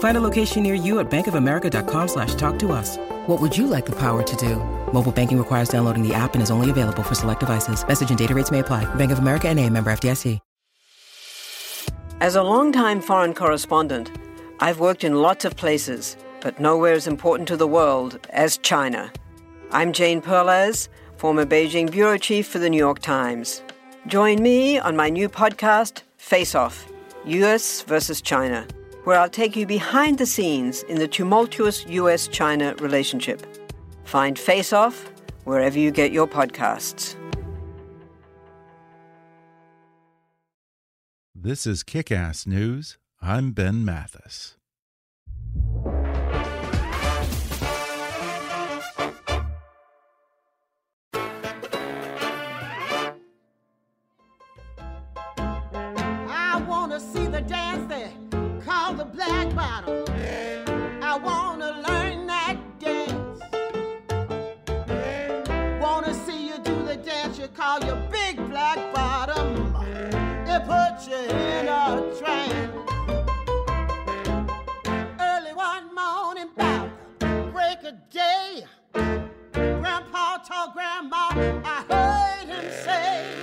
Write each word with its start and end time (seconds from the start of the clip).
Find 0.00 0.16
a 0.16 0.20
location 0.20 0.62
near 0.62 0.74
you 0.74 0.98
at 0.98 1.10
bankofamerica.com 1.10 2.08
slash 2.08 2.34
talk 2.34 2.58
to 2.60 2.72
us. 2.72 2.96
What 3.26 3.38
would 3.40 3.56
you 3.56 3.66
like 3.66 3.84
the 3.86 3.96
power 3.96 4.22
to 4.22 4.36
do? 4.36 4.56
Mobile 4.92 5.12
banking 5.12 5.38
requires 5.38 5.68
downloading 5.68 6.06
the 6.06 6.14
app 6.14 6.34
and 6.34 6.42
is 6.42 6.50
only 6.50 6.70
available 6.70 7.02
for 7.02 7.14
select 7.14 7.40
devices. 7.40 7.86
Message 7.86 8.08
and 8.08 8.18
data 8.18 8.34
rates 8.34 8.50
may 8.50 8.60
apply. 8.60 8.92
Bank 8.96 9.12
of 9.12 9.18
America 9.18 9.48
and 9.48 9.58
a 9.58 9.68
member 9.68 9.90
FDIC. 9.92 10.40
As 12.22 12.34
a 12.34 12.42
longtime 12.42 13.00
foreign 13.00 13.34
correspondent, 13.34 14.10
I've 14.60 14.80
worked 14.80 15.04
in 15.04 15.22
lots 15.22 15.46
of 15.46 15.56
places, 15.56 16.18
but 16.40 16.60
nowhere 16.60 16.92
as 16.92 17.06
important 17.06 17.48
to 17.48 17.56
the 17.56 17.66
world 17.66 18.26
as 18.30 18.58
China. 18.58 19.10
I'm 19.70 19.94
Jane 19.94 20.20
Perlez, 20.20 20.88
former 21.16 21.46
Beijing 21.46 21.90
bureau 21.90 22.18
chief 22.18 22.46
for 22.46 22.58
the 22.58 22.68
New 22.68 22.76
York 22.76 23.00
Times. 23.00 23.62
Join 24.06 24.42
me 24.42 24.78
on 24.78 24.96
my 24.96 25.08
new 25.08 25.28
podcast, 25.30 26.02
Face 26.18 26.54
Off 26.54 26.86
US 27.24 27.82
versus 27.82 28.20
China 28.22 28.66
where 29.04 29.18
I'll 29.18 29.30
take 29.30 29.56
you 29.56 29.66
behind 29.66 30.18
the 30.18 30.26
scenes 30.26 30.82
in 30.84 30.98
the 30.98 31.08
tumultuous 31.08 31.86
US 31.86 32.28
China 32.28 32.74
relationship. 32.80 33.46
Find 34.04 34.38
Face 34.38 34.72
Off 34.72 35.10
wherever 35.44 35.78
you 35.78 35.90
get 35.90 36.12
your 36.12 36.26
podcasts. 36.26 37.16
This 41.34 41.66
is 41.66 41.82
Kick 41.82 42.12
Ass 42.12 42.46
News. 42.46 42.98
I'm 43.22 43.52
Ben 43.52 43.84
Mathis. 43.84 44.56
Black 59.12 59.54
bottom. 59.54 60.04
I 61.02 61.16
want 61.16 61.60
to 61.60 61.70
learn 61.88 62.26
that 62.26 62.56
dance. 62.78 63.40
Want 65.82 66.06
to 66.06 66.14
see 66.14 66.48
you 66.48 66.58
do 66.62 66.82
the 66.84 66.96
dance 66.96 67.38
you 67.38 67.48
call 67.48 67.80
your 67.84 67.96
big 68.10 68.36
black 68.48 68.78
bottom. 68.94 69.74
It 70.46 70.64
puts 70.66 71.08
you 71.08 71.16
in 71.16 71.68
a 71.68 72.12
trance. 72.18 72.72
Early 75.20 75.54
one 75.54 75.94
morning, 75.94 76.50
about 76.56 76.90
break 77.52 77.82
of 77.84 77.94
day. 78.10 78.64
Grandpa 79.52 80.38
told 80.38 80.72
Grandma, 80.74 81.30
I 81.64 81.84
heard 81.88 82.48
him 82.48 82.70
say, 82.84 83.39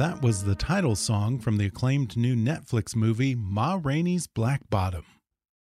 That 0.00 0.22
was 0.22 0.44
the 0.44 0.54
title 0.54 0.96
song 0.96 1.38
from 1.40 1.58
the 1.58 1.66
acclaimed 1.66 2.16
new 2.16 2.34
Netflix 2.34 2.96
movie 2.96 3.34
Ma 3.34 3.78
Rainey's 3.78 4.26
Black 4.26 4.62
Bottom. 4.70 5.04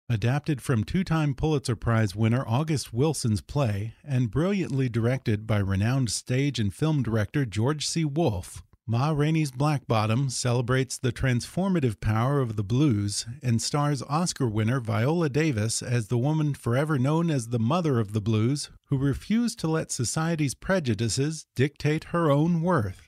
Adapted 0.10 0.60
from 0.60 0.84
two 0.84 1.04
time 1.04 1.36
Pulitzer 1.36 1.76
Prize 1.76 2.16
winner 2.16 2.44
August 2.48 2.92
Wilson's 2.92 3.42
play 3.42 3.94
and 4.04 4.32
brilliantly 4.32 4.90
directed 4.90 5.46
by 5.46 5.60
renowned 5.60 6.10
stage 6.10 6.58
and 6.58 6.74
film 6.74 7.04
director 7.04 7.46
George 7.46 7.86
C. 7.86 8.06
Wolfe, 8.06 8.64
Ma 8.88 9.12
Rainey's 9.12 9.52
Black 9.52 9.86
Bottom 9.86 10.32
celebrates 10.32 10.98
the 10.98 11.12
transformative 11.12 12.02
power 12.02 12.40
of 12.42 12.56
the 12.56 12.64
blues 12.64 13.28
and 13.44 13.62
stars 13.62 14.02
Oscar 14.10 14.48
winner 14.48 14.80
Viola 14.80 15.30
Davis 15.30 15.84
as 15.84 16.08
the 16.08 16.18
woman 16.18 16.56
forever 16.56 16.98
known 16.98 17.30
as 17.30 17.50
the 17.50 17.60
mother 17.60 18.00
of 18.00 18.14
the 18.14 18.20
blues 18.22 18.72
who 18.86 18.98
refused 18.98 19.60
to 19.60 19.68
let 19.68 19.92
society's 19.92 20.56
prejudices 20.56 21.46
dictate 21.56 22.06
her 22.06 22.32
own 22.32 22.64
worth. 22.64 23.03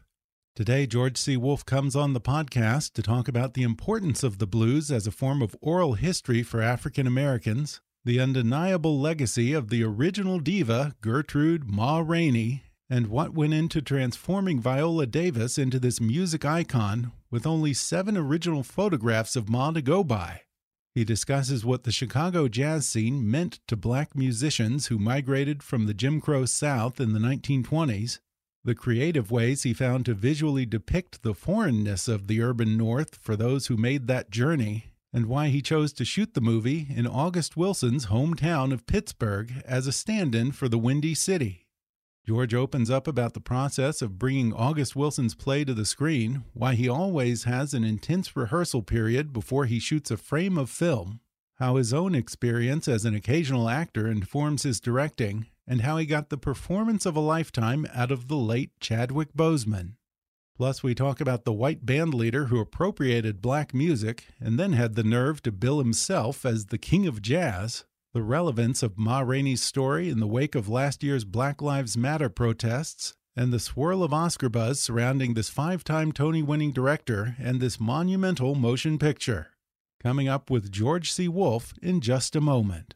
Today, 0.55 0.87
George 0.87 1.17
C. 1.17 1.35
Wolfe 1.35 1.65
comes 1.65 1.97
on 1.97 2.13
the 2.13 2.21
podcast 2.21 2.93
to 2.93 3.01
talk 3.01 3.27
about 3.27 3.55
the 3.55 3.63
importance 3.63 4.23
of 4.23 4.37
the 4.37 4.47
blues 4.47 4.89
as 4.89 5.05
a 5.05 5.11
form 5.11 5.41
of 5.41 5.53
oral 5.59 5.95
history 5.95 6.43
for 6.43 6.61
African 6.61 7.05
Americans, 7.05 7.81
the 8.05 8.21
undeniable 8.21 8.97
legacy 8.97 9.51
of 9.51 9.67
the 9.67 9.83
original 9.83 10.39
diva, 10.39 10.95
Gertrude 11.01 11.69
Ma 11.69 11.99
Rainey, 11.99 12.63
and 12.89 13.07
what 13.07 13.33
went 13.33 13.53
into 13.53 13.81
transforming 13.81 14.61
Viola 14.61 15.05
Davis 15.05 15.57
into 15.57 15.77
this 15.77 15.99
music 15.99 16.45
icon 16.45 17.11
with 17.29 17.45
only 17.45 17.73
seven 17.73 18.15
original 18.15 18.63
photographs 18.63 19.35
of 19.35 19.49
Ma 19.49 19.71
to 19.71 19.81
go 19.81 20.05
by. 20.05 20.43
He 20.93 21.03
discusses 21.03 21.65
what 21.65 21.83
the 21.83 21.91
Chicago 21.91 22.47
jazz 22.47 22.87
scene 22.87 23.29
meant 23.29 23.59
to 23.67 23.75
black 23.75 24.15
musicians 24.15 24.87
who 24.87 24.99
migrated 24.99 25.61
from 25.61 25.85
the 25.85 25.93
Jim 25.93 26.21
Crow 26.21 26.45
South 26.45 27.01
in 27.01 27.11
the 27.11 27.19
1920s, 27.19 28.19
the 28.65 28.75
creative 28.75 29.29
ways 29.29 29.61
he 29.61 29.73
found 29.73 30.05
to 30.05 30.13
visually 30.15 30.65
depict 30.65 31.21
the 31.21 31.35
foreignness 31.35 32.07
of 32.07 32.25
the 32.25 32.41
urban 32.41 32.75
North 32.75 33.15
for 33.21 33.35
those 33.35 33.67
who 33.67 33.77
made 33.77 34.07
that 34.07 34.31
journey, 34.31 34.85
and 35.13 35.27
why 35.27 35.49
he 35.49 35.61
chose 35.61 35.93
to 35.93 36.03
shoot 36.03 36.33
the 36.33 36.41
movie 36.41 36.87
in 36.89 37.05
August 37.05 37.55
Wilson's 37.55 38.07
hometown 38.07 38.73
of 38.73 38.87
Pittsburgh 38.87 39.53
as 39.65 39.85
a 39.85 39.91
stand 39.91 40.33
in 40.33 40.51
for 40.51 40.67
the 40.67 40.79
Windy 40.79 41.13
City. 41.13 41.67
George 42.25 42.55
opens 42.55 42.89
up 42.89 43.07
about 43.07 43.35
the 43.35 43.39
process 43.39 44.01
of 44.01 44.17
bringing 44.17 44.51
August 44.51 44.95
Wilson's 44.95 45.35
play 45.35 45.63
to 45.63 45.75
the 45.75 45.85
screen, 45.85 46.43
why 46.53 46.73
he 46.73 46.89
always 46.89 47.43
has 47.43 47.75
an 47.75 47.83
intense 47.83 48.35
rehearsal 48.35 48.81
period 48.81 49.31
before 49.31 49.65
he 49.65 49.77
shoots 49.77 50.09
a 50.09 50.17
frame 50.17 50.57
of 50.57 50.71
film, 50.71 51.19
how 51.59 51.75
his 51.75 51.93
own 51.93 52.15
experience 52.15 52.87
as 52.87 53.05
an 53.05 53.13
occasional 53.13 53.69
actor 53.69 54.07
informs 54.07 54.63
his 54.63 54.79
directing, 54.79 55.45
and 55.67 55.81
how 55.81 55.97
he 55.97 56.05
got 56.05 56.29
the 56.29 56.37
performance 56.37 57.05
of 57.05 57.15
a 57.15 57.21
lifetime 57.21 57.85
out 57.93 58.11
of 58.11 58.27
the 58.27 58.37
late 58.37 58.71
Chadwick 58.79 59.33
Boseman. 59.33 59.93
Plus, 60.57 60.81
we 60.81 60.95
talk 60.95 61.19
about 61.19 61.43
the 61.43 61.51
white 61.51 61.85
band 61.85 62.13
leader 62.13 62.45
who 62.45 62.59
appropriated 62.59 63.41
black 63.41 63.73
music 63.73 64.27
and 64.39 64.57
then 64.57 64.73
had 64.73 64.95
the 64.95 65.03
nerve 65.03 65.43
to 65.43 65.51
bill 65.51 65.79
himself 65.79 66.45
as 66.45 66.67
the 66.67 66.77
king 66.77 67.05
of 67.05 67.21
jazz, 67.21 67.83
the 68.13 68.23
relevance 68.23 68.81
of 68.81 68.97
Ma 68.97 69.19
Rainey's 69.19 69.61
story 69.61 70.09
in 70.09 70.21
the 70.21 70.27
wake 70.27 70.55
of 70.55 70.69
last 70.69 71.03
year's 71.03 71.25
Black 71.25 71.61
Lives 71.61 71.97
Matter 71.97 72.29
protests, 72.29 73.13
and 73.35 73.51
the 73.51 73.59
swirl 73.59 74.01
of 74.01 74.13
Oscar 74.13 74.47
buzz 74.47 74.79
surrounding 74.79 75.33
this 75.33 75.49
five 75.49 75.83
time 75.83 76.13
Tony 76.13 76.41
winning 76.41 76.71
director 76.71 77.35
and 77.37 77.59
this 77.59 77.77
monumental 77.77 78.55
motion 78.55 78.97
picture. 78.97 79.47
Coming 80.01 80.29
up 80.29 80.49
with 80.49 80.71
George 80.71 81.11
C. 81.11 81.27
Wolfe 81.27 81.73
in 81.81 81.99
just 81.99 82.33
a 82.33 82.39
moment. 82.41 82.93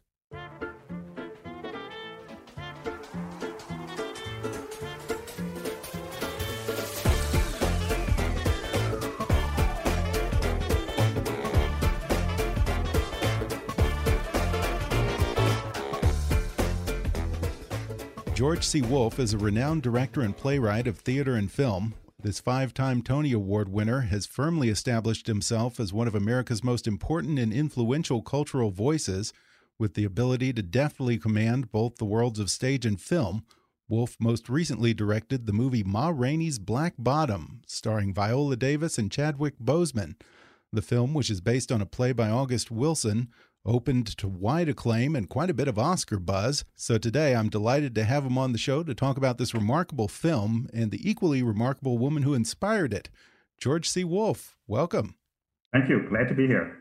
George 18.40 18.64
C. 18.64 18.82
Wolfe 18.82 19.20
is 19.20 19.34
a 19.34 19.38
renowned 19.38 19.84
director 19.84 20.22
and 20.22 20.34
playwright 20.34 20.88
of 20.88 21.00
theater 21.00 21.36
and 21.36 21.52
film. 21.52 21.94
This 22.24 22.40
five 22.40 22.74
time 22.74 23.02
Tony 23.02 23.34
Award 23.34 23.68
winner 23.68 24.00
has 24.00 24.26
firmly 24.26 24.70
established 24.70 25.28
himself 25.28 25.78
as 25.78 25.92
one 25.92 26.08
of 26.08 26.16
America's 26.16 26.64
most 26.64 26.88
important 26.88 27.38
and 27.38 27.52
influential 27.52 28.22
cultural 28.22 28.72
voices, 28.72 29.34
with 29.78 29.94
the 29.94 30.06
ability 30.06 30.54
to 30.54 30.62
deftly 30.62 31.18
command 31.18 31.74
both 31.74 31.98
the 31.98 32.06
worlds 32.06 32.40
of 32.40 32.50
stage 32.50 32.86
and 32.86 33.02
film. 33.02 33.44
Wolfe 33.90 34.16
most 34.22 34.48
recently 34.48 34.94
directed 34.94 35.46
the 35.46 35.52
movie 35.52 35.84
Ma 35.84 36.08
Rainey's 36.08 36.60
Black 36.60 36.94
Bottom, 36.98 37.60
starring 37.68 38.14
Viola 38.14 38.56
Davis 38.56 38.98
and 38.98 39.12
Chadwick 39.12 39.60
Boseman. 39.62 40.16
The 40.72 40.82
film, 40.82 41.14
which 41.14 41.30
is 41.30 41.42
based 41.42 41.74
on 41.74 41.82
a 41.82 41.86
play 41.86 42.14
by 42.14 42.30
August 42.30 42.72
Wilson, 42.72 43.32
opened 43.66 44.08
to 44.18 44.28
wide 44.28 44.70
acclaim 44.70 45.16
and 45.16 45.30
quite 45.30 45.50
a 45.50 45.54
bit 45.54 45.68
of 45.68 45.78
Oscar 45.78 46.20
buzz. 46.20 46.66
So 46.76 46.98
today 46.98 47.36
I'm 47.36 47.50
delighted 47.50 47.94
to 47.96 48.04
have 48.04 48.26
him 48.26 48.38
on 48.38 48.52
the 48.52 48.58
show 48.58 48.84
to 48.84 48.96
talk 48.96 49.18
about 49.18 49.38
this 49.38 49.54
remarkable 49.54 50.08
film 50.08 50.68
and 50.74 50.92
the 50.92 51.10
equally 51.10 51.44
remarkable 51.44 51.98
woman 51.98 52.24
who 52.24 52.34
inspired 52.34 52.94
it. 52.94 53.10
George 53.58 53.90
C. 53.90 54.04
Wolfe, 54.04 54.56
welcome. 54.68 55.16
Thank 55.74 55.90
you. 55.90 56.08
Glad 56.10 56.30
to 56.30 56.34
be 56.34 56.48
here. 56.48 56.78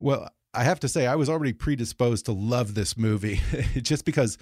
Well, 0.00 0.28
I 0.54 0.64
have 0.64 0.80
to 0.80 0.88
say, 0.88 1.06
I 1.06 1.16
was 1.16 1.28
already 1.28 1.52
predisposed 1.52 2.26
to 2.26 2.32
love 2.32 2.74
this 2.74 2.96
movie 2.96 3.40
just 3.82 4.04
because 4.04 4.38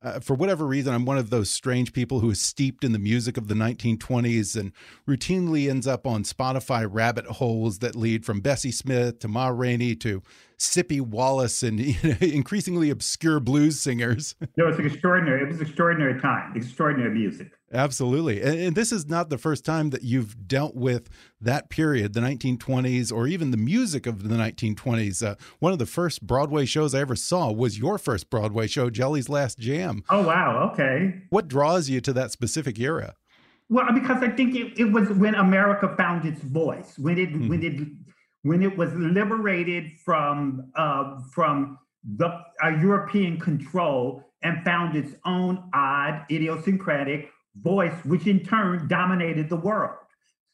uh, 0.00 0.20
for 0.20 0.34
whatever 0.34 0.64
reason, 0.64 0.94
I'm 0.94 1.04
one 1.04 1.18
of 1.18 1.30
those 1.30 1.50
strange 1.50 1.92
people 1.92 2.20
who 2.20 2.30
is 2.30 2.40
steeped 2.40 2.84
in 2.84 2.92
the 2.92 2.98
music 2.98 3.36
of 3.36 3.48
the 3.48 3.54
1920s 3.54 4.58
and 4.58 4.72
routinely 5.08 5.68
ends 5.68 5.86
up 5.86 6.06
on 6.06 6.22
Spotify 6.22 6.86
rabbit 6.88 7.26
holes 7.26 7.80
that 7.80 7.96
lead 7.96 8.24
from 8.24 8.40
Bessie 8.40 8.70
Smith 8.70 9.18
to 9.20 9.28
Ma 9.28 9.48
Rainey 9.48 9.96
to 9.96 10.22
Sippie 10.56 11.00
Wallace 11.00 11.64
and 11.64 11.80
you 11.80 11.96
know, 12.04 12.16
increasingly 12.20 12.90
obscure 12.90 13.40
blues 13.40 13.80
singers. 13.80 14.36
No, 14.56 14.68
it's 14.68 14.78
extraordinary. 14.78 15.42
It 15.42 15.48
was 15.48 15.56
an 15.58 15.66
extraordinary 15.66 16.20
time, 16.20 16.52
extraordinary 16.56 17.14
music. 17.14 17.52
Absolutely. 17.72 18.40
And, 18.40 18.58
and, 18.58 18.74
this 18.74 18.92
is 18.92 19.08
not 19.08 19.28
the 19.28 19.36
first 19.36 19.64
time 19.64 19.90
that 19.90 20.02
you've 20.02 20.48
dealt 20.48 20.74
with 20.74 21.10
that 21.40 21.68
period, 21.68 22.14
the 22.14 22.20
1920s, 22.20 23.12
or 23.12 23.26
even 23.26 23.50
the 23.50 23.58
music 23.58 24.06
of 24.06 24.28
the 24.28 24.34
1920s. 24.34 25.26
Uh, 25.26 25.34
one 25.58 25.72
of 25.72 25.78
the 25.78 25.86
first 25.86 26.26
Broadway 26.26 26.64
shows 26.64 26.94
I 26.94 27.00
ever 27.00 27.16
saw 27.16 27.52
was 27.52 27.78
your 27.78 27.98
first 27.98 28.30
Broadway 28.30 28.68
show, 28.68 28.88
Jelly's 28.88 29.28
Last 29.28 29.58
Jam. 29.58 30.02
Oh, 30.08 30.26
wow. 30.26 30.70
Okay. 30.72 31.22
What 31.28 31.48
draws 31.48 31.90
you 31.90 32.00
to 32.00 32.12
that 32.14 32.32
specific 32.32 32.78
era? 32.78 33.14
Well, 33.68 33.92
because 33.92 34.22
I 34.22 34.30
think 34.30 34.54
it, 34.54 34.78
it 34.78 34.90
was 34.90 35.10
when 35.10 35.34
America 35.34 35.94
found 35.98 36.24
its 36.24 36.40
voice, 36.40 36.98
when 36.98 37.18
it, 37.18 37.30
mm 37.30 37.42
-hmm. 37.42 37.48
when 37.48 37.62
it 37.62 37.88
when 38.42 38.62
it 38.62 38.76
was 38.76 38.92
liberated 38.94 39.84
from 40.04 40.70
uh, 40.74 41.20
from 41.34 41.78
the 42.16 42.28
uh, 42.64 42.68
European 42.80 43.38
control 43.38 44.22
and 44.42 44.64
found 44.64 44.96
its 44.96 45.14
own 45.24 45.64
odd, 45.74 46.24
idiosyncratic 46.30 47.30
voice, 47.56 47.94
which 48.04 48.26
in 48.26 48.44
turn 48.44 48.88
dominated 48.88 49.48
the 49.48 49.56
world. 49.56 49.96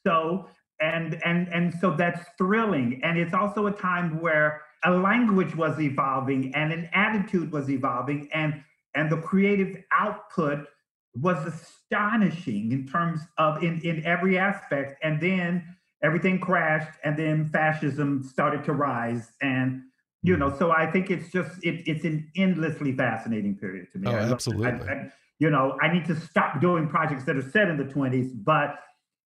So 0.07 0.49
and 0.81 1.21
and 1.25 1.49
and 1.49 1.75
so 1.81 1.95
that's 1.97 2.21
thrilling, 2.37 3.01
and 3.03 3.19
it's 3.19 3.35
also 3.35 3.67
a 3.67 3.73
time 3.73 4.21
where 4.21 4.63
a 4.85 4.91
language 4.91 5.55
was 5.57 5.81
evolving 5.81 6.55
and 6.55 6.73
an 6.73 6.89
attitude 6.93 7.53
was 7.53 7.71
evolving, 7.71 8.29
and 8.33 8.63
and 8.95 9.11
the 9.11 9.19
creative 9.19 9.83
output 9.93 10.67
was 11.15 11.39
astonishing 11.47 12.73
in 12.73 12.87
terms 12.87 13.21
of 13.39 13.63
in 13.63 13.81
in 13.83 14.05
every 14.05 14.39
aspect, 14.39 14.99
and 15.03 15.21
then 15.21 15.65
everything 16.05 16.39
crashed 16.39 16.99
and 17.03 17.19
then 17.19 17.49
fascism 17.49 18.23
started 18.23 18.63
to 18.63 18.73
rise 18.73 19.33
and 19.41 19.83
you 20.23 20.35
hmm. 20.35 20.41
know 20.41 20.57
so 20.59 20.71
i 20.71 20.89
think 20.91 21.11
it's 21.11 21.33
just 21.33 21.53
it, 21.65 21.83
it's 21.87 22.05
an 22.05 22.31
endlessly 22.37 22.93
fascinating 22.93 23.57
period 23.57 23.87
to 23.91 23.99
me. 23.99 24.09
Oh, 24.09 24.15
absolutely 24.15 24.67
I, 24.67 24.93
I, 24.93 25.13
you 25.39 25.51
know 25.51 25.77
i 25.83 25.93
need 25.93 26.05
to 26.05 26.17
stop 26.17 26.61
doing 26.61 26.89
projects 26.89 27.25
that 27.25 27.37
are 27.37 27.51
set 27.51 27.69
in 27.69 27.77
the 27.77 27.85
20s 27.85 28.31
but 28.45 28.79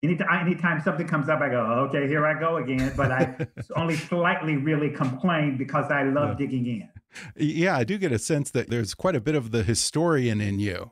anytime, 0.03 0.45
anytime 0.47 0.81
something 0.81 1.07
comes 1.07 1.29
up 1.29 1.41
i 1.41 1.49
go 1.49 1.61
okay 1.61 2.07
here 2.07 2.25
i 2.25 2.39
go 2.39 2.57
again 2.57 2.91
but 2.95 3.11
i 3.11 3.35
only 3.75 3.95
slightly 3.95 4.57
really 4.57 4.89
complain 4.89 5.57
because 5.57 5.91
i 5.91 6.03
love 6.03 6.29
yeah. 6.29 6.35
digging 6.45 6.65
in 6.65 6.89
yeah 7.35 7.75
i 7.75 7.83
do 7.83 7.97
get 7.97 8.11
a 8.11 8.19
sense 8.19 8.51
that 8.51 8.69
there's 8.69 8.93
quite 8.93 9.15
a 9.15 9.21
bit 9.21 9.35
of 9.35 9.51
the 9.51 9.63
historian 9.63 10.41
in 10.41 10.59
you 10.59 10.91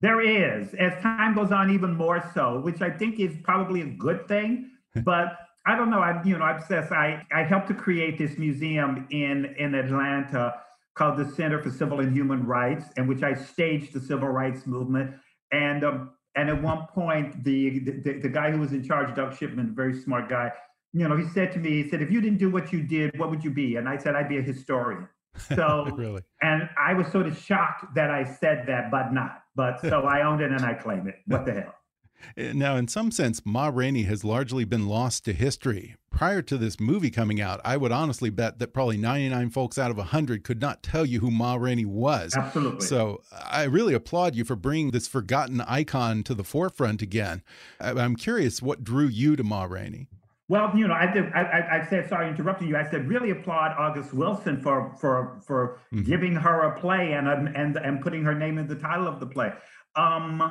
there 0.00 0.20
is 0.20 0.74
as 0.74 0.92
time 1.02 1.34
goes 1.34 1.52
on 1.52 1.70
even 1.70 1.94
more 1.94 2.22
so 2.34 2.60
which 2.60 2.80
i 2.80 2.90
think 2.90 3.18
is 3.18 3.36
probably 3.42 3.82
a 3.82 3.86
good 3.86 4.26
thing 4.28 4.70
but 5.04 5.38
I 5.64 5.76
don't 5.76 5.90
know. 5.90 6.00
I'm, 6.00 6.26
you 6.26 6.36
know 6.36 6.44
I 6.44 6.56
obsess. 6.56 6.90
I 6.90 7.22
I 7.32 7.44
helped 7.44 7.68
to 7.68 7.74
create 7.74 8.18
this 8.18 8.36
museum 8.36 9.06
in 9.10 9.54
in 9.58 9.74
Atlanta 9.74 10.54
called 10.94 11.18
the 11.18 11.30
Center 11.32 11.62
for 11.62 11.70
Civil 11.70 12.00
and 12.00 12.12
Human 12.12 12.46
Rights, 12.46 12.86
in 12.96 13.06
which 13.06 13.22
I 13.22 13.34
staged 13.34 13.92
the 13.92 14.00
civil 14.00 14.28
rights 14.28 14.66
movement. 14.66 15.14
And 15.52 15.84
um, 15.84 16.10
and 16.34 16.48
at 16.48 16.62
one 16.62 16.86
point, 16.94 17.44
the, 17.44 17.80
the 17.80 18.20
the 18.20 18.28
guy 18.28 18.50
who 18.50 18.58
was 18.58 18.72
in 18.72 18.82
charge, 18.82 19.14
Doug 19.14 19.36
Shipman, 19.36 19.70
a 19.70 19.74
very 19.74 19.94
smart 19.94 20.28
guy, 20.28 20.50
you 20.92 21.08
know, 21.08 21.16
he 21.16 21.26
said 21.28 21.52
to 21.52 21.58
me, 21.58 21.82
he 21.82 21.88
said, 21.88 22.02
if 22.02 22.10
you 22.10 22.20
didn't 22.20 22.38
do 22.38 22.50
what 22.50 22.72
you 22.72 22.82
did, 22.82 23.18
what 23.18 23.30
would 23.30 23.42
you 23.42 23.50
be? 23.50 23.76
And 23.76 23.88
I 23.88 23.96
said, 23.96 24.14
I'd 24.14 24.28
be 24.28 24.38
a 24.38 24.42
historian. 24.42 25.08
So 25.56 25.86
really, 25.96 26.20
and 26.42 26.68
I 26.78 26.92
was 26.92 27.06
sort 27.06 27.26
of 27.26 27.38
shocked 27.38 27.94
that 27.94 28.10
I 28.10 28.22
said 28.22 28.64
that, 28.66 28.90
but 28.90 29.14
not. 29.14 29.44
But 29.56 29.80
so 29.80 30.02
I 30.06 30.26
owned 30.26 30.42
it 30.42 30.50
and 30.52 30.62
I 30.62 30.74
claim 30.74 31.08
it. 31.08 31.16
What 31.26 31.46
the 31.46 31.52
hell? 31.54 31.74
Now, 32.54 32.76
in 32.76 32.86
some 32.86 33.10
sense, 33.10 33.40
Ma 33.44 33.68
Rainey 33.72 34.04
has 34.04 34.22
largely 34.22 34.64
been 34.64 34.86
lost 34.86 35.24
to 35.24 35.32
history. 35.32 35.96
Prior 36.12 36.42
to 36.42 36.56
this 36.56 36.78
movie 36.78 37.10
coming 37.10 37.40
out, 37.40 37.60
I 37.64 37.76
would 37.76 37.90
honestly 37.90 38.30
bet 38.30 38.58
that 38.58 38.72
probably 38.72 38.96
99 38.96 39.50
folks 39.50 39.78
out 39.78 39.90
of 39.90 39.96
100 39.96 40.44
could 40.44 40.60
not 40.60 40.82
tell 40.82 41.04
you 41.04 41.20
who 41.20 41.30
Ma 41.30 41.54
Rainey 41.54 41.84
was. 41.84 42.34
Absolutely. 42.36 42.86
So 42.86 43.22
I 43.32 43.64
really 43.64 43.94
applaud 43.94 44.34
you 44.34 44.44
for 44.44 44.54
bringing 44.54 44.90
this 44.90 45.08
forgotten 45.08 45.60
icon 45.62 46.22
to 46.24 46.34
the 46.34 46.44
forefront 46.44 47.02
again. 47.02 47.42
I'm 47.80 48.16
curious 48.16 48.62
what 48.62 48.84
drew 48.84 49.06
you 49.06 49.36
to 49.36 49.42
Ma 49.42 49.64
Rainey. 49.64 50.08
Well, 50.48 50.70
you 50.76 50.86
know, 50.86 50.94
I 50.94 51.10
did. 51.10 51.32
I, 51.32 51.80
I, 51.80 51.88
said 51.88 52.08
sorry 52.10 52.28
interrupting 52.28 52.68
you. 52.68 52.76
I 52.76 52.88
said 52.90 53.08
really 53.08 53.30
applaud 53.30 53.74
August 53.78 54.12
Wilson 54.12 54.60
for 54.60 54.94
for 55.00 55.40
for 55.46 55.78
mm 55.90 55.98
-hmm. 55.98 56.04
giving 56.04 56.34
her 56.36 56.60
a 56.60 56.80
play 56.80 57.14
and 57.14 57.26
and 57.28 57.76
and 57.78 58.00
putting 58.02 58.24
her 58.24 58.34
name 58.34 58.60
in 58.60 58.66
the 58.66 58.74
title 58.74 59.06
of 59.06 59.18
the 59.18 59.26
play. 59.26 59.52
Um, 59.96 60.42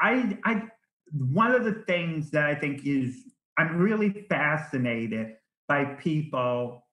I 0.00 0.38
I 0.44 0.68
one 1.12 1.52
of 1.52 1.64
the 1.64 1.82
things 1.84 2.30
that 2.30 2.44
I 2.50 2.54
think 2.54 2.84
is 2.84 3.35
I'm 3.58 3.78
really 3.78 4.26
fascinated 4.28 5.34
by 5.68 5.84
people 5.84 6.86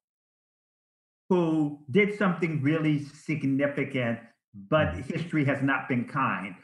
who 1.28 1.80
did 1.90 2.16
something 2.18 2.62
really 2.62 3.04
significant, 3.04 4.18
but 4.70 4.88
mm-hmm. 4.88 5.12
history 5.12 5.44
has 5.44 5.62
not 5.62 5.88
been 5.88 6.04
kind. 6.04 6.54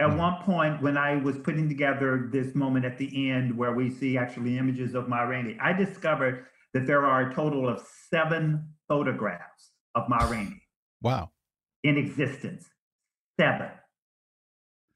At 0.00 0.08
mm-hmm. 0.08 0.18
one 0.18 0.42
point, 0.42 0.82
when 0.82 0.96
I 0.96 1.16
was 1.16 1.38
putting 1.38 1.68
together 1.68 2.28
this 2.32 2.54
moment 2.54 2.84
at 2.84 2.98
the 2.98 3.30
end 3.30 3.56
where 3.56 3.72
we 3.72 3.90
see 3.90 4.16
actually 4.16 4.58
images 4.58 4.94
of 4.94 5.08
Ma 5.08 5.22
Rainey, 5.22 5.56
I 5.60 5.72
discovered 5.72 6.46
that 6.74 6.86
there 6.86 7.04
are 7.04 7.30
a 7.30 7.34
total 7.34 7.68
of 7.68 7.82
seven 8.10 8.68
photographs 8.88 9.70
of 9.94 10.08
Ma 10.08 10.28
Rainey. 10.28 10.62
Wow. 11.02 11.30
In 11.82 11.96
existence. 11.96 12.68
Seven. 13.38 13.68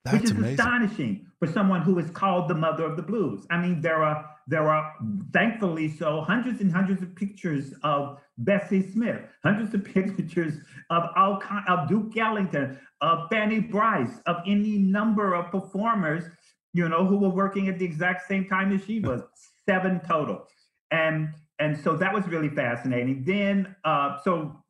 That's 0.04 0.16
which 0.16 0.24
is 0.24 0.30
amazing. 0.32 0.60
astonishing 0.60 1.26
for 1.38 1.48
someone 1.50 1.80
who 1.80 1.98
is 1.98 2.10
called 2.10 2.48
the 2.48 2.54
mother 2.54 2.84
of 2.84 2.96
the 2.96 3.02
blues. 3.02 3.46
I 3.50 3.58
mean, 3.58 3.80
there 3.80 4.02
are 4.02 4.33
there 4.46 4.68
are 4.68 4.94
thankfully 5.32 5.88
so 5.88 6.20
hundreds 6.20 6.60
and 6.60 6.70
hundreds 6.72 7.02
of 7.02 7.14
pictures 7.14 7.72
of 7.82 8.18
Bessie 8.38 8.90
Smith, 8.90 9.20
hundreds 9.42 9.74
of 9.74 9.84
pictures 9.94 10.54
of 10.90 11.04
Al 11.16 11.42
of 11.68 11.88
Duke 11.88 12.16
Ellington, 12.16 12.78
of 13.00 13.28
Fanny 13.30 13.60
Brice, 13.60 14.20
of 14.26 14.36
any 14.46 14.78
number 14.78 15.34
of 15.34 15.50
performers, 15.50 16.24
you 16.72 16.88
know, 16.88 17.06
who 17.06 17.16
were 17.16 17.30
working 17.30 17.68
at 17.68 17.78
the 17.78 17.84
exact 17.84 18.28
same 18.28 18.46
time 18.48 18.72
as 18.72 18.84
she 18.84 19.00
was, 19.00 19.22
seven 19.68 20.00
total. 20.06 20.46
And 20.90 21.30
and 21.58 21.78
so 21.82 21.96
that 21.96 22.12
was 22.12 22.26
really 22.26 22.50
fascinating. 22.50 23.24
Then 23.24 23.74
uh, 23.84 24.18
so 24.22 24.62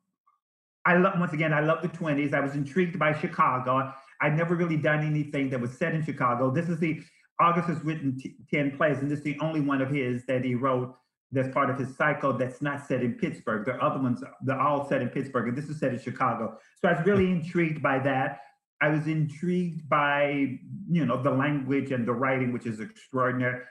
I 0.85 0.97
love 0.97 1.19
once 1.19 1.33
again, 1.33 1.51
I 1.51 1.61
love 1.61 1.81
the 1.81 1.89
20s. 1.89 2.33
I 2.33 2.39
was 2.39 2.53
intrigued 2.53 2.99
by 2.99 3.13
Chicago. 3.19 3.91
I'd 4.21 4.37
never 4.37 4.55
really 4.55 4.77
done 4.77 5.05
anything 5.05 5.49
that 5.49 5.59
was 5.59 5.71
set 5.77 5.93
in 5.93 6.03
Chicago. 6.05 6.51
This 6.51 6.69
is 6.69 6.79
the 6.79 7.01
August 7.39 7.67
has 7.67 7.83
written 7.83 8.17
t- 8.17 8.35
10 8.53 8.77
plays, 8.77 8.99
and 8.99 9.09
this 9.09 9.19
is 9.19 9.25
the 9.25 9.37
only 9.41 9.61
one 9.61 9.81
of 9.81 9.89
his 9.89 10.25
that 10.25 10.43
he 10.43 10.55
wrote 10.55 10.95
that's 11.31 11.53
part 11.53 11.69
of 11.69 11.77
his 11.77 11.95
cycle 11.95 12.33
that's 12.33 12.61
not 12.61 12.85
set 12.87 13.01
in 13.01 13.13
Pittsburgh. 13.13 13.65
The 13.65 13.73
other 13.75 14.01
ones, 14.01 14.23
they're 14.43 14.59
all 14.59 14.87
set 14.87 15.01
in 15.01 15.09
Pittsburgh, 15.09 15.49
and 15.49 15.57
this 15.57 15.69
is 15.69 15.79
set 15.79 15.93
in 15.93 15.99
Chicago. 15.99 16.57
So 16.81 16.87
I 16.87 16.93
was 16.93 17.05
really 17.05 17.29
intrigued 17.29 17.81
by 17.81 17.99
that. 17.99 18.39
I 18.81 18.89
was 18.89 19.07
intrigued 19.07 19.87
by, 19.89 20.59
you 20.89 21.05
know, 21.05 21.21
the 21.21 21.31
language 21.31 21.91
and 21.91 22.07
the 22.07 22.13
writing, 22.13 22.53
which 22.53 22.65
is 22.65 22.79
extraordinary. 22.79 23.61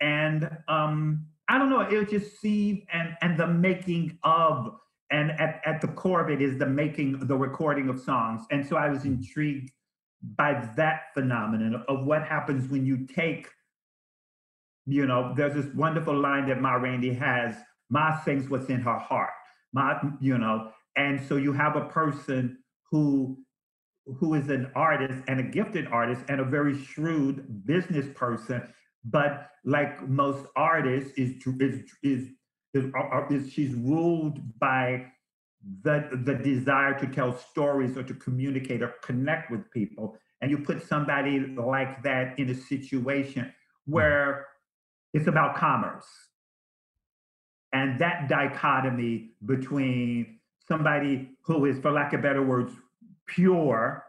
And 0.00 0.50
um, 0.68 1.26
I 1.48 1.58
don't 1.58 1.70
know, 1.70 1.80
it 1.80 2.10
just 2.10 2.40
seemed, 2.40 2.82
and, 2.92 3.16
and 3.22 3.38
the 3.38 3.46
making 3.46 4.18
of, 4.24 4.76
and 5.10 5.30
at, 5.32 5.60
at 5.66 5.80
the 5.80 5.88
core 5.88 6.24
of 6.24 6.30
it 6.30 6.40
is 6.40 6.58
the 6.58 6.66
making, 6.66 7.26
the 7.26 7.36
recording 7.36 7.88
of 7.88 8.00
songs. 8.00 8.42
And 8.50 8.66
so 8.66 8.76
I 8.76 8.88
was 8.88 9.04
intrigued 9.04 9.70
by 10.22 10.68
that 10.76 11.12
phenomenon 11.14 11.84
of 11.88 12.04
what 12.04 12.22
happens 12.22 12.70
when 12.70 12.86
you 12.86 13.06
take, 13.06 13.48
you 14.86 15.06
know, 15.06 15.34
there's 15.36 15.54
this 15.54 15.74
wonderful 15.74 16.18
line 16.18 16.48
that 16.48 16.60
Ma 16.60 16.74
Rainey 16.74 17.12
has, 17.14 17.56
Ma 17.90 18.20
sings 18.22 18.48
what's 18.48 18.68
in 18.68 18.80
her 18.80 18.98
heart. 18.98 19.30
Ma, 19.72 19.94
you 20.20 20.38
know, 20.38 20.70
and 20.96 21.20
so 21.28 21.36
you 21.36 21.52
have 21.52 21.76
a 21.76 21.86
person 21.86 22.58
who 22.90 23.38
who 24.18 24.34
is 24.34 24.48
an 24.48 24.70
artist 24.74 25.22
and 25.28 25.38
a 25.38 25.44
gifted 25.44 25.86
artist 25.86 26.22
and 26.28 26.40
a 26.40 26.44
very 26.44 26.76
shrewd 26.76 27.64
business 27.64 28.06
person, 28.16 28.62
but 29.04 29.48
like 29.64 30.06
most 30.08 30.46
artists, 30.56 31.12
is 31.16 31.34
is 31.60 31.82
is 32.02 32.28
is, 32.74 32.84
is 33.30 33.52
she's 33.52 33.74
ruled 33.74 34.40
by 34.58 35.06
the 35.82 36.08
the 36.24 36.34
desire 36.34 36.98
to 36.98 37.06
tell 37.06 37.36
stories 37.36 37.96
or 37.96 38.02
to 38.02 38.14
communicate 38.14 38.82
or 38.82 38.94
connect 39.02 39.50
with 39.50 39.70
people. 39.70 40.16
And 40.40 40.50
you 40.50 40.58
put 40.58 40.86
somebody 40.86 41.38
like 41.40 42.02
that 42.02 42.38
in 42.38 42.50
a 42.50 42.54
situation 42.54 43.52
where 43.86 44.46
it's 45.14 45.28
about 45.28 45.56
commerce. 45.56 46.06
And 47.72 47.98
that 48.00 48.28
dichotomy 48.28 49.30
between 49.46 50.40
somebody 50.66 51.30
who 51.42 51.64
is 51.64 51.78
for 51.78 51.92
lack 51.92 52.12
of 52.12 52.22
better 52.22 52.42
words 52.42 52.72
pure 53.26 54.04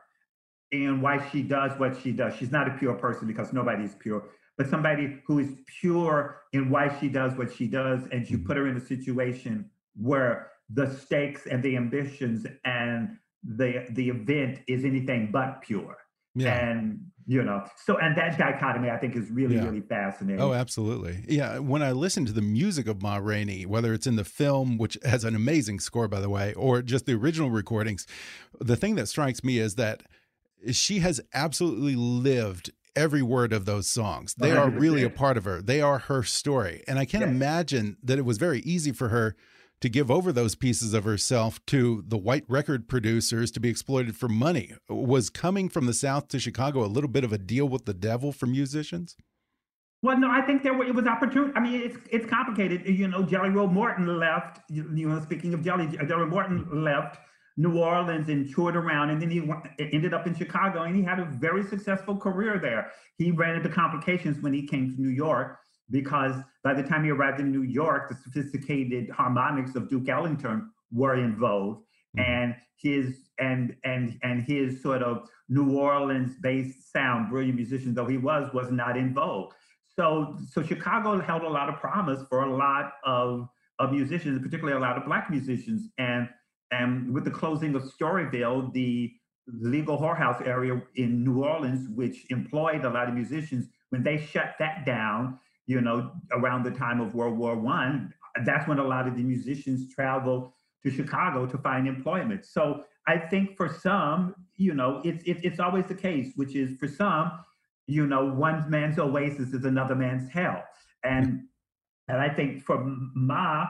and 0.72 1.02
why 1.02 1.30
she 1.30 1.44
does 1.44 1.80
what 1.80 1.96
she 2.02 2.12
does. 2.12 2.36
She's 2.36 2.52
not 2.52 2.68
a 2.68 2.72
pure 2.78 2.96
person 2.96 3.28
because 3.28 3.54
nobody's 3.54 3.94
pure 3.96 4.24
but 4.58 4.70
somebody 4.70 5.20
who 5.26 5.40
is 5.40 5.50
pure 5.80 6.42
in 6.52 6.70
why 6.70 6.96
she 7.00 7.10
does 7.10 7.34
what 7.38 7.54
she 7.54 7.68
does. 7.68 8.02
And 8.12 8.30
you 8.30 8.38
mm-hmm. 8.38 8.48
put 8.48 8.58
her 8.58 8.68
in 8.68 8.78
a 8.78 8.86
situation 8.86 9.70
where 9.96 10.52
the 10.74 10.90
stakes 10.90 11.46
and 11.46 11.62
the 11.64 11.76
ambitions 11.78 12.46
and 12.66 13.18
the 13.44 13.86
the 13.92 14.10
event 14.10 14.60
is 14.68 14.86
anything 14.86 15.30
but 15.32 15.62
pure. 15.62 15.98
Yeah. 16.36 16.54
And 16.70 17.00
you 17.26 17.42
know, 17.44 17.64
so 17.86 17.98
and 17.98 18.18
that 18.18 18.38
dichotomy 18.38 18.90
I 18.90 18.98
think 18.98 19.16
is 19.16 19.30
really, 19.30 19.56
Yeah. 19.56 19.66
really 19.66 19.82
fascinating. 19.82 20.42
Oh, 20.42 20.52
absolutely. 20.54 21.24
Yeah. 21.28 21.60
When 21.60 21.82
I 21.82 21.92
listen 21.92 22.26
to 22.26 22.34
the 22.34 22.42
music 22.42 22.88
of 22.88 23.02
Ma 23.02 23.18
Rainey, 23.18 23.66
whether 23.66 23.94
it's 23.94 24.08
in 24.08 24.16
the 24.18 24.26
film, 24.26 24.78
which 24.78 24.98
has 25.06 25.24
an 25.24 25.36
amazing 25.36 25.80
score, 25.80 26.08
by 26.08 26.20
the 26.20 26.30
way, 26.30 26.54
or 26.56 26.82
just 26.82 27.06
the 27.06 27.14
original 27.14 27.50
recordings, 27.50 28.06
the 28.60 28.76
thing 28.76 28.96
that 28.96 29.08
strikes 29.08 29.44
me 29.44 29.58
is 29.60 29.76
that 29.76 30.04
she 30.72 31.00
has 31.00 31.22
absolutely 31.34 31.96
lived 31.96 32.72
every 32.96 33.22
word 33.22 33.54
of 33.54 33.66
those 33.66 33.88
songs. 33.90 34.34
They 34.36 34.52
are 34.52 34.70
really 34.70 35.04
a 35.04 35.10
part 35.10 35.38
of 35.38 35.46
her. 35.46 35.62
They 35.62 35.82
are 35.82 36.00
her 36.00 36.24
story. 36.24 36.84
And 36.88 37.00
I 37.00 37.06
can't 37.06 37.24
Yes. 37.24 37.32
imagine 37.32 37.98
that 38.04 38.18
it 38.20 38.26
was 38.26 38.38
very 38.38 38.60
easy 38.62 38.92
for 38.92 39.10
her 39.10 39.36
to 39.84 39.90
give 39.90 40.10
over 40.10 40.32
those 40.32 40.56
pieces 40.56 40.94
of 40.94 41.04
herself 41.04 41.60
to 41.66 42.06
the 42.08 42.18
white 42.18 42.46
record 42.48 42.88
producers 42.88 43.52
to 43.52 43.60
be 43.60 43.68
exploited 43.68 44.16
for 44.16 44.30
money. 44.30 44.72
Was 44.88 45.30
coming 45.30 45.68
from 45.68 45.88
the 45.88 45.94
South 45.94 46.30
to 46.30 46.40
Chicago 46.40 46.86
a 46.86 46.88
little 46.88 47.10
bit 47.10 47.26
of 47.26 47.34
a 47.34 47.38
deal 47.38 47.68
with 47.68 47.84
the 47.84 47.94
devil 47.94 48.32
for 48.32 48.46
musicians? 48.46 49.18
Well, 50.02 50.18
no, 50.18 50.32
I 50.32 50.40
think 50.40 50.64
there 50.64 50.74
were, 50.74 50.86
it 50.86 50.96
was 50.96 51.06
opportunity. 51.06 51.52
I 51.58 51.60
mean, 51.60 51.82
it's 51.82 51.98
it's 52.10 52.26
complicated. 52.26 52.86
You 52.86 53.10
know, 53.10 53.24
Jelly 53.24 53.50
Roll 53.50 53.68
Morton 53.68 54.08
left. 54.22 54.62
You, 54.70 54.84
know, 54.86 55.20
speaking 55.20 55.54
of 55.54 55.66
Jelly, 55.66 55.88
Jelly 56.08 56.28
Morton 56.28 56.66
left 56.82 57.18
New 57.58 57.78
Orleans 57.78 58.30
and 58.30 58.50
toured 58.56 58.78
around, 58.78 59.10
and 59.10 59.22
then 59.22 59.30
he 59.30 59.44
ended 59.80 60.14
up 60.14 60.26
in 60.28 60.34
Chicago, 60.34 60.84
and 60.84 60.96
he 60.96 61.04
had 61.04 61.20
a 61.20 61.26
very 61.26 61.62
successful 61.62 62.16
career 62.16 62.58
there. 62.58 62.90
He 63.18 63.32
ran 63.32 63.56
into 63.56 63.68
complications 63.68 64.42
when 64.42 64.54
he 64.54 64.66
came 64.66 64.96
to 64.96 65.02
New 65.02 65.10
York 65.10 65.60
because 65.94 66.36
by 66.64 66.74
the 66.74 66.84
time 66.84 67.04
he 67.06 67.12
arrived 67.12 67.40
in 67.40 67.52
New 67.58 67.62
York, 67.82 68.10
the 68.10 68.16
sophisticated 68.16 69.10
harmonics 69.12 69.76
of 69.76 69.88
Duke 69.90 70.10
Ellington 70.10 70.72
were 70.92 71.16
in 71.16 71.38
vogue, 71.38 71.78
Mhm. 72.18 72.24
and 72.34 72.56
his 72.86 73.30
and 73.40 73.76
and 73.86 74.20
and 74.24 74.38
his 74.54 74.82
sort 74.82 75.02
of 75.10 75.16
New 75.50 75.70
Orleans-based 75.78 76.92
sound, 76.92 77.30
brilliant 77.30 77.56
musician 77.64 77.94
though 77.94 78.06
he 78.16 78.18
was, 78.18 78.52
was 78.54 78.70
not 78.72 78.98
in 78.98 79.14
vogue. 79.14 79.54
So 79.98 80.38
so 80.54 80.62
Chicago 80.64 81.20
held 81.20 81.44
a 81.44 81.50
lot 81.60 81.70
of 81.70 81.76
promise 81.80 82.22
for 82.30 82.40
a 82.44 82.52
lot 82.66 82.86
of 83.06 83.48
of 83.80 83.92
musicians, 83.92 84.40
particularly 84.46 84.78
a 84.78 84.86
lot 84.88 84.98
of 84.98 85.06
black 85.06 85.30
musicians, 85.30 85.82
and 85.98 86.24
and 86.72 87.14
with 87.14 87.24
the 87.24 87.32
closing 87.42 87.76
of 87.76 87.84
Storyville, 87.84 88.74
the 88.74 89.14
legal 89.48 89.98
whorehouse 89.98 90.40
area 90.56 90.82
in 90.96 91.24
New 91.24 91.44
Orleans, 91.44 91.88
which 91.90 92.18
employed 92.32 92.84
a 92.86 92.90
lot 92.90 93.08
of 93.10 93.14
musicians, 93.14 93.64
when 93.92 94.02
they 94.04 94.18
shut 94.18 94.56
that 94.60 94.86
down, 94.86 95.40
you 95.66 95.82
know, 95.82 96.12
around 96.32 96.64
the 96.64 96.72
time 96.72 97.00
of 97.00 97.16
World 97.16 97.38
War 97.38 97.56
One, 97.56 98.14
that's 98.46 98.68
when 98.68 98.80
a 98.80 98.84
lot 98.84 99.08
of 99.08 99.16
the 99.16 99.24
musicians 99.24 99.94
traveled 99.94 100.52
to 100.84 100.92
Chicago 100.92 101.46
to 101.46 101.58
find 101.58 101.88
employment. 101.88 102.46
So 102.46 102.84
I 103.08 103.18
think 103.18 103.56
for 103.56 103.70
some, 103.70 104.36
you 104.56 104.74
know, 104.74 105.02
it's 105.04 105.24
it's 105.26 105.42
it's 105.44 105.60
always 105.60 105.86
the 105.86 105.96
case, 105.96 106.34
which 106.36 106.56
is 106.56 106.78
for 106.80 106.88
some, 106.88 107.32
you 107.88 108.06
know, 108.08 108.26
one 108.26 108.70
man's 108.70 109.00
oasis 109.00 109.54
is 109.54 109.66
another 109.66 109.96
man's 109.96 110.30
hell, 110.30 110.64
and 111.04 111.44
and 112.08 112.18
I 112.18 112.30
think 112.30 112.64
for 112.64 112.84
Ma, 113.16 113.66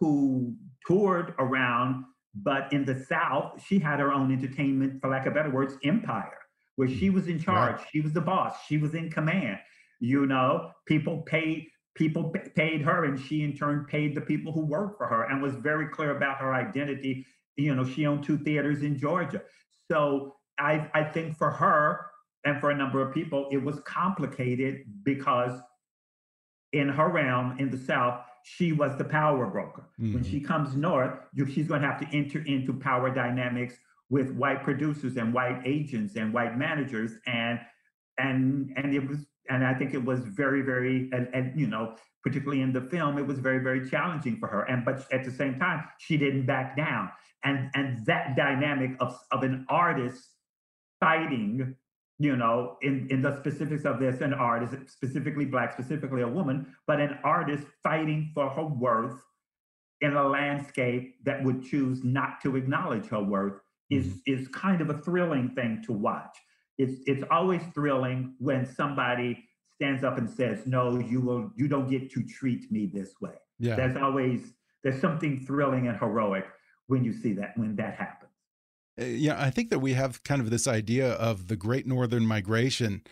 who 0.00 0.54
toured 0.86 1.34
around, 1.38 2.04
but 2.34 2.72
in 2.72 2.84
the 2.84 3.04
South, 3.04 3.62
she 3.64 3.78
had 3.78 4.00
her 4.00 4.12
own 4.12 4.32
entertainment, 4.32 5.00
for 5.00 5.10
lack 5.10 5.26
of 5.26 5.34
better 5.34 5.50
words, 5.50 5.76
empire, 5.84 6.38
where 6.76 6.88
she 6.88 7.10
was 7.10 7.28
in 7.28 7.38
charge, 7.38 7.80
she 7.90 8.00
was 8.00 8.12
the 8.12 8.20
boss, 8.20 8.54
she 8.66 8.78
was 8.78 8.94
in 8.94 9.10
command. 9.10 9.58
You 10.04 10.26
know, 10.26 10.70
people 10.86 11.22
paid 11.22 11.68
people 11.94 12.24
pa- 12.30 12.48
paid 12.56 12.82
her, 12.82 13.04
and 13.04 13.18
she 13.18 13.42
in 13.42 13.56
turn 13.56 13.86
paid 13.86 14.14
the 14.14 14.20
people 14.20 14.52
who 14.52 14.64
worked 14.66 14.98
for 14.98 15.06
her, 15.06 15.24
and 15.24 15.42
was 15.42 15.54
very 15.56 15.88
clear 15.88 16.16
about 16.16 16.38
her 16.38 16.52
identity. 16.54 17.26
You 17.56 17.74
know, 17.74 17.84
she 17.84 18.06
owned 18.06 18.24
two 18.24 18.38
theaters 18.38 18.82
in 18.82 18.98
Georgia, 18.98 19.42
so 19.90 20.36
I 20.58 20.90
I 20.94 21.04
think 21.04 21.36
for 21.36 21.50
her 21.50 22.06
and 22.44 22.60
for 22.60 22.70
a 22.70 22.76
number 22.76 23.00
of 23.00 23.14
people, 23.14 23.48
it 23.50 23.62
was 23.62 23.80
complicated 23.80 24.84
because 25.02 25.58
in 26.72 26.88
her 26.88 27.08
realm 27.08 27.56
in 27.58 27.70
the 27.70 27.78
South, 27.78 28.20
she 28.44 28.72
was 28.72 28.96
the 28.98 29.04
power 29.04 29.46
broker. 29.46 29.88
When 29.96 30.22
Mhm. 30.22 30.30
she 30.30 30.40
comes 30.40 30.76
north, 30.76 31.18
you, 31.32 31.46
she's 31.46 31.66
going 31.68 31.80
to 31.80 31.88
have 31.88 32.00
to 32.00 32.08
enter 32.16 32.40
into 32.40 32.74
power 32.74 33.08
dynamics 33.14 33.78
with 34.10 34.32
white 34.32 34.62
producers 34.62 35.16
and 35.16 35.32
white 35.32 35.62
agents 35.64 36.16
and 36.16 36.34
white 36.34 36.58
managers, 36.58 37.12
and 37.26 37.58
and 38.18 38.72
and 38.76 38.94
it 38.94 39.08
was 39.08 39.26
and 39.48 39.64
I 39.64 39.74
think 39.74 39.94
it 39.94 40.04
was 40.04 40.20
very 40.20 40.62
very 40.62 41.10
and, 41.12 41.28
and 41.32 41.58
you 41.58 41.66
know 41.66 41.96
particularly 42.22 42.62
in 42.62 42.72
the 42.72 42.80
film 42.80 43.18
it 43.18 43.26
was 43.26 43.38
very 43.38 43.58
very 43.58 43.88
challenging 43.88 44.36
for 44.38 44.48
her 44.48 44.62
and 44.62 44.84
but 44.84 45.06
at 45.12 45.24
the 45.24 45.30
same 45.30 45.58
time 45.58 45.84
she 45.98 46.16
didn't 46.16 46.46
back 46.46 46.76
down 46.76 47.10
and 47.44 47.70
and 47.74 48.04
that 48.06 48.36
dynamic 48.36 48.92
of 49.00 49.18
of 49.30 49.42
an 49.42 49.66
artist 49.68 50.28
fighting 51.00 51.76
you 52.18 52.36
know, 52.36 52.76
in, 52.82 53.08
in 53.10 53.22
the 53.22 53.36
specifics 53.36 53.84
of 53.84 53.98
this, 53.98 54.20
an 54.20 54.32
artist, 54.32 54.74
specifically 54.88 55.44
black, 55.44 55.72
specifically 55.72 56.22
a 56.22 56.28
woman, 56.28 56.74
but 56.86 57.00
an 57.00 57.18
artist 57.24 57.66
fighting 57.82 58.30
for 58.34 58.48
her 58.50 58.64
worth 58.64 59.20
in 60.00 60.14
a 60.14 60.28
landscape 60.28 61.16
that 61.24 61.42
would 61.42 61.64
choose 61.64 62.04
not 62.04 62.40
to 62.42 62.56
acknowledge 62.56 63.06
her 63.06 63.22
worth 63.22 63.60
is 63.90 64.06
mm-hmm. 64.06 64.34
is 64.34 64.48
kind 64.48 64.80
of 64.80 64.90
a 64.90 64.98
thrilling 64.98 65.50
thing 65.54 65.82
to 65.86 65.92
watch. 65.92 66.36
It's 66.78 67.00
it's 67.06 67.24
always 67.30 67.62
thrilling 67.74 68.34
when 68.38 68.66
somebody 68.66 69.44
stands 69.76 70.04
up 70.04 70.18
and 70.18 70.28
says, 70.28 70.66
"No, 70.66 70.98
you 70.98 71.20
will 71.20 71.50
you 71.56 71.68
don't 71.68 71.88
get 71.88 72.10
to 72.12 72.22
treat 72.22 72.70
me 72.70 72.86
this 72.92 73.14
way." 73.20 73.34
Yeah. 73.58 73.76
There's 73.76 73.96
always 73.96 74.54
there's 74.82 75.00
something 75.00 75.44
thrilling 75.46 75.88
and 75.88 75.98
heroic 75.98 76.46
when 76.86 77.04
you 77.04 77.12
see 77.12 77.32
that 77.34 77.56
when 77.56 77.76
that 77.76 77.94
happens. 77.94 78.30
Uh, 79.00 79.04
Yeah, 79.04 79.40
I 79.40 79.50
think 79.50 79.70
that 79.70 79.78
we 79.78 79.94
have 79.94 80.22
kind 80.24 80.40
of 80.40 80.50
this 80.50 80.68
idea 80.68 81.12
of 81.12 81.48
the 81.48 81.56
Great 81.56 81.86
Northern 81.86 82.26
Migration, 82.26 83.02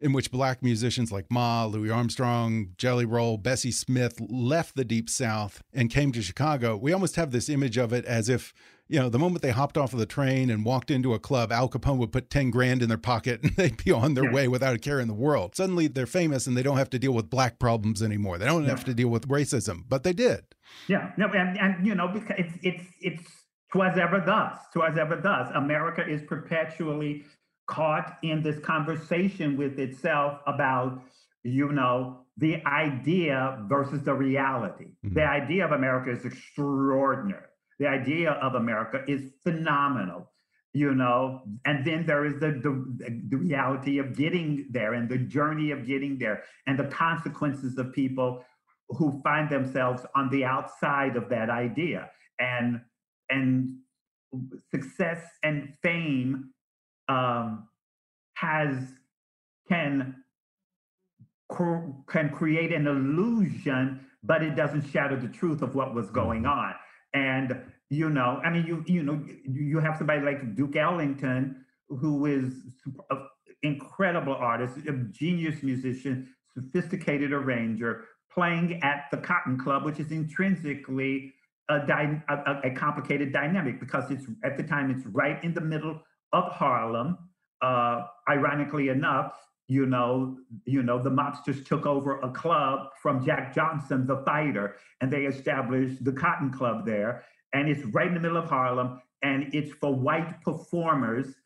in 0.00 0.12
which 0.12 0.30
black 0.30 0.62
musicians 0.62 1.12
like 1.12 1.30
Ma, 1.30 1.66
Louis 1.66 1.90
Armstrong, 1.90 2.70
Jelly 2.76 3.04
Roll, 3.04 3.36
Bessie 3.36 3.70
Smith 3.70 4.20
left 4.28 4.74
the 4.74 4.84
Deep 4.84 5.08
South 5.08 5.62
and 5.72 5.90
came 5.90 6.10
to 6.12 6.22
Chicago. 6.22 6.76
We 6.76 6.92
almost 6.92 7.16
have 7.16 7.30
this 7.30 7.48
image 7.48 7.76
of 7.76 7.92
it 7.92 8.04
as 8.04 8.28
if, 8.28 8.52
you 8.90 8.98
know, 8.98 9.08
the 9.08 9.20
moment 9.20 9.40
they 9.40 9.52
hopped 9.52 9.78
off 9.78 9.92
of 9.92 10.00
the 10.00 10.06
train 10.06 10.50
and 10.50 10.64
walked 10.64 10.90
into 10.90 11.14
a 11.14 11.18
club, 11.20 11.52
Al 11.52 11.68
Capone 11.68 11.98
would 11.98 12.10
put 12.10 12.28
10 12.28 12.50
grand 12.50 12.82
in 12.82 12.88
their 12.88 12.98
pocket 12.98 13.40
and 13.42 13.52
they'd 13.56 13.82
be 13.82 13.92
on 13.92 14.14
their 14.14 14.24
Yeah. 14.24 14.32
way 14.32 14.48
without 14.48 14.74
a 14.74 14.78
care 14.78 14.98
in 14.98 15.06
the 15.06 15.14
world. 15.14 15.54
Suddenly 15.54 15.86
they're 15.86 16.06
famous 16.06 16.48
and 16.48 16.56
they 16.56 16.62
don't 16.64 16.76
have 16.76 16.90
to 16.90 16.98
deal 16.98 17.12
with 17.12 17.30
black 17.30 17.60
problems 17.60 18.02
anymore. 18.02 18.36
They 18.36 18.46
don't 18.46 18.64
have 18.64 18.84
to 18.84 18.94
deal 18.94 19.08
with 19.08 19.28
racism, 19.28 19.84
but 19.88 20.02
they 20.02 20.12
did. 20.12 20.42
Yeah, 20.88 21.12
no, 21.16 21.26
and, 21.28 21.56
and 21.58 21.86
you 21.86 21.94
know, 21.94 22.08
because 22.08 22.34
it's 22.36 22.54
it's 22.62 22.84
it's 23.00 23.30
twas 23.72 23.96
ever 23.96 24.20
thus, 24.26 24.58
twas 24.72 24.98
ever 24.98 25.16
thus. 25.16 25.50
America 25.54 26.04
is 26.06 26.22
perpetually 26.22 27.24
caught 27.68 28.18
in 28.22 28.42
this 28.42 28.58
conversation 28.58 29.56
with 29.56 29.78
itself 29.78 30.40
about, 30.48 31.00
you 31.44 31.70
know, 31.70 32.24
the 32.36 32.64
idea 32.66 33.64
versus 33.68 34.02
the 34.02 34.14
reality. 34.14 34.86
The 35.02 35.08
mm-hmm. 35.08 35.18
idea 35.18 35.64
of 35.64 35.72
America 35.72 36.10
is 36.10 36.24
extraordinary. 36.24 37.44
The 37.80 37.88
idea 37.88 38.32
of 38.32 38.54
America 38.54 39.02
is 39.08 39.32
phenomenal, 39.42 40.30
you 40.74 40.94
know, 40.94 41.42
and 41.64 41.84
then 41.84 42.06
there 42.06 42.26
is 42.26 42.34
the, 42.34 42.60
the 42.62 43.18
the 43.30 43.36
reality 43.36 43.98
of 43.98 44.14
getting 44.14 44.66
there 44.70 44.94
and 44.94 45.08
the 45.08 45.18
journey 45.18 45.72
of 45.72 45.86
getting 45.86 46.18
there 46.18 46.44
and 46.66 46.78
the 46.78 46.84
consequences 46.84 47.78
of 47.78 47.92
people 47.92 48.44
who 48.90 49.20
find 49.24 49.48
themselves 49.48 50.04
on 50.14 50.28
the 50.30 50.44
outside 50.44 51.16
of 51.16 51.28
that 51.30 51.50
idea. 51.50 52.10
And 52.38 52.82
and 53.30 53.78
success 54.70 55.24
and 55.42 55.72
fame 55.82 56.50
um, 57.08 57.66
has 58.34 58.76
can 59.68 60.16
can 62.08 62.30
create 62.30 62.72
an 62.72 62.86
illusion 62.86 64.06
but 64.22 64.42
it 64.42 64.54
doesn't 64.54 64.86
shadow 64.90 65.16
the 65.16 65.28
truth 65.28 65.62
of 65.62 65.74
what 65.74 65.94
was 65.94 66.10
going 66.10 66.46
on 66.46 66.74
and 67.14 67.60
you 67.90 68.08
know 68.08 68.40
i 68.44 68.50
mean 68.50 68.64
you 68.66 68.84
you 68.86 69.02
know 69.02 69.20
you 69.44 69.78
have 69.80 69.96
somebody 69.96 70.20
like 70.24 70.54
duke 70.54 70.76
ellington 70.76 71.64
who 71.88 72.26
is 72.26 72.54
an 73.10 73.26
incredible 73.62 74.34
artist 74.34 74.76
a 74.88 74.92
genius 75.10 75.62
musician 75.62 76.28
sophisticated 76.54 77.32
arranger 77.32 78.04
playing 78.32 78.80
at 78.82 79.04
the 79.10 79.16
Cotton 79.16 79.58
Club, 79.58 79.84
which 79.84 79.98
is 79.98 80.12
intrinsically 80.12 81.32
a, 81.68 81.80
dy- 81.86 82.22
a- 82.28 82.60
a 82.64 82.70
complicated 82.70 83.32
dynamic 83.32 83.80
because 83.80 84.10
it's 84.10 84.26
at 84.44 84.56
the 84.56 84.62
time 84.62 84.90
it's 84.90 85.06
right 85.06 85.42
in 85.44 85.54
the 85.54 85.60
middle 85.60 86.00
of 86.32 86.44
Harlem. 86.52 87.18
Uh, 87.62 88.06
ironically 88.28 88.88
enough, 88.88 89.34
you 89.70 89.86
know, 89.86 90.36
you 90.66 90.82
know, 90.82 91.00
the 91.00 91.10
mobsters 91.10 91.64
took 91.64 91.86
over 91.86 92.18
a 92.22 92.30
club 92.32 92.88
from 93.00 93.24
Jack 93.24 93.54
Johnson, 93.54 94.04
the 94.04 94.16
fighter, 94.26 94.74
and 95.00 95.12
they 95.12 95.26
established 95.26 96.04
the 96.04 96.10
Cotton 96.10 96.50
Club 96.50 96.84
there. 96.84 97.24
And 97.52 97.68
it's 97.68 97.84
right 97.94 98.08
in 98.08 98.14
the 98.14 98.18
middle 98.20 98.36
of 98.36 98.46
Harlem, 98.46 99.00
and 99.22 99.54
it's 99.54 99.70
for 99.74 99.94
white 99.94 100.42
performers. 100.42 101.36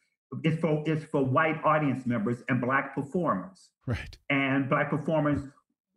It's 0.43 0.59
for 0.59 0.83
it's 0.87 1.04
for 1.04 1.23
white 1.23 1.62
audience 1.64 2.07
members 2.07 2.43
and 2.49 2.62
black 2.62 2.95
performers 2.95 3.69
Right. 3.87 4.16
and 4.31 4.69
black 4.71 4.88
performers 4.88 5.40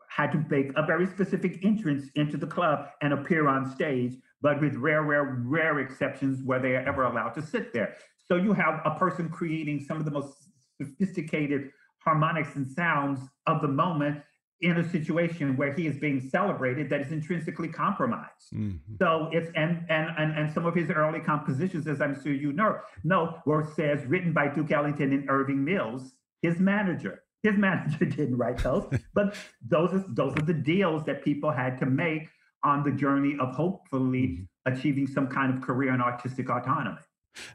had 0.09 0.31
to 0.33 0.43
make 0.49 0.71
a 0.75 0.85
very 0.85 1.07
specific 1.07 1.63
entrance 1.63 2.09
into 2.15 2.35
the 2.35 2.45
club 2.45 2.89
and 3.01 3.13
appear 3.13 3.47
on 3.47 3.71
stage, 3.73 4.15
but 4.41 4.59
with 4.59 4.75
rare, 4.75 5.03
rare, 5.03 5.41
rare 5.45 5.79
exceptions 5.79 6.43
where 6.43 6.59
they 6.59 6.75
are 6.75 6.85
ever 6.87 7.03
allowed 7.03 7.33
to 7.35 7.41
sit 7.41 7.71
there. 7.73 7.95
So 8.27 8.35
you 8.35 8.51
have 8.53 8.81
a 8.83 8.99
person 8.99 9.29
creating 9.29 9.85
some 9.87 9.97
of 9.97 10.05
the 10.05 10.11
most 10.11 10.33
sophisticated 10.79 11.71
harmonics 12.03 12.55
and 12.55 12.67
sounds 12.67 13.19
of 13.45 13.61
the 13.61 13.67
moment 13.67 14.21
in 14.61 14.77
a 14.77 14.89
situation 14.89 15.55
where 15.55 15.73
he 15.73 15.85
is 15.85 15.97
being 15.99 16.19
celebrated 16.19 16.89
that 16.89 17.01
is 17.01 17.11
intrinsically 17.11 17.67
compromised. 17.67 18.51
Mm-hmm. 18.53 18.95
So 18.99 19.29
it's 19.31 19.51
and, 19.55 19.85
and 19.89 20.09
and 20.17 20.37
and 20.37 20.51
some 20.51 20.65
of 20.65 20.73
his 20.73 20.89
early 20.89 21.19
compositions, 21.19 21.87
as 21.87 22.01
I'm 22.01 22.19
sure 22.21 22.33
you 22.33 22.53
know, 22.53 22.79
know, 23.03 23.37
were 23.45 23.71
says 23.75 24.03
written 24.05 24.33
by 24.33 24.47
Duke 24.47 24.71
Ellington 24.71 25.13
and 25.13 25.29
Irving 25.29 25.63
Mills, 25.63 26.13
his 26.41 26.59
manager. 26.59 27.23
His 27.43 27.55
manager 27.57 28.05
didn't 28.05 28.37
write 28.37 28.57
those, 28.57 28.91
but 29.13 29.35
those 29.67 29.93
are 29.93 30.05
those 30.09 30.35
are 30.37 30.45
the 30.45 30.53
deals 30.53 31.03
that 31.05 31.23
people 31.23 31.51
had 31.51 31.77
to 31.79 31.85
make 31.85 32.27
on 32.63 32.83
the 32.83 32.91
journey 32.91 33.37
of 33.39 33.53
hopefully 33.53 34.27
mm-hmm. 34.27 34.73
achieving 34.73 35.05
some 35.05 35.27
kind 35.27 35.53
of 35.53 35.61
career 35.61 35.91
and 35.91 36.01
artistic 36.01 36.49
autonomy. 36.49 36.97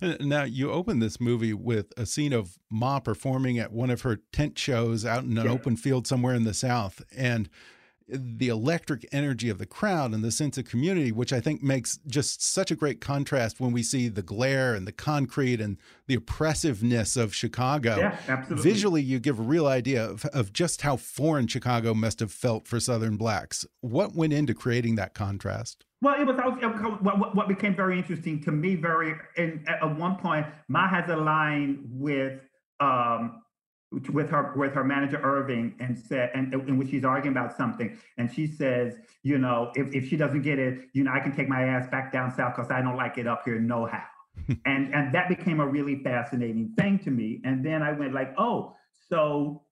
Uh, 0.01 0.15
now, 0.21 0.45
you 0.45 0.71
open 0.71 0.99
this 0.99 1.21
movie 1.21 1.55
with 1.55 1.93
a 1.97 2.07
scene 2.07 2.33
of 2.33 2.59
Ma 2.71 3.01
performing 3.01 3.59
at 3.59 3.73
one 3.73 3.91
of 3.91 4.03
her 4.03 4.21
tent 4.33 4.59
shows 4.59 5.05
out 5.05 5.25
in 5.25 5.37
an 5.39 5.47
yeah. 5.47 5.51
open 5.51 5.77
field 5.77 6.07
somewhere 6.07 6.35
in 6.35 6.45
the 6.45 6.55
South. 6.55 7.03
And 7.17 7.49
the 8.09 8.49
electric 8.49 9.07
energy 9.13 9.49
of 9.49 9.59
the 9.59 9.67
crowd 9.67 10.13
and 10.13 10.23
the 10.23 10.31
sense 10.31 10.59
of 10.59 10.65
community, 10.65 11.13
which 11.13 11.33
I 11.33 11.41
think 11.41 11.63
makes 11.63 11.99
just 12.07 12.43
such 12.43 12.71
a 12.71 12.77
great 12.77 13.01
contrast 13.01 13.61
when 13.61 13.73
we 13.73 13.83
see 13.83 14.09
the 14.09 14.23
glare 14.23 14.75
and 14.75 14.87
the 14.87 14.93
concrete 14.93 15.61
and 15.61 15.77
the 16.07 16.15
oppressiveness 16.15 17.17
of 17.17 17.35
Chicago. 17.35 17.97
Yeah, 17.97 18.17
absolutely. 18.29 18.71
Visually, 18.71 19.03
you 19.03 19.19
give 19.19 19.39
a 19.39 19.43
real 19.43 19.67
idea 19.67 20.05
of, 20.05 20.25
of 20.27 20.53
just 20.53 20.83
how 20.83 20.97
foreign 20.97 21.47
Chicago 21.47 21.95
must 21.95 22.21
have 22.21 22.33
felt 22.33 22.67
for 22.69 22.81
Southern 22.81 23.17
blacks. 23.17 23.67
What 23.81 24.15
went 24.15 24.33
into 24.33 24.55
creating 24.55 24.97
that 24.97 25.15
contrast? 25.15 25.85
Well, 26.01 26.21
it 26.21 26.27
was, 26.27 26.37
what, 27.01 27.37
what 27.37 27.49
became 27.49 27.77
very 27.77 27.99
interesting 27.99 28.43
to 28.43 28.51
me. 28.51 28.75
Very, 28.75 29.15
and 29.37 29.67
at 29.69 29.97
one 29.97 30.17
point, 30.17 30.47
Ma 30.69 30.89
has 30.89 31.09
a 31.09 31.17
line 31.17 31.85
with 31.89 32.41
um, 32.81 33.42
with 34.13 34.31
her 34.31 34.53
with 34.57 34.73
her 34.73 34.85
manager 34.85 35.21
Irving 35.23 35.75
and 35.81 35.99
said 35.99 36.31
and 36.35 36.53
in 36.55 36.79
which 36.79 36.91
she's 36.91 37.05
arguing 37.05 37.37
about 37.37 37.57
something 37.57 37.99
and 38.19 38.33
she 38.33 38.47
says 38.47 38.95
you 39.23 39.39
know 39.39 39.71
if, 39.75 39.95
if 39.95 40.09
she 40.09 40.17
doesn't 40.17 40.43
get 40.43 40.59
it 40.59 40.89
you 40.93 41.05
know 41.05 41.13
I 41.13 41.21
can 41.21 41.35
take 41.35 41.49
my 41.49 41.65
ass 41.65 41.89
back 41.91 42.13
down 42.13 42.35
south 42.35 42.55
because 42.57 42.71
I 42.71 42.81
don't 42.81 42.97
like 42.97 43.19
it 43.19 43.27
up 43.27 43.43
here 43.45 43.59
no 43.59 43.87
how. 43.87 44.05
And 44.65 44.95
and 44.95 45.15
that 45.15 45.29
became 45.29 45.61
a 45.61 45.67
really 45.67 46.03
fascinating 46.03 46.73
thing 46.79 46.99
to 47.01 47.11
me 47.11 47.41
and 47.45 47.65
then 47.65 47.83
I 47.83 47.93
went 47.93 48.15
like 48.15 48.35
oh 48.39 48.75
so 49.09 49.63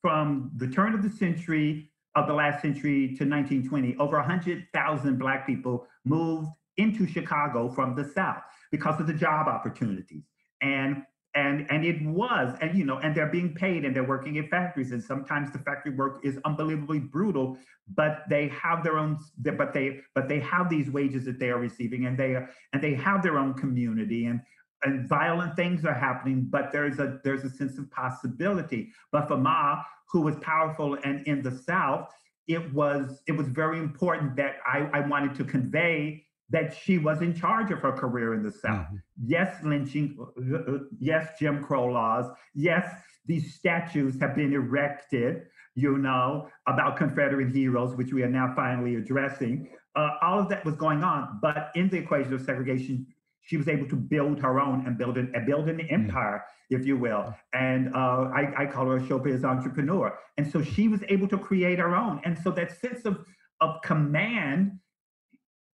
from 0.00 0.50
the 0.56 0.68
turn 0.68 0.94
of 0.94 1.02
the 1.02 1.10
century 1.10 1.90
of 2.14 2.26
the 2.26 2.34
last 2.34 2.60
century 2.62 3.08
to 3.16 3.24
1920 3.24 3.96
over 3.98 4.16
100,000 4.16 5.18
black 5.18 5.46
people 5.46 5.86
moved 6.04 6.48
into 6.76 7.06
Chicago 7.06 7.68
from 7.68 7.94
the 7.94 8.04
south 8.04 8.42
because 8.70 9.00
of 9.00 9.06
the 9.06 9.14
job 9.14 9.46
opportunities. 9.46 10.24
And 10.60 11.02
and 11.34 11.66
and 11.70 11.84
it 11.84 12.02
was 12.02 12.54
and 12.60 12.76
you 12.76 12.84
know 12.84 12.98
and 12.98 13.14
they're 13.14 13.30
being 13.30 13.54
paid 13.54 13.84
and 13.84 13.96
they're 13.96 14.06
working 14.06 14.36
in 14.36 14.46
factories 14.48 14.92
and 14.92 15.02
sometimes 15.02 15.50
the 15.52 15.58
factory 15.60 15.94
work 15.94 16.20
is 16.22 16.38
unbelievably 16.44 16.98
brutal 16.98 17.56
but 17.94 18.24
they 18.28 18.48
have 18.48 18.84
their 18.84 18.98
own 18.98 19.18
but 19.38 19.72
they 19.72 20.00
but 20.14 20.28
they 20.28 20.40
have 20.40 20.68
these 20.68 20.90
wages 20.90 21.24
that 21.24 21.38
they 21.38 21.48
are 21.48 21.58
receiving 21.58 22.06
and 22.06 22.18
they 22.18 22.34
are, 22.34 22.48
and 22.72 22.82
they 22.82 22.94
have 22.94 23.22
their 23.22 23.38
own 23.38 23.54
community 23.54 24.26
and 24.26 24.40
and 24.84 25.08
violent 25.08 25.54
things 25.56 25.84
are 25.84 25.94
happening 25.94 26.46
but 26.50 26.70
there's 26.72 26.98
a 26.98 27.18
there's 27.24 27.44
a 27.44 27.50
sense 27.50 27.78
of 27.78 27.90
possibility. 27.90 28.90
But 29.10 29.28
for 29.28 29.36
ma 29.36 29.82
who 30.10 30.20
was 30.20 30.36
powerful 30.42 30.98
and 31.04 31.26
in 31.26 31.42
the 31.42 31.50
south 31.50 32.10
it 32.46 32.72
was 32.74 33.22
it 33.26 33.32
was 33.32 33.48
very 33.48 33.78
important 33.78 34.36
that 34.36 34.56
i 34.66 34.88
i 34.92 35.00
wanted 35.00 35.34
to 35.36 35.44
convey 35.44 36.24
that 36.52 36.74
she 36.74 36.98
was 36.98 37.22
in 37.22 37.34
charge 37.34 37.70
of 37.70 37.80
her 37.80 37.92
career 37.92 38.34
in 38.34 38.42
the 38.42 38.52
South. 38.52 38.86
Mm-hmm. 38.86 38.96
Yes, 39.24 39.56
lynching, 39.64 40.16
uh, 40.20 40.56
uh, 40.56 40.78
yes, 41.00 41.30
Jim 41.38 41.64
Crow 41.64 41.86
laws, 41.86 42.26
yes, 42.54 42.86
these 43.26 43.54
statues 43.54 44.20
have 44.20 44.36
been 44.36 44.52
erected, 44.52 45.46
you 45.74 45.96
know, 45.98 46.48
about 46.66 46.96
Confederate 46.96 47.54
heroes, 47.54 47.96
which 47.96 48.12
we 48.12 48.22
are 48.22 48.28
now 48.28 48.52
finally 48.54 48.96
addressing. 48.96 49.70
Uh, 49.96 50.10
all 50.20 50.38
of 50.38 50.48
that 50.50 50.64
was 50.64 50.76
going 50.76 51.02
on, 51.02 51.38
but 51.40 51.70
in 51.74 51.88
the 51.88 51.96
equation 51.96 52.34
of 52.34 52.42
segregation, 52.42 53.06
she 53.40 53.56
was 53.56 53.68
able 53.68 53.88
to 53.88 53.96
build 53.96 54.40
her 54.40 54.60
own 54.60 54.86
and 54.86 54.98
build 54.98 55.16
an, 55.16 55.32
build 55.46 55.68
an 55.68 55.78
mm-hmm. 55.78 55.94
empire, 55.94 56.44
mm. 56.72 56.78
if 56.78 56.86
you 56.86 56.96
will. 56.96 57.34
And 57.54 57.94
uh, 57.94 58.30
I, 58.34 58.52
I, 58.56 58.66
call 58.66 58.86
her 58.86 58.98
a 58.98 59.00
showbiz 59.00 59.42
entrepreneur. 59.42 60.16
And 60.36 60.50
so 60.50 60.62
she 60.62 60.88
was 60.88 61.00
able 61.08 61.28
to 61.28 61.38
create 61.38 61.78
her 61.78 61.96
own. 61.96 62.20
And 62.24 62.38
so 62.38 62.50
that 62.52 62.78
sense 62.80 63.04
of, 63.04 63.18
of 63.60 63.82
command 63.82 64.78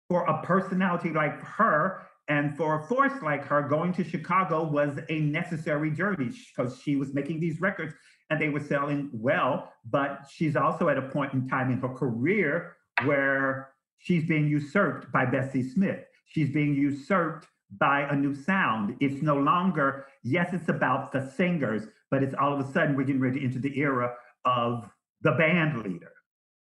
for 0.08 0.24
a 0.24 0.42
personality 0.42 1.10
like 1.10 1.38
her 1.42 2.02
and 2.28 2.56
for 2.56 2.80
a 2.80 2.86
force 2.86 3.22
like 3.22 3.44
her, 3.46 3.62
going 3.62 3.92
to 3.94 4.04
Chicago 4.04 4.62
was 4.62 4.98
a 5.08 5.20
necessary 5.20 5.90
journey 5.90 6.30
because 6.56 6.78
she 6.82 6.96
was 6.96 7.14
making 7.14 7.40
these 7.40 7.60
records 7.60 7.94
and 8.30 8.40
they 8.40 8.48
were 8.48 8.60
selling 8.60 9.10
well. 9.12 9.72
But 9.90 10.26
she's 10.30 10.56
also 10.56 10.88
at 10.88 10.98
a 10.98 11.02
point 11.02 11.32
in 11.32 11.48
time 11.48 11.70
in 11.70 11.78
her 11.80 11.88
career 11.88 12.76
where 13.04 13.70
she's 13.98 14.26
being 14.26 14.48
usurped 14.48 15.10
by 15.12 15.24
Bessie 15.24 15.62
Smith. 15.62 16.04
She's 16.26 16.50
being 16.50 16.74
usurped 16.74 17.46
by 17.78 18.02
a 18.10 18.16
new 18.16 18.34
sound. 18.34 18.96
It's 19.00 19.22
no 19.22 19.36
longer, 19.36 20.06
yes, 20.22 20.52
it's 20.52 20.68
about 20.68 21.12
the 21.12 21.30
singers, 21.36 21.84
but 22.10 22.22
it's 22.22 22.34
all 22.34 22.52
of 22.52 22.66
a 22.66 22.72
sudden 22.72 22.96
we're 22.96 23.04
getting 23.04 23.20
ready 23.20 23.44
into 23.44 23.58
the 23.58 23.78
era 23.78 24.14
of 24.44 24.88
the 25.22 25.32
band 25.32 25.82
leader, 25.82 26.12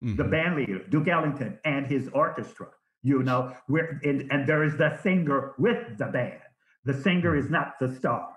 mm-hmm. 0.02 0.16
the 0.16 0.24
band 0.24 0.56
leader, 0.56 0.80
Duke 0.88 1.08
Ellington 1.08 1.58
and 1.64 1.86
his 1.86 2.08
orchestra 2.12 2.68
you 3.02 3.22
know 3.22 3.54
where 3.66 4.00
and, 4.02 4.30
and 4.30 4.48
there 4.48 4.64
is 4.64 4.76
the 4.76 4.98
singer 5.02 5.54
with 5.58 5.98
the 5.98 6.06
band. 6.06 6.40
The 6.84 6.94
singer 6.94 7.36
is 7.36 7.50
not 7.50 7.74
the 7.80 7.94
star. 7.94 8.28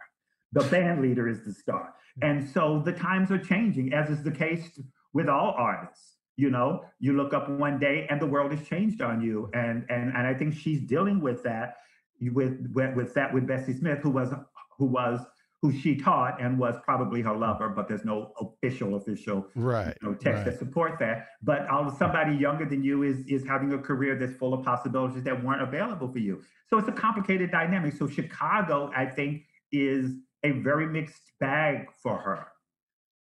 The 0.51 0.63
band 0.63 1.01
leader 1.01 1.27
is 1.27 1.43
the 1.43 1.53
star. 1.53 1.93
And 2.21 2.47
so 2.47 2.81
the 2.83 2.91
times 2.91 3.31
are 3.31 3.39
changing 3.39 3.93
as 3.93 4.09
is 4.09 4.23
the 4.23 4.31
case 4.31 4.79
with 5.13 5.27
all 5.27 5.55
artists. 5.57 6.17
You 6.35 6.49
know 6.49 6.83
you 6.99 7.13
look 7.13 7.33
up 7.33 7.49
one 7.49 7.79
day 7.79 8.07
and 8.09 8.21
the 8.21 8.27
world 8.27 8.51
has 8.51 8.67
changed 8.67 9.01
on 9.01 9.21
you. 9.21 9.49
And 9.53 9.85
and 9.89 10.13
and 10.15 10.27
i 10.27 10.33
think 10.33 10.53
she's 10.55 10.81
dealing 10.81 11.21
with 11.21 11.43
that 11.43 11.75
with 12.21 12.69
with, 12.73 12.95
with 12.95 13.13
that 13.15 13.33
with 13.33 13.47
bessie 13.47 13.73
smith 13.73 13.99
who 13.99 14.09
was 14.09 14.33
who 14.77 14.85
was 14.85 15.19
who 15.63 15.71
she 15.71 15.95
taught 15.95 16.41
and 16.41 16.59
was 16.59 16.75
probably 16.83 17.21
her 17.21 17.33
lover, 17.33 17.69
but 17.69 17.87
there's 17.87 18.03
no 18.03 18.33
official 18.41 18.95
official 18.95 19.47
right, 19.55 19.97
you 20.01 20.09
know, 20.09 20.13
text 20.13 20.39
right. 20.39 20.45
that 20.45 20.59
supports 20.59 20.97
that. 20.99 21.27
But 21.41 21.69
all 21.69 21.89
somebody 21.89 22.35
younger 22.35 22.65
than 22.65 22.83
you 22.83 23.03
is 23.03 23.25
is 23.27 23.47
having 23.47 23.71
a 23.71 23.77
career 23.77 24.19
that's 24.19 24.33
full 24.33 24.53
of 24.53 24.65
possibilities 24.65 25.23
that 25.23 25.41
weren't 25.41 25.61
available 25.61 26.11
for 26.11 26.19
you. 26.19 26.43
So 26.69 26.77
it's 26.79 26.89
a 26.89 26.91
complicated 26.91 27.49
dynamic. 27.49 27.93
So 27.93 28.09
Chicago, 28.09 28.91
I 28.93 29.05
think, 29.05 29.43
is 29.71 30.11
a 30.43 30.51
very 30.51 30.85
mixed 30.85 31.31
bag 31.39 31.87
for 32.03 32.17
her 32.17 32.47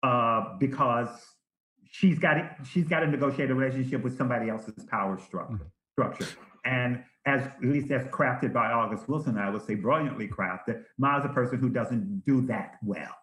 uh, 0.02 0.59
because 0.59 1.11
she's 1.92 2.18
got 2.18 2.38
she's 2.68 2.88
got 2.88 3.00
to 3.00 3.07
negotiate 3.07 3.52
a 3.52 3.55
relationship 3.55 4.02
with 4.02 4.18
somebody 4.18 4.50
else's 4.50 4.85
power 4.90 5.16
structure. 5.16 5.55
Mm-hmm. 5.55 5.92
Structure 5.92 6.37
and 6.64 7.03
as 7.27 7.42
at 7.42 7.62
least 7.62 7.90
as 7.90 8.05
crafted 8.09 8.53
by 8.53 8.72
August 8.72 9.09
Wilson, 9.09 9.38
I 9.38 9.51
would 9.51 9.64
say 9.64 9.75
brilliantly 9.75 10.29
crafted. 10.29 10.85
Ma's 10.98 11.25
a 11.25 11.29
person 11.29 11.59
who 11.59 11.68
doesn't 11.68 12.25
do 12.27 12.40
that 12.46 12.75
well. 12.83 13.16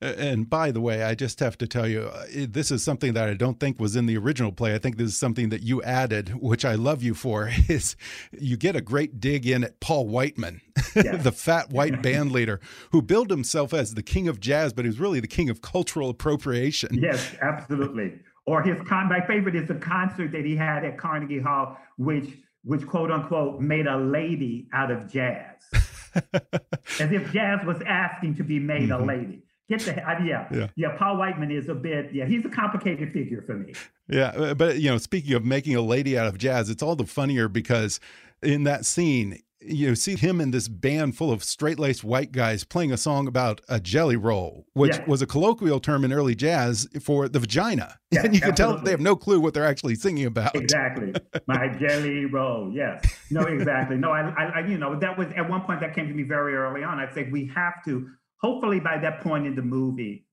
And 0.00 0.50
by 0.50 0.72
the 0.72 0.80
way, 0.80 1.04
I 1.04 1.14
just 1.14 1.38
have 1.38 1.56
to 1.58 1.68
tell 1.68 1.86
you, 1.86 2.10
uh, 2.12 2.24
this 2.48 2.72
is 2.72 2.82
something 2.82 3.12
that 3.12 3.28
I 3.28 3.34
don't 3.34 3.60
think 3.60 3.78
was 3.78 3.94
in 3.94 4.06
the 4.06 4.16
original 4.16 4.50
play. 4.50 4.74
I 4.74 4.78
think 4.78 4.96
this 4.96 5.08
is 5.08 5.18
something 5.18 5.50
that 5.50 5.62
you 5.62 5.80
added, 5.82 6.30
which 6.30 6.64
I 6.64 6.74
love 6.74 7.02
you 7.02 7.14
for. 7.14 7.48
Is 7.68 7.94
you 8.32 8.56
get 8.56 8.74
a 8.74 8.80
great 8.80 9.20
dig 9.20 9.46
in 9.46 9.62
at 9.62 9.78
Paul 9.78 10.08
Whiteman, 10.08 10.60
the 10.94 11.32
fat 11.32 11.70
white 11.70 12.02
band 12.02 12.32
leader 12.32 12.60
who 12.90 13.00
billed 13.02 13.30
himself 13.30 13.72
as 13.72 13.94
the 13.94 14.02
king 14.02 14.26
of 14.26 14.40
jazz, 14.40 14.72
but 14.72 14.84
he's 14.84 14.98
really 14.98 15.20
the 15.20 15.28
king 15.28 15.48
of 15.48 15.62
cultural 15.62 16.10
appropriation. 16.10 16.98
Yes, 17.00 17.36
absolutely. 17.40 18.18
Or 18.46 18.62
his 18.62 18.76
con. 18.88 19.08
My 19.08 19.24
favorite 19.24 19.54
is 19.54 19.68
the 19.68 19.76
concert 19.76 20.32
that 20.32 20.44
he 20.44 20.56
had 20.56 20.84
at 20.84 20.98
Carnegie 20.98 21.38
Hall, 21.38 21.78
which 21.96 22.36
which 22.64 22.86
quote 22.86 23.10
unquote 23.10 23.60
made 23.60 23.86
a 23.86 23.96
lady 23.96 24.68
out 24.72 24.90
of 24.90 25.10
jazz, 25.10 25.56
as 26.14 27.12
if 27.12 27.32
jazz 27.32 27.64
was 27.66 27.80
asking 27.86 28.36
to 28.36 28.44
be 28.44 28.58
made 28.58 28.88
mm-hmm. 28.88 29.02
a 29.02 29.06
lady. 29.06 29.42
Get 29.68 29.80
the 29.80 29.92
uh, 29.92 30.18
yeah, 30.22 30.48
yeah 30.52 30.68
yeah. 30.76 30.96
Paul 30.98 31.16
Whiteman 31.16 31.50
is 31.50 31.68
a 31.68 31.74
bit 31.74 32.12
yeah. 32.12 32.26
He's 32.26 32.44
a 32.44 32.50
complicated 32.50 33.12
figure 33.12 33.42
for 33.42 33.54
me. 33.54 33.74
Yeah, 34.08 34.28
uh, 34.28 34.54
but 34.54 34.78
you 34.78 34.90
know, 34.90 34.98
speaking 34.98 35.34
of 35.34 35.44
making 35.44 35.76
a 35.76 35.80
lady 35.80 36.18
out 36.18 36.26
of 36.26 36.36
jazz, 36.36 36.68
it's 36.68 36.82
all 36.82 36.96
the 36.96 37.06
funnier 37.06 37.48
because 37.48 38.00
in 38.42 38.64
that 38.64 38.84
scene 38.84 39.40
you 39.64 39.94
see 39.94 40.16
him 40.16 40.40
in 40.40 40.50
this 40.50 40.68
band 40.68 41.16
full 41.16 41.30
of 41.30 41.44
straight 41.44 41.78
laced 41.78 42.04
white 42.04 42.32
guys 42.32 42.64
playing 42.64 42.92
a 42.92 42.96
song 42.96 43.26
about 43.26 43.60
a 43.68 43.80
jelly 43.80 44.16
roll, 44.16 44.66
which 44.74 44.96
yeah. 44.96 45.04
was 45.06 45.22
a 45.22 45.26
colloquial 45.26 45.80
term 45.80 46.04
in 46.04 46.12
early 46.12 46.34
jazz 46.34 46.88
for 47.00 47.28
the 47.28 47.38
vagina. 47.38 47.98
Yeah, 48.10 48.24
and 48.24 48.34
you 48.34 48.40
can 48.40 48.54
tell 48.54 48.76
they 48.78 48.90
have 48.90 49.00
no 49.00 49.16
clue 49.16 49.40
what 49.40 49.54
they're 49.54 49.66
actually 49.66 49.94
singing 49.94 50.26
about. 50.26 50.54
Exactly. 50.54 51.14
My 51.46 51.68
jelly 51.78 52.26
roll. 52.26 52.70
Yes. 52.72 53.04
No, 53.30 53.42
exactly. 53.42 53.96
No, 53.96 54.10
I, 54.10 54.30
I, 54.30 54.66
you 54.66 54.78
know, 54.78 54.98
that 54.98 55.16
was 55.16 55.28
at 55.36 55.48
one 55.48 55.62
point 55.62 55.80
that 55.80 55.94
came 55.94 56.08
to 56.08 56.14
me 56.14 56.22
very 56.22 56.54
early 56.54 56.84
on. 56.84 56.98
I'd 56.98 57.14
say 57.14 57.28
we 57.30 57.50
have 57.54 57.84
to, 57.86 58.08
hopefully 58.38 58.80
by 58.80 58.98
that 58.98 59.20
point 59.20 59.46
in 59.46 59.54
the 59.54 59.62
movie, 59.62 60.26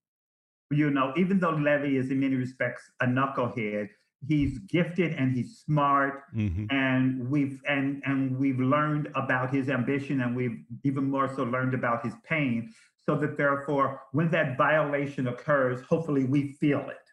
you 0.72 0.92
know, 0.92 1.14
even 1.18 1.40
though 1.40 1.52
levee 1.52 1.98
is 1.98 2.12
in 2.12 2.20
many 2.20 2.36
respects 2.36 2.84
a 3.02 3.06
knucklehead, 3.06 3.90
he's 4.28 4.60
gifted 4.60 5.14
and 5.14 5.36
he's 5.36 5.60
smart 5.60 6.24
hmm 6.34 6.66
and 6.72 7.30
we've 7.30 7.62
and 7.68 8.02
and 8.06 8.38
we've 8.38 8.60
learned 8.60 9.08
about 9.16 9.54
his 9.54 9.70
ambition 9.70 10.22
and 10.22 10.36
we've 10.36 10.60
even 10.84 11.10
more 11.10 11.34
so 11.34 11.44
learned 11.44 11.74
about 11.74 12.04
his 12.04 12.14
pain 12.24 12.72
so 13.06 13.16
that 13.16 13.38
therefore 13.38 14.02
when 14.12 14.30
that 14.30 14.58
violation 14.58 15.28
occurs 15.28 15.82
hopefully 15.82 16.26
we 16.26 16.54
feel 16.62 16.82
it. 16.90 17.06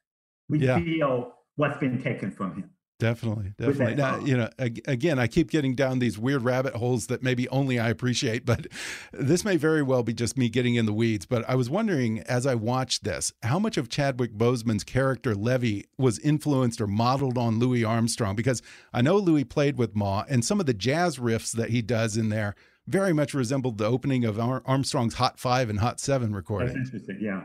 We 0.49 0.59
Yeah. 0.61 0.79
feel 0.81 1.35
what's 1.57 1.79
been 1.79 2.03
taken 2.03 2.31
from 2.31 2.55
him 2.57 2.71
Definitely, 2.99 3.53
definitely. 3.59 3.95
Now, 3.95 4.19
you 4.21 4.37
know, 4.39 4.49
again, 4.59 5.19
I 5.19 5.27
keep 5.27 5.51
getting 5.51 5.75
down 5.75 5.99
these 5.99 6.19
weird 6.19 6.43
rabbit 6.43 6.75
holes 6.75 7.09
that 7.09 7.23
maybe 7.23 7.47
only 7.51 7.79
I 7.79 7.91
appreciate, 7.91 8.47
but 8.47 8.67
this 9.13 9.45
may 9.45 9.57
very 9.57 9.83
well 9.83 10.03
be 10.03 10.15
just 10.15 10.39
me 10.39 10.49
getting 10.49 10.77
in 10.77 10.87
the 10.87 10.95
weeds. 10.95 11.27
But 11.27 11.47
I 11.49 11.57
was 11.57 11.69
wondering 11.69 12.21
as 12.21 12.47
I 12.47 12.55
watched 12.55 13.05
this, 13.05 13.35
how 13.43 13.59
much 13.59 13.77
of 13.77 13.91
Chadwick 13.91 14.33
Boseman's 14.33 14.83
character 14.83 15.35
Levee 15.35 15.85
was 15.99 16.19
influenced 16.21 16.81
or 16.81 16.87
modeled 16.87 17.37
on 17.37 17.59
Louis 17.59 17.85
Armstrong? 17.85 18.35
Because 18.35 18.63
I 18.95 19.03
know 19.03 19.17
Louis 19.17 19.45
played 19.45 19.77
with 19.77 19.95
Ma, 19.95 20.25
and 20.29 20.43
some 20.43 20.59
of 20.59 20.65
the 20.65 20.75
jazz 20.75 21.19
riffs 21.19 21.53
that 21.53 21.69
he 21.71 21.83
does 21.83 22.17
in 22.17 22.31
there 22.31 22.55
very 22.87 23.13
much 23.13 23.35
resembled 23.35 23.77
the 23.77 23.85
opening 23.85 24.25
of 24.25 24.39
Ar- 24.41 24.63
Armstrong's 24.65 25.15
Hot 25.15 25.39
Five 25.39 25.69
and 25.69 25.81
Hot 25.81 26.01
Seven 26.01 26.29
that's 26.31 26.37
recording. 26.37 26.77
interesting 26.77 27.19
yeah 27.21 27.45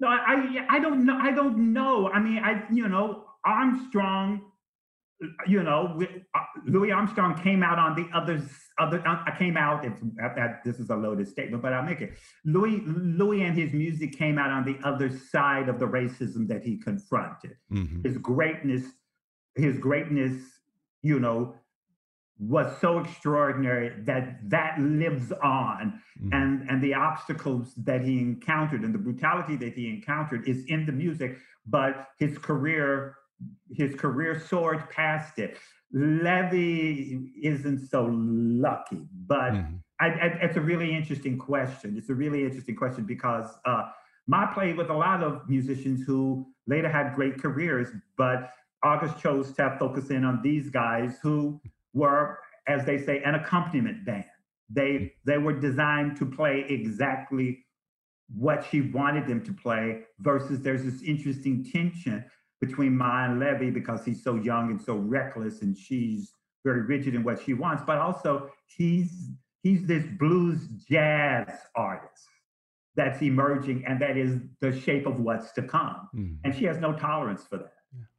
no 0.00 0.08
I, 0.08 0.16
I 0.16 0.76
i 0.76 0.78
don't 0.80 1.04
know 1.04 1.18
i 1.20 1.30
don't 1.30 1.72
know 1.72 2.08
i 2.08 2.18
mean 2.18 2.38
i 2.38 2.62
you 2.72 2.88
know 2.88 3.24
armstrong 3.44 4.40
you 5.46 5.62
know, 5.62 6.00
uh, 6.34 6.38
Louis 6.66 6.92
Armstrong 6.92 7.36
came 7.42 7.62
out 7.62 7.78
on 7.78 7.96
the 7.96 8.08
other 8.16 8.40
other. 8.78 9.00
Uh, 9.06 9.22
I 9.26 9.34
came 9.36 9.56
out. 9.56 9.84
If 9.84 9.94
this 10.64 10.78
is 10.78 10.90
a 10.90 10.96
loaded 10.96 11.28
statement, 11.28 11.62
but 11.62 11.72
I'll 11.72 11.82
make 11.82 12.00
it. 12.00 12.12
Louis 12.44 12.82
Louis 12.86 13.42
and 13.42 13.56
his 13.56 13.72
music 13.72 14.16
came 14.16 14.38
out 14.38 14.50
on 14.50 14.64
the 14.64 14.78
other 14.86 15.10
side 15.10 15.68
of 15.68 15.78
the 15.80 15.86
racism 15.86 16.46
that 16.48 16.62
he 16.62 16.78
confronted. 16.78 17.56
hmm 17.68 18.02
His 18.02 18.16
greatness, 18.18 18.84
his 19.56 19.78
greatness, 19.78 20.40
you 21.02 21.18
know, 21.18 21.56
was 22.38 22.68
so 22.80 23.00
extraordinary 23.00 23.88
that 24.04 24.48
that 24.48 24.78
lives 24.80 25.32
on 25.42 26.00
Mhm. 26.22 26.32
and 26.32 26.70
and 26.70 26.80
the 26.80 26.94
obstacles 26.94 27.74
that 27.74 28.02
he 28.02 28.20
encountered 28.20 28.82
and 28.84 28.94
the 28.94 28.98
brutality 28.98 29.56
that 29.56 29.72
he 29.74 29.88
encountered 29.90 30.46
is 30.48 30.64
in 30.66 30.86
the 30.86 30.92
music 30.92 31.38
but 31.66 32.08
his 32.18 32.38
career 32.38 33.16
his 33.70 33.94
career 33.94 34.38
soared 34.38 34.88
past 34.90 35.38
it. 35.38 35.58
Levee 35.92 37.30
isn't 37.42 37.88
so 37.88 38.08
lucky 38.12 39.06
but 39.26 39.52
Mhm. 39.52 39.82
I, 40.00 40.06
I, 40.06 40.26
it's 40.42 40.56
a 40.56 40.60
really 40.60 40.94
interesting 40.94 41.36
question. 41.38 41.96
It's 41.96 42.08
a 42.10 42.14
really 42.14 42.44
interesting 42.44 42.76
question 42.76 43.04
because 43.04 43.48
uh 43.64 43.84
Ma 44.26 44.52
played 44.52 44.76
with 44.76 44.90
a 44.90 44.94
lot 44.94 45.22
of 45.22 45.48
musicians 45.48 46.02
who 46.06 46.46
later 46.66 46.90
had 46.90 47.14
great 47.14 47.40
careers 47.40 47.88
but 48.16 48.50
august 48.82 49.18
chose 49.18 49.52
to 49.54 49.76
focus 49.78 50.10
in 50.10 50.24
on 50.24 50.40
these 50.42 50.68
guys 50.70 51.18
who 51.22 51.60
were 51.94 52.38
as 52.68 52.84
they 52.84 52.98
say 52.98 53.22
an 53.24 53.34
accompaniment 53.34 54.04
band. 54.04 54.24
They 54.70 55.14
they 55.24 55.38
were 55.38 55.54
designed 55.58 56.16
to 56.18 56.26
play 56.26 56.66
exactly 56.68 57.64
what 58.36 58.62
she 58.70 58.82
wanted 58.82 59.26
them 59.26 59.42
to 59.42 59.52
play 59.54 60.02
versus 60.20 60.60
there's 60.60 60.84
this 60.84 61.02
interesting 61.02 61.64
tension 61.64 62.24
between 62.60 62.96
Ma 62.96 63.24
and 63.24 63.38
Levee 63.40 63.70
because 63.70 64.04
he's 64.04 64.22
so 64.22 64.34
young 64.36 64.70
and 64.70 64.80
so 64.80 64.96
reckless 64.96 65.62
and 65.62 65.76
she's 65.76 66.32
very 66.64 66.82
rigid 66.82 67.14
in 67.14 67.22
what 67.22 67.40
she 67.42 67.54
wants 67.54 67.82
but 67.86 67.98
also 67.98 68.50
he's 68.66 69.30
he's 69.62 69.86
this 69.86 70.04
blues 70.18 70.66
jazz 70.88 71.48
artist 71.76 72.26
that's 72.96 73.22
emerging 73.22 73.84
and 73.86 74.00
that 74.00 74.16
is 74.16 74.38
the 74.60 74.72
shape 74.80 75.06
of 75.06 75.20
what's 75.20 75.52
to 75.52 75.62
come. 75.62 76.08
Mhm. 76.14 76.38
and 76.44 76.54
she 76.54 76.64
has 76.64 76.78
no 76.78 76.92
tolerance 76.92 77.44
for 77.44 77.58
that. 77.58 77.72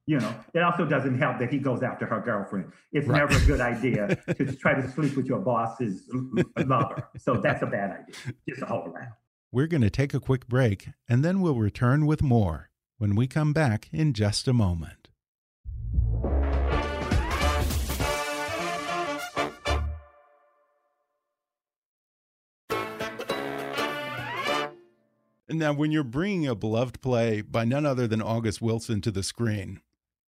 You 0.06 0.20
know 0.20 0.34
it 0.54 0.60
also 0.64 0.86
doesn't 0.86 1.20
help 1.20 1.38
that 1.40 1.52
he 1.52 1.60
goes 1.60 1.84
after 1.84 2.06
her 2.06 2.22
girlfriend. 2.22 2.72
It's 2.94 3.08
Right. 3.08 3.18
never 3.20 3.36
a 3.36 3.46
good 3.46 3.60
idea 3.62 4.16
to 4.38 4.56
try 4.56 4.74
to 4.74 4.90
sleep 4.90 5.16
with 5.18 5.26
your 5.28 5.40
boss's 5.40 6.10
lover. 6.58 7.08
So 7.18 7.36
that's 7.42 7.62
a 7.62 7.68
bad 7.68 7.92
idea. 7.92 8.34
Just 8.48 8.64
all 8.64 8.88
around 8.88 9.12
We're 9.52 9.68
going 9.68 9.82
to 9.82 9.90
take 9.90 10.14
a 10.14 10.20
quick 10.20 10.48
break 10.48 10.90
and 11.10 11.24
then 11.26 11.42
we'll 11.42 11.56
return 11.60 12.06
with 12.06 12.22
more 12.24 12.69
when 13.00 13.16
we 13.16 13.26
come 13.28 13.54
back 13.54 13.88
in 13.92 14.14
just 14.14 14.48
a 14.48 14.54
moment. 14.54 15.08
Now, 25.52 25.74
when 25.74 25.92
you're 25.92 26.04
bringing 26.04 26.46
a 26.46 26.54
beloved 26.54 27.02
play 27.02 27.42
by 27.42 27.66
none 27.66 27.86
other 27.86 28.06
than 28.06 28.22
August 28.22 28.62
Wilson 28.62 29.02
to 29.02 29.12
the 29.12 29.24
screen, 29.24 29.82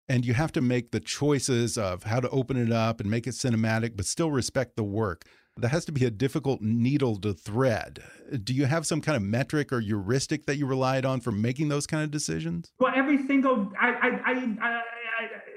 and 0.09 0.24
you 0.24 0.33
have 0.33 0.50
to 0.52 0.61
make 0.61 0.92
the 0.92 1.00
choices 1.00 1.76
of 1.76 2.04
how 2.04 2.20
to 2.20 2.28
open 2.30 2.56
it 2.56 2.72
up 2.72 3.00
and 3.00 3.11
make 3.11 3.26
it 3.26 3.35
cinematic, 3.35 3.96
but 3.96 4.06
still 4.06 4.30
respect 4.30 4.76
the 4.76 4.83
work, 4.83 5.24
that 5.57 5.69
has 5.69 5.85
to 5.87 5.93
be 5.93 6.05
a 6.05 6.11
difficult 6.11 6.61
needle 6.61 7.17
to 7.17 7.33
thread. 7.35 8.03
Do 8.45 8.55
you 8.55 8.67
have 8.67 8.87
some 8.87 9.01
kind 9.01 9.17
of 9.17 9.23
metric 9.23 9.73
or 9.73 9.81
heuristic 9.81 10.47
that 10.47 10.57
you 10.57 10.67
relied 10.67 11.05
on 11.05 11.21
for 11.21 11.33
making 11.33 11.69
those 11.69 11.87
kind 11.87 12.03
of 12.03 12.11
decisions? 12.11 12.73
well 12.79 12.93
every 12.95 13.27
single 13.27 13.73
I, 13.81 13.89
I, 13.89 14.09
I, 14.25 14.33
I, 14.63 14.81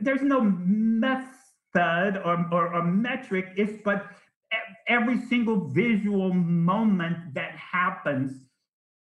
there's 0.01 0.21
no 0.21 0.41
method 0.41 1.27
or, 1.75 2.45
or, 2.51 2.73
or 2.75 2.83
metric 2.83 3.47
it's 3.55 3.81
but 3.83 4.05
every 4.87 5.19
single 5.27 5.69
visual 5.69 6.33
moment 6.33 7.33
that 7.33 7.51
happens 7.51 8.41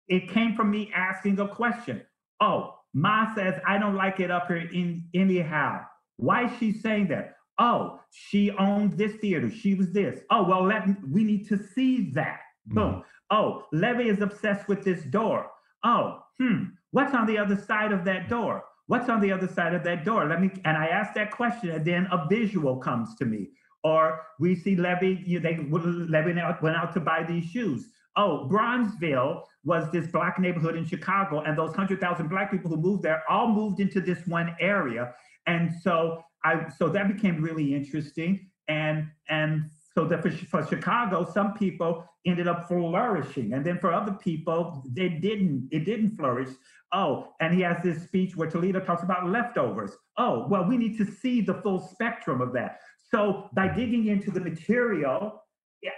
it 0.07 0.29
came 0.29 0.55
from 0.55 0.69
me 0.69 0.91
asking 0.93 1.39
a 1.39 1.47
question 1.47 2.01
oh 2.41 2.75
ma 2.93 3.33
says 3.35 3.59
i 3.67 3.77
don't 3.77 3.95
like 3.95 4.19
it 4.19 4.29
up 4.29 4.47
here 4.47 4.69
in 4.73 5.03
anyhow 5.13 5.83
why 6.17 6.45
is 6.45 6.51
she 6.59 6.71
saying 6.71 7.07
that 7.07 7.35
oh 7.61 7.99
she 8.09 8.51
owned 8.51 8.97
this 8.97 9.13
theater. 9.17 9.49
She 9.49 9.75
was 9.75 9.93
this. 9.93 10.19
Oh 10.29 10.43
well 10.43 10.65
let 10.65 10.87
me, 10.87 10.95
we 11.09 11.23
need 11.23 11.47
to 11.47 11.57
see 11.57 12.11
that. 12.11 12.41
Boom. 12.65 13.03
Oh 13.29 13.65
levee 13.71 14.09
is 14.09 14.21
obsessed 14.21 14.67
with 14.67 14.83
this 14.83 15.03
door. 15.03 15.47
Oh 15.85 16.23
hmm. 16.39 16.63
What's 16.91 17.13
on 17.13 17.25
the 17.27 17.37
other 17.37 17.55
side 17.55 17.93
of 17.93 18.03
that 18.05 18.27
door? 18.27 18.63
What's 18.87 19.07
on 19.07 19.21
the 19.21 19.31
other 19.31 19.47
side 19.47 19.73
of 19.73 19.83
that 19.85 20.03
door? 20.03 20.27
Let 20.27 20.41
me 20.41 20.49
and 20.65 20.75
i 20.75 20.87
ask 20.87 21.13
that 21.13 21.31
question 21.31 21.69
and 21.69 21.85
then 21.85 22.07
a 22.11 22.27
visual 22.27 22.77
comes 22.77 23.15
to 23.19 23.25
me. 23.25 23.51
Or 23.83 24.21
we 24.39 24.55
see 24.55 24.75
levee 24.75 25.23
you 25.25 25.39
know, 25.39 25.49
they 25.49 25.57
levee 26.15 26.33
went 26.61 26.75
out 26.75 26.93
to 26.93 26.99
buy 26.99 27.23
these 27.23 27.45
shoes. 27.45 27.87
Oh 28.17 28.49
bronzeville 28.51 29.43
was 29.63 29.89
this 29.91 30.07
black 30.07 30.39
neighborhood 30.39 30.75
in 30.75 30.85
chicago 30.85 31.41
and 31.41 31.57
those 31.57 31.69
100000 31.69 32.27
black 32.27 32.51
people 32.51 32.69
who 32.71 32.77
moved 32.77 33.03
there 33.03 33.23
all 33.29 33.47
moved 33.47 33.79
into 33.79 34.01
this 34.01 34.25
one 34.25 34.55
area. 34.59 35.13
And 35.47 35.71
so 35.81 36.23
i 36.43 36.69
so 36.69 36.89
that 36.89 37.07
became 37.07 37.41
really 37.41 37.73
interesting. 37.73 38.47
And 38.67 39.07
and 39.29 39.69
so 39.93 40.05
that 40.05 40.21
for, 40.21 40.31
for 40.31 40.65
chicago 40.65 41.29
some 41.33 41.53
people 41.53 42.05
ended 42.25 42.47
up 42.47 42.67
flourishing. 42.67 43.53
And 43.53 43.65
then 43.65 43.79
for 43.79 43.91
other 43.93 44.13
people 44.13 44.83
they 44.89 45.09
didn't 45.09 45.69
it 45.71 45.85
didn't 45.85 46.15
flourish. 46.17 46.49
Oh 46.93 47.29
and 47.39 47.53
he 47.53 47.61
has 47.61 47.81
this 47.83 48.03
speech 48.03 48.35
where 48.35 48.49
toledo 48.49 48.79
talks 48.79 49.03
about 49.03 49.27
leftovers. 49.27 49.91
Oh 50.17 50.47
well 50.49 50.65
we 50.67 50.77
need 50.77 50.97
to 50.97 51.05
see 51.05 51.41
the 51.41 51.55
full 51.55 51.79
spectrum 51.79 52.41
of 52.41 52.53
that. 52.53 52.79
So 53.09 53.49
by 53.53 53.67
digging 53.67 54.07
into 54.07 54.31
the 54.31 54.39
material 54.39 55.43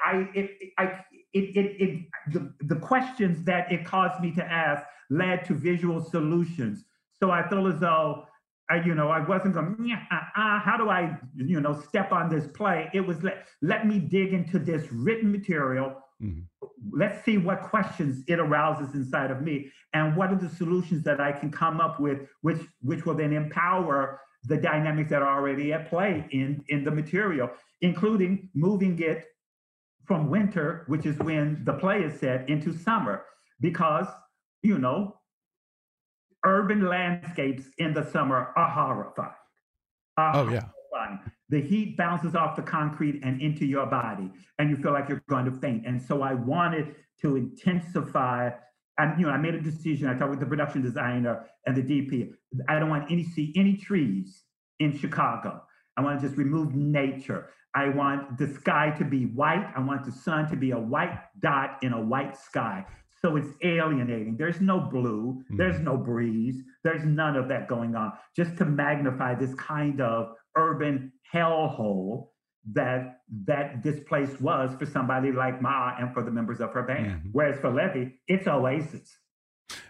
i 0.06 0.28
it, 0.34 0.50
i 0.78 0.86
it, 1.34 1.58
it, 1.58 1.82
it 1.82 2.06
the, 2.32 2.54
the 2.62 2.76
questions 2.76 3.44
that 3.44 3.72
it 3.72 3.86
caused 3.86 4.22
me 4.22 4.32
to 4.32 4.44
ask 4.44 4.84
led 5.10 5.44
to 5.46 5.54
visual 5.54 6.04
solutions. 6.04 6.86
So 7.20 7.32
i 7.32 7.48
feel 7.48 7.68
as 7.68 7.80
though 7.80 8.26
I, 8.74 8.84
you 8.84 8.96
know, 8.96 9.10
I 9.10 9.20
wasn't 9.20 9.54
going, 9.54 9.76
"Nyah, 9.76 10.02
uh, 10.12 10.16
uh, 10.42 10.60
how 10.60 10.78
do 10.78 10.90
I, 10.90 11.02
you 11.36 11.60
know, 11.62 11.74
step 11.90 12.12
on 12.12 12.30
this 12.34 12.48
play? 12.48 12.90
It 12.94 13.02
was 13.02 13.22
let, 13.22 13.48
let 13.62 13.86
me 13.86 14.00
dig 14.00 14.34
into 14.34 14.58
this 14.58 14.92
written 14.92 15.32
material. 15.32 15.88
Mhm. 16.22 16.44
Let's 16.92 17.24
see 17.26 17.38
what 17.38 17.62
questions 17.62 18.24
it 18.28 18.40
arouses 18.40 18.96
inside 18.96 19.30
of 19.32 19.42
me 19.42 19.72
and 19.94 20.16
what 20.18 20.32
are 20.32 20.42
the 20.46 20.50
solutions 20.50 21.04
that 21.04 21.20
I 21.22 21.32
can 21.32 21.52
come 21.52 21.80
up 21.80 22.00
with, 22.00 22.20
which, 22.42 22.62
which 22.82 23.06
will 23.06 23.16
then 23.16 23.34
empower 23.34 24.20
the 24.46 24.58
dynamics 24.58 25.10
that 25.12 25.22
are 25.22 25.38
already 25.38 25.72
at 25.72 25.90
play 25.90 26.28
in, 26.32 26.64
in 26.70 26.84
the 26.84 26.92
material, 26.92 27.50
including 27.82 28.50
moving 28.54 29.00
it 29.02 29.26
from 30.06 30.30
winter, 30.30 30.84
which 30.88 31.06
is 31.06 31.18
when 31.20 31.64
the 31.64 31.74
play 31.74 32.00
is 32.04 32.20
set, 32.20 32.50
into 32.50 32.74
summer, 32.74 33.24
because, 33.62 34.08
you 34.64 34.78
know, 34.78 35.16
urban 36.46 36.88
landscapes 36.88 37.64
in 37.78 37.94
the 37.94 38.10
summer 38.12 38.52
are 38.56 38.70
horrifying. 38.70 39.32
Are 40.18 40.36
Oh, 40.36 40.50
yeah. 40.50 40.66
horrifying. 40.92 41.20
The 41.50 41.62
heat 41.62 41.98
bounces 41.98 42.36
off 42.36 42.56
the 42.56 42.62
concrete 42.62 43.22
and 43.24 43.42
into 43.42 43.66
your 43.66 43.86
body, 43.86 44.32
and 44.60 44.70
you 44.70 44.78
feel 44.78 44.92
like 44.94 45.10
you're 45.10 45.24
going 45.30 45.46
to 45.46 45.52
faint. 45.52 45.86
And 45.86 46.02
so 46.02 46.22
I 46.22 46.34
wanted 46.34 46.96
to 47.22 47.36
intensify. 47.36 48.52
And 49.00 49.20
you 49.20 49.26
know, 49.26 49.32
I 49.32 49.38
made 49.38 49.56
a 49.56 49.62
decision. 49.62 50.08
I 50.08 50.14
talked 50.18 50.32
with 50.32 50.40
the 50.40 50.46
production 50.46 50.82
designer 50.82 51.46
and 51.66 51.76
the 51.76 51.82
DP. 51.82 52.34
I 52.70 52.78
don't 52.80 52.90
want 52.90 53.12
any 53.12 53.24
see 53.24 53.54
any 53.56 53.76
trees 53.78 54.44
in 54.80 54.96
Chicago. 54.98 55.64
I 55.98 56.02
want 56.02 56.22
to 56.22 56.28
just 56.28 56.38
remove 56.38 56.76
nature. 56.76 57.50
I 57.76 57.90
want 57.90 58.38
the 58.38 58.48
sky 58.48 58.92
to 59.00 59.04
be 59.06 59.26
white. 59.26 59.66
I 59.76 59.80
want 59.80 60.06
the 60.06 60.12
sun 60.12 60.48
to 60.50 60.56
be 60.56 60.72
a 60.72 60.80
white 60.80 61.20
dot 61.40 61.80
in 61.82 61.94
a 61.94 62.02
white 62.02 62.38
sky. 62.38 62.86
So 63.26 63.38
it's 63.38 63.48
alienating. 63.64 64.36
There's 64.38 64.60
no 64.60 64.80
blue, 64.82 65.42
Mm-hmm. 65.44 65.58
there's 65.58 65.80
no 65.80 65.96
breeze, 65.98 66.62
there's 66.84 67.06
none 67.06 67.36
of 67.38 67.48
that 67.48 67.68
going 67.70 67.96
on. 67.96 68.12
Just 68.36 68.58
to 68.58 68.66
magnify 68.66 69.36
this 69.36 69.54
kind 69.56 70.02
of 70.02 70.34
urban 70.58 71.12
hellhole 71.34 72.28
that 72.74 73.20
that 73.46 73.82
this 73.84 74.00
place 74.08 74.40
was 74.40 74.74
for 74.78 74.86
somebody 74.86 75.32
like 75.32 75.62
Ma 75.62 75.94
and 76.00 76.14
for 76.14 76.22
the 76.24 76.32
members 76.32 76.60
of 76.62 76.72
her 76.72 76.84
band. 76.84 77.06
Mhm. 77.08 77.30
Whereas 77.32 77.60
for 77.60 77.70
Levee, 77.72 78.20
it's 78.28 78.48
Oasis. 78.48 79.18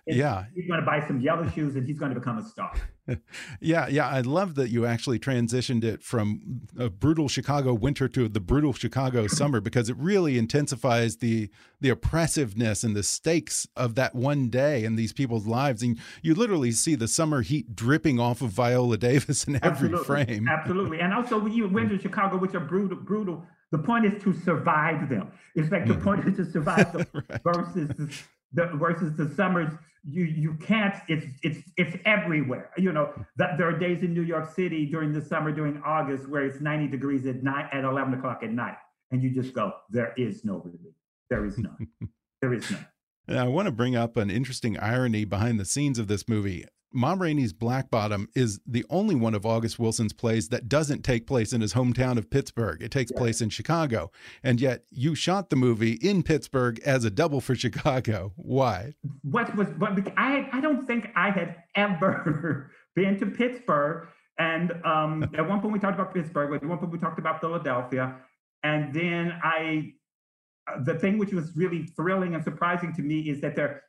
It's- 0.08 0.18
Yeah. 0.18 0.46
He's 0.56 0.68
going 0.68 0.80
to 0.80 0.86
buy 0.86 1.00
some 1.08 1.20
yellow 1.20 1.48
shoes 1.50 1.76
and 1.76 1.86
he's 1.88 2.00
going 2.00 2.14
to 2.14 2.20
become 2.20 2.38
a 2.38 2.44
star. 2.44 2.72
Yeah, 3.60 3.88
yeah, 3.88 4.08
I 4.08 4.22
love 4.22 4.56
that 4.56 4.70
you 4.70 4.86
actually 4.86 5.20
transitioned 5.20 5.84
it 5.84 6.02
from 6.04 6.62
a 6.78 6.90
brutal 6.90 7.28
Chicago 7.28 7.74
winter 7.74 8.08
to 8.10 8.28
the 8.30 8.40
brutal 8.40 8.74
Chicago 8.74 9.28
summer 9.40 9.60
because 9.62 9.90
it 9.90 9.98
really 9.98 10.38
intensifies 10.38 11.18
the 11.18 11.50
the 11.82 11.90
oppressiveness 11.90 12.84
and 12.84 12.96
the 12.96 13.04
stakes 13.04 13.68
of 13.76 13.96
that 13.96 14.16
one 14.16 14.50
day 14.50 14.86
in 14.86 14.96
these 14.96 15.12
people's 15.12 15.46
lives, 15.46 15.84
and 15.84 15.98
you 16.22 16.34
literally 16.34 16.72
see 16.72 16.96
the 16.96 17.08
summer 17.08 17.42
heat 17.42 17.76
dripping 17.76 18.20
off 18.20 18.42
of 18.42 18.52
Viola 18.52 18.98
Davis 18.98 19.44
in 19.46 19.56
every 19.58 19.90
Absolutely. 19.94 20.06
frame. 20.06 20.48
Absolutely. 20.48 21.00
And 21.02 21.14
also 21.14 21.38
when 21.40 21.52
you 21.52 21.68
went 21.68 21.90
to 21.90 22.00
Chicago, 22.00 22.38
which 22.38 22.54
are 22.56 22.60
brutal, 22.62 22.98
brutal, 22.98 23.46
the 23.72 23.80
point 23.80 24.06
is 24.06 24.22
to 24.24 24.34
survive 24.34 25.10
them. 25.10 25.32
It's 25.56 25.72
like 25.72 25.88
the 25.88 25.96
Mhm. 25.96 26.04
point 26.04 26.28
is 26.28 26.38
to 26.38 26.46
survive 26.52 26.94
them 26.94 27.06
Right. 27.14 27.42
versus 27.44 27.90
the, 27.98 28.10
the 28.54 28.66
versus 28.78 29.16
the 29.18 29.30
summers. 29.36 29.72
You 30.06 30.26
you 30.26 30.56
can't. 30.56 30.96
It's 31.08 31.26
it's 31.44 31.60
it's 31.78 31.96
everywhere. 32.06 32.72
You 32.78 32.92
know 32.92 33.14
that 33.38 33.58
there 33.58 33.68
are 33.68 33.78
days 33.78 34.04
in 34.04 34.14
New 34.14 34.24
York 34.24 34.54
City 34.54 34.86
during 34.86 35.14
the 35.14 35.22
summer, 35.22 35.52
during 35.52 35.82
August, 35.86 36.28
where 36.28 36.46
it's 36.46 36.60
90 36.60 36.88
degrees 36.88 37.26
at 37.26 37.42
night 37.42 37.70
at 37.72 37.86
11 37.86 38.16
o'clock 38.16 38.42
at 38.44 38.52
night, 38.52 38.76
and 39.12 39.24
you 39.24 39.30
just 39.30 39.54
go, 39.54 39.72
there 39.90 40.14
is 40.18 40.44
no 40.44 40.58
relief. 40.58 40.94
There 41.30 41.46
is 41.46 41.58
none. 41.58 41.88
there 42.42 42.54
is 42.54 42.70
none. 42.70 42.86
And 43.28 43.40
I 43.40 43.48
want 43.48 43.68
to 43.68 43.72
bring 43.72 43.96
up 43.96 44.18
an 44.18 44.30
interesting 44.30 44.78
irony 44.78 45.24
behind 45.24 45.60
the 45.60 45.66
scenes 45.66 45.98
of 45.98 46.08
this 46.08 46.28
movie. 46.28 46.66
Ma 46.94 47.16
Rainey's 47.18 47.54
Black 47.54 47.90
Bottom 47.90 48.30
is 48.36 48.60
the 48.66 48.86
only 48.90 49.16
one 49.16 49.34
of 49.34 49.46
August 49.46 49.80
Wilson's 49.80 50.14
plays 50.14 50.50
that 50.50 50.70
doesn't 50.70 51.04
take 51.04 51.28
place 51.28 51.54
in 51.54 51.62
his 51.62 51.74
hometown 51.74 52.18
of 52.18 52.30
Pittsburgh. 52.30 52.82
It 52.82 52.92
takes 52.92 53.12
place 53.12 53.42
in 53.42 53.50
Chicago. 53.50 54.12
And 54.44 54.62
yet 54.62 54.84
you 54.90 55.16
shot 55.16 55.50
the 55.50 55.56
movie 55.56 55.94
in 55.94 56.24
Pittsburgh 56.24 56.80
as 56.86 57.04
a 57.04 57.10
double 57.10 57.42
for 57.42 57.56
Chicago. 57.64 58.34
Why? 58.36 58.94
what 59.24 59.56
was 59.56 59.68
what 59.78 59.92
I 60.18 60.50
I 60.52 60.62
don't 60.62 60.86
think 60.86 61.10
I 61.16 61.30
had 61.32 61.56
ever 61.76 62.72
been 62.96 63.20
to 63.20 63.26
Pittsburgh. 63.26 64.08
And 64.38 64.72
um, 64.86 65.24
at 65.38 65.48
one 65.48 65.62
point 65.62 65.74
we 65.74 65.80
talked 65.80 66.00
about 66.00 66.14
Pittsburgh. 66.14 66.54
At 66.54 66.68
one 66.68 66.78
point 66.78 66.92
we 66.92 67.00
talked 67.00 67.20
about 67.20 67.42
Philadelphia, 67.42 68.16
and 68.64 68.94
then 68.94 69.34
I, 69.44 69.94
uh, 70.68 70.84
the 70.84 70.96
thing 70.96 71.18
which 71.18 71.34
was 71.34 71.56
really 71.56 71.84
thrilling 71.96 72.36
and 72.36 72.44
surprising 72.44 72.94
to 72.94 73.02
me 73.02 73.30
is 73.30 73.42
that 73.42 73.56
there, 73.56 73.84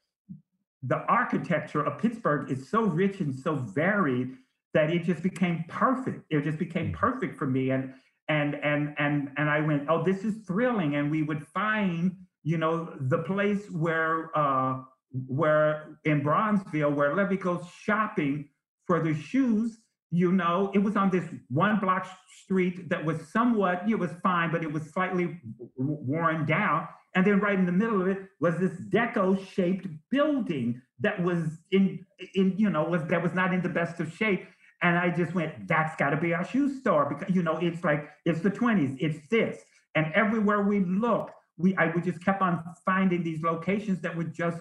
the 0.87 0.99
architecture 1.07 1.83
of 1.83 1.99
Pittsburgh 1.99 2.51
is 2.51 2.69
so 2.69 2.83
rich 2.85 3.21
and 3.21 3.35
so 3.35 3.57
varied 3.57 4.37
that 4.75 4.91
it 4.91 5.05
just 5.05 5.23
became 5.23 5.65
perfect. 5.69 6.25
It 6.31 6.43
just 6.43 6.59
became 6.59 6.89
Mhm. 6.91 6.95
perfect 6.95 7.39
for 7.39 7.47
me, 7.47 7.71
and 7.71 7.95
and 8.29 8.55
and 8.57 8.95
and 8.99 9.31
and 9.37 9.51
I 9.51 9.61
went, 9.61 9.89
oh, 9.89 10.03
this 10.03 10.25
is 10.25 10.35
thrilling. 10.47 10.97
And 10.97 11.11
we 11.11 11.23
would 11.23 11.47
find, 11.49 12.17
you 12.43 12.59
know, 12.59 12.95
the 13.01 13.19
place 13.19 13.71
where 13.71 14.37
uh, 14.37 14.83
where 15.27 15.99
in 16.05 16.23
Bronzeville, 16.23 16.93
where 16.95 17.15
Levee 17.15 17.37
goes 17.37 17.65
shopping 17.69 18.49
for 18.87 19.01
the 19.01 19.15
shoes. 19.15 19.81
You 20.11 20.31
know, 20.33 20.71
it 20.75 20.79
was 20.79 20.97
on 20.97 21.11
this 21.11 21.25
one 21.49 21.81
block 21.81 22.07
street 22.29 22.89
that 22.89 23.05
was 23.05 23.27
somewhat, 23.29 23.89
it 23.89 23.99
was 23.99 24.13
fine, 24.23 24.53
but 24.53 24.63
it 24.63 24.73
was 24.73 24.85
slightly 24.93 25.41
worn 25.77 26.47
down. 26.47 26.87
And 27.15 27.27
then 27.27 27.39
right 27.39 27.59
in 27.59 27.67
the 27.67 27.73
middle 27.73 28.03
of 28.03 28.09
it 28.09 28.19
was 28.41 28.57
this 28.59 28.73
deco-shaped 28.89 29.87
building 30.11 30.83
that 31.01 31.23
was 31.23 31.59
in, 31.71 32.05
in 32.35 32.55
you 32.57 32.71
know, 32.71 32.85
was 32.85 33.05
that 33.05 33.23
was 33.23 33.35
not 33.35 33.55
in 33.55 33.63
the 33.63 33.69
best 33.69 34.01
of 34.01 34.13
shape. 34.13 34.47
And 34.83 34.99
I 34.99 35.11
just 35.11 35.35
went, 35.35 35.69
that's 35.69 35.97
got 35.97 36.11
to 36.11 36.17
be 36.17 36.35
our 36.35 36.45
shoe 36.45 36.69
store 36.81 37.07
because 37.09 37.35
you 37.35 37.43
know 37.43 37.59
it's 37.59 37.85
like 37.85 38.09
it's 38.25 38.41
the 38.41 38.51
20s, 38.51 38.97
it's 39.01 39.29
this. 39.29 39.63
And 39.95 40.13
everywhere 40.15 40.63
we 40.63 40.81
looked, 40.81 41.33
we 41.57 41.77
I 41.77 41.87
we 41.95 42.03
just 42.03 42.25
kept 42.25 42.43
on 42.43 42.63
finding 42.85 43.23
these 43.23 43.43
locations 43.43 44.01
that 44.01 44.17
were 44.17 44.25
just 44.25 44.61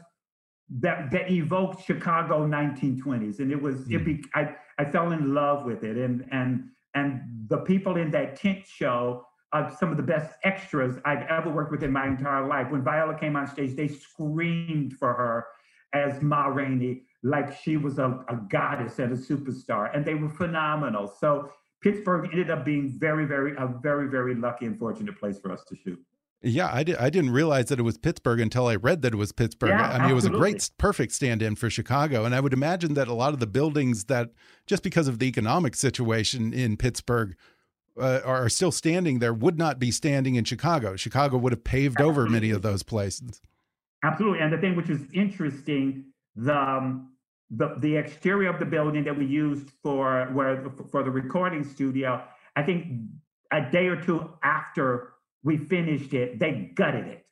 that 0.79 1.11
that 1.11 1.31
evoked 1.31 1.85
Chicago 1.85 2.47
1920s, 2.47 3.39
and 3.39 3.51
it 3.51 3.61
was 3.61 3.81
it 3.89 3.97
hmm. 3.97 4.03
be 4.03 4.23
I 4.35 4.55
I 4.77 4.85
fell 4.85 5.11
in 5.11 5.33
love 5.33 5.65
with 5.65 5.83
it, 5.83 5.97
and 5.97 6.25
and 6.31 6.69
and 6.93 7.21
the 7.47 7.57
people 7.57 7.97
in 7.97 8.11
that 8.11 8.35
tent 8.35 8.59
show 8.67 9.25
are 9.53 9.75
some 9.79 9.91
of 9.91 9.97
the 9.97 10.03
best 10.03 10.33
extras 10.43 10.97
I've 11.05 11.25
ever 11.29 11.49
worked 11.49 11.71
with 11.71 11.83
in 11.83 11.91
my 11.91 12.07
entire 12.07 12.47
life. 12.47 12.71
When 12.71 12.83
Viola 12.83 13.17
came 13.17 13.35
on 13.35 13.47
stage, 13.47 13.75
they 13.75 13.87
screamed 13.87 14.93
for 14.93 15.13
her 15.13 15.45
as 15.93 16.21
Ma 16.21 16.47
Rainey, 16.47 17.03
like 17.21 17.55
she 17.61 17.77
was 17.77 17.99
a, 17.99 18.25
a 18.27 18.35
goddess 18.49 18.99
and 18.99 19.13
a 19.13 19.15
superstar, 19.15 19.95
and 19.95 20.03
they 20.03 20.15
were 20.15 20.29
phenomenal. 20.29 21.07
So 21.07 21.51
Pittsburgh 21.81 22.29
ended 22.31 22.49
up 22.49 22.65
being 22.65 22.97
very, 22.97 23.25
very 23.25 23.55
a 23.57 23.67
very, 23.67 24.09
very 24.09 24.35
lucky 24.35 24.65
and 24.65 24.77
fortunate 24.79 25.19
place 25.19 25.39
for 25.39 25.51
us 25.51 25.63
to 25.69 25.75
shoot. 25.75 25.99
Yeah, 26.45 26.69
I, 26.73 26.83
did, 26.83 26.97
I 26.97 27.09
didn't 27.09 27.31
realize 27.31 27.67
that 27.67 27.79
it 27.79 27.83
was 27.83 27.97
Pittsburgh 27.97 28.41
until 28.41 28.67
I 28.67 28.75
read 28.75 29.01
that 29.03 29.13
it 29.13 29.17
was 29.17 29.31
Pittsburgh. 29.31 29.69
Yeah, 29.69 29.89
I 29.89 29.99
mean, 29.99 30.09
it 30.09 30.13
was 30.13 30.25
a 30.25 30.29
great, 30.29 30.69
perfect 30.77 31.13
stand 31.13 31.41
in 31.41 31.55
for 31.55 31.69
Chicago. 31.69 32.25
And 32.25 32.35
I 32.35 32.41
would 32.41 32.51
imagine 32.51 32.95
that 32.95 33.07
a 33.07 33.13
lot 33.13 33.33
of 33.33 33.39
the 33.39 33.47
buildings 33.47 34.05
that, 34.05 34.31
just 34.67 34.83
because 34.83 35.07
of 35.07 35.19
the 35.19 35.25
economic 35.25 35.73
situation 35.73 36.53
in 36.53 36.75
Pittsburgh, 36.75 37.37
uh, 37.99 38.21
are 38.25 38.49
still 38.49 38.71
standing 38.71 39.19
there 39.19 39.33
would 39.33 39.57
not 39.57 39.79
be 39.79 39.91
standing 39.91 40.35
in 40.35 40.43
Chicago. 40.43 40.95
Chicago 40.95 41.37
would 41.37 41.51
have 41.51 41.63
paved 41.63 42.01
over 42.01 42.27
many 42.27 42.49
of 42.49 42.61
those 42.61 42.83
places. 42.83 43.41
Absolutely. 44.03 44.39
And 44.39 44.51
the 44.51 44.57
thing 44.57 44.75
which 44.75 44.89
is 44.89 45.01
interesting, 45.13 46.05
the 46.35 46.55
um, 46.55 47.13
the 47.49 47.75
the 47.79 47.95
exterior 47.95 48.49
of 48.49 48.59
the 48.59 48.65
building 48.65 49.03
that 49.03 49.17
we 49.17 49.25
used 49.25 49.69
for 49.81 50.27
where 50.33 50.65
for 50.91 51.03
the 51.03 51.11
recording 51.11 51.63
studio, 51.63 52.23
I 52.55 52.63
think 52.63 52.87
a 53.51 53.69
day 53.71 53.87
or 53.87 54.01
two 54.01 54.29
after 54.43 55.13
we 55.43 55.57
finished 55.57 56.13
it, 56.13 56.39
they 56.39 56.71
gutted 56.73 57.07
it. 57.07 57.25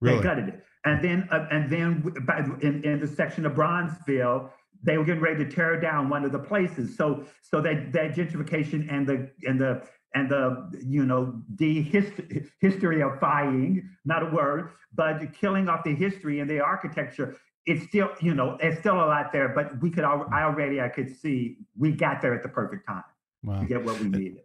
Really? 0.00 0.18
They 0.18 0.22
gutted 0.22 0.48
it. 0.48 0.64
And 0.84 1.02
then 1.02 1.28
uh, 1.32 1.46
and 1.50 1.70
then 1.70 2.14
by, 2.26 2.38
in, 2.60 2.84
in 2.84 3.00
the 3.00 3.06
section 3.08 3.46
of 3.46 3.52
Bronzeville, 3.52 4.50
they 4.82 4.96
were 4.98 5.04
getting 5.04 5.22
ready 5.22 5.44
to 5.44 5.50
tear 5.50 5.80
down 5.80 6.08
one 6.08 6.24
of 6.24 6.32
the 6.32 6.38
places. 6.38 6.96
So 6.96 7.24
so 7.42 7.60
that 7.60 7.92
that 7.92 8.14
gentrification 8.14 8.92
and 8.92 9.06
the 9.06 9.30
and 9.42 9.60
the 9.60 9.82
and 10.14 10.30
the 10.30 10.70
you 10.84 11.04
know 11.04 11.40
the 11.56 11.82
hist- 11.82 12.22
historyifying, 12.62 13.82
not 14.04 14.22
a 14.22 14.26
word, 14.34 14.70
but 14.94 15.32
killing 15.34 15.68
off 15.68 15.84
the 15.84 15.94
history 15.94 16.40
and 16.40 16.48
the 16.48 16.60
architecture. 16.60 17.36
It's 17.66 17.84
still 17.86 18.10
you 18.20 18.34
know 18.34 18.56
it's 18.60 18.78
still 18.80 18.96
a 18.96 19.06
lot 19.06 19.32
there, 19.32 19.48
but 19.50 19.80
we 19.82 19.90
could 19.90 20.04
al- 20.04 20.28
I 20.32 20.42
already 20.42 20.80
I 20.80 20.88
could 20.88 21.14
see 21.14 21.58
we 21.76 21.92
got 21.92 22.22
there 22.22 22.34
at 22.34 22.42
the 22.42 22.48
perfect 22.48 22.86
time 22.86 23.04
Wow. 23.42 23.60
to 23.60 23.66
get 23.66 23.84
what 23.84 24.00
we 24.00 24.08
needed. 24.08 24.42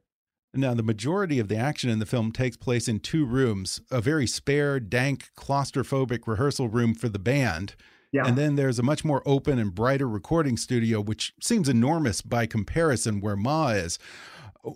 Now, 0.56 0.76
the 0.76 0.84
majority 0.84 1.40
of 1.40 1.48
the 1.48 1.56
action 1.58 1.90
in 1.90 1.98
the 1.98 2.06
film 2.06 2.32
takes 2.32 2.58
place 2.58 2.88
in 2.88 3.00
two 3.00 3.26
rooms 3.26 3.82
a 3.90 4.02
very 4.02 4.28
spare, 4.28 4.80
dank, 4.80 5.32
claustrophobic 5.36 6.28
rehearsal 6.28 6.68
room 6.68 6.94
for 6.94 7.10
the 7.10 7.18
band. 7.18 7.76
Yeah. 8.14 8.28
And 8.28 8.38
then 8.38 8.56
there's 8.56 8.78
a 8.78 8.84
much 8.84 9.04
more 9.04 9.24
open 9.26 9.58
and 9.58 9.74
brighter 9.74 10.08
recording 10.08 10.56
studio, 10.56 11.02
which 11.02 11.34
seems 11.42 11.68
enormous 11.68 12.22
by 12.22 12.46
comparison 12.46 13.20
where 13.20 13.36
Ma 13.36 13.70
is. 13.70 13.98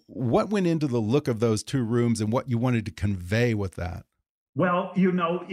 What 0.07 0.49
went 0.49 0.65
into 0.65 0.87
the 0.87 0.99
look 0.99 1.27
of 1.27 1.39
those 1.39 1.63
two 1.63 1.83
rooms 1.83 2.19
and 2.19 2.33
what 2.33 2.49
you 2.49 2.57
wanted 2.57 2.83
to 2.87 2.91
convey 2.91 3.53
with 3.53 3.75
that? 3.75 4.05
Well, 4.55 4.91
you 4.95 5.11
know, 5.11 5.45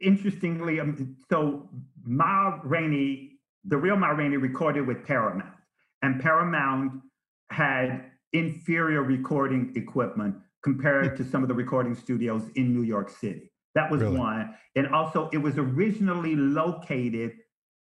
interestingly, 0.00 0.80
um, 0.80 1.16
so 1.28 1.68
Ma 2.04 2.58
Rainey, 2.64 3.32
the 3.64 3.76
real 3.76 3.96
Ma 3.96 4.08
Rainey 4.08 4.38
recorded 4.38 4.86
with 4.86 5.04
Paramount, 5.04 5.54
and 6.02 6.22
Paramount 6.22 7.02
had 7.50 8.06
inferior 8.32 9.02
recording 9.02 9.72
equipment 9.76 10.36
compared 10.62 11.18
to 11.18 11.24
some 11.24 11.42
of 11.42 11.48
the 11.48 11.54
recording 11.54 11.94
studios 11.94 12.42
in 12.56 12.72
New 12.74 12.82
York 12.82 13.10
City. 13.10 13.50
That 13.74 13.90
was 13.90 14.02
Really? 14.02 14.16
one. 14.16 14.54
And 14.76 14.88
also, 14.88 15.28
it 15.32 15.38
was 15.38 15.58
originally 15.58 16.36
located 16.36 17.32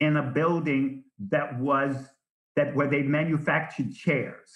in 0.01 0.17
a 0.17 0.23
building 0.23 1.05
that 1.31 1.59
was 1.59 1.97
that 2.57 2.75
where 2.75 2.89
they 2.89 3.03
manufactured 3.03 3.93
chairs. 3.95 4.51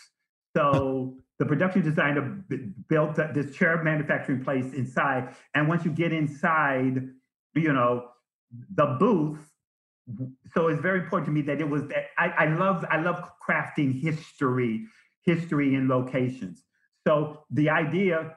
So 0.57 1.17
the 1.39 1.47
production 1.47 1.83
designer 1.83 2.23
b- 2.49 2.73
built 2.89 3.17
th- 3.17 3.35
this 3.35 3.55
chair 3.57 3.83
manufacturing 3.83 4.43
place 4.43 4.73
inside, 4.73 5.35
and 5.55 5.69
once 5.69 5.85
you 5.85 5.91
get 5.91 6.13
inside, 6.13 7.09
you 7.55 7.73
know, 7.73 8.09
the 8.75 8.97
booth. 8.99 9.51
So 10.55 10.69
it's 10.69 10.83
very 10.83 11.01
important 11.01 11.27
to 11.27 11.33
me 11.33 11.41
that 11.43 11.61
it 11.61 11.69
was 11.69 11.83
that 11.89 12.07
I, 12.19 12.29
I 12.29 12.47
love 12.55 12.85
I 12.91 12.99
love 13.01 13.29
crafting 13.47 13.99
history, 14.01 14.85
history 15.23 15.75
and 15.75 15.89
locations. 15.89 16.63
So 17.07 17.45
the 17.51 17.71
idea 17.71 18.37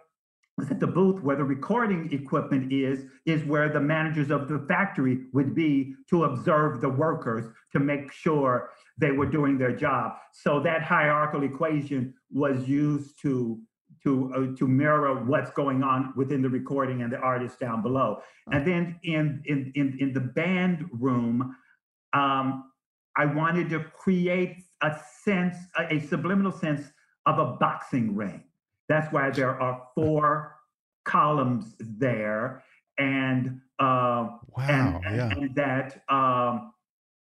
the 0.57 0.87
booth 0.87 1.21
where 1.21 1.35
the 1.35 1.43
recording 1.43 2.11
equipment 2.11 2.71
is 2.71 3.05
is 3.25 3.43
where 3.45 3.69
the 3.69 3.79
managers 3.79 4.31
of 4.31 4.47
the 4.47 4.59
factory 4.67 5.25
would 5.31 5.53
be 5.53 5.93
to 6.09 6.23
observe 6.23 6.81
the 6.81 6.89
workers 6.89 7.45
to 7.71 7.79
make 7.79 8.11
sure 8.11 8.71
they 8.97 9.11
were 9.11 9.27
doing 9.27 9.57
their 9.57 9.75
job 9.75 10.13
so 10.33 10.59
that 10.59 10.81
hierarchical 10.81 11.43
equation 11.43 12.13
was 12.31 12.67
used 12.67 13.21
to 13.21 13.59
to 14.03 14.33
uh, 14.33 14.57
to 14.57 14.67
mirror 14.67 15.23
what's 15.25 15.51
going 15.51 15.83
on 15.83 16.13
within 16.15 16.41
the 16.41 16.49
recording 16.49 17.01
and 17.03 17.11
the 17.11 17.17
artist 17.17 17.59
down 17.59 17.81
below. 17.81 18.21
And 18.51 18.65
then 18.65 18.99
in 19.03 19.43
in 19.45 19.71
in, 19.75 19.97
in 19.99 20.13
the 20.13 20.21
band 20.21 20.89
room, 20.91 21.55
um, 22.13 22.71
I 23.15 23.25
wanted 23.25 23.69
to 23.71 23.79
create 23.79 24.57
a 24.81 24.95
sense, 25.23 25.57
a, 25.77 25.95
a 25.95 25.99
subliminal 25.99 26.51
sense 26.51 26.87
of 27.25 27.39
a 27.39 27.57
boxing 27.57 28.15
ring. 28.15 28.43
That's 28.89 29.11
why 29.11 29.29
there 29.31 29.59
are 29.61 29.87
four 29.95 30.55
columns 31.05 31.75
there, 31.79 32.63
and 32.97 33.61
uh, 33.79 34.29
Wow, 34.57 35.01
and, 35.05 35.15
yeah. 35.15 35.29
and 35.29 35.55
that 35.55 36.03
um, 36.09 36.73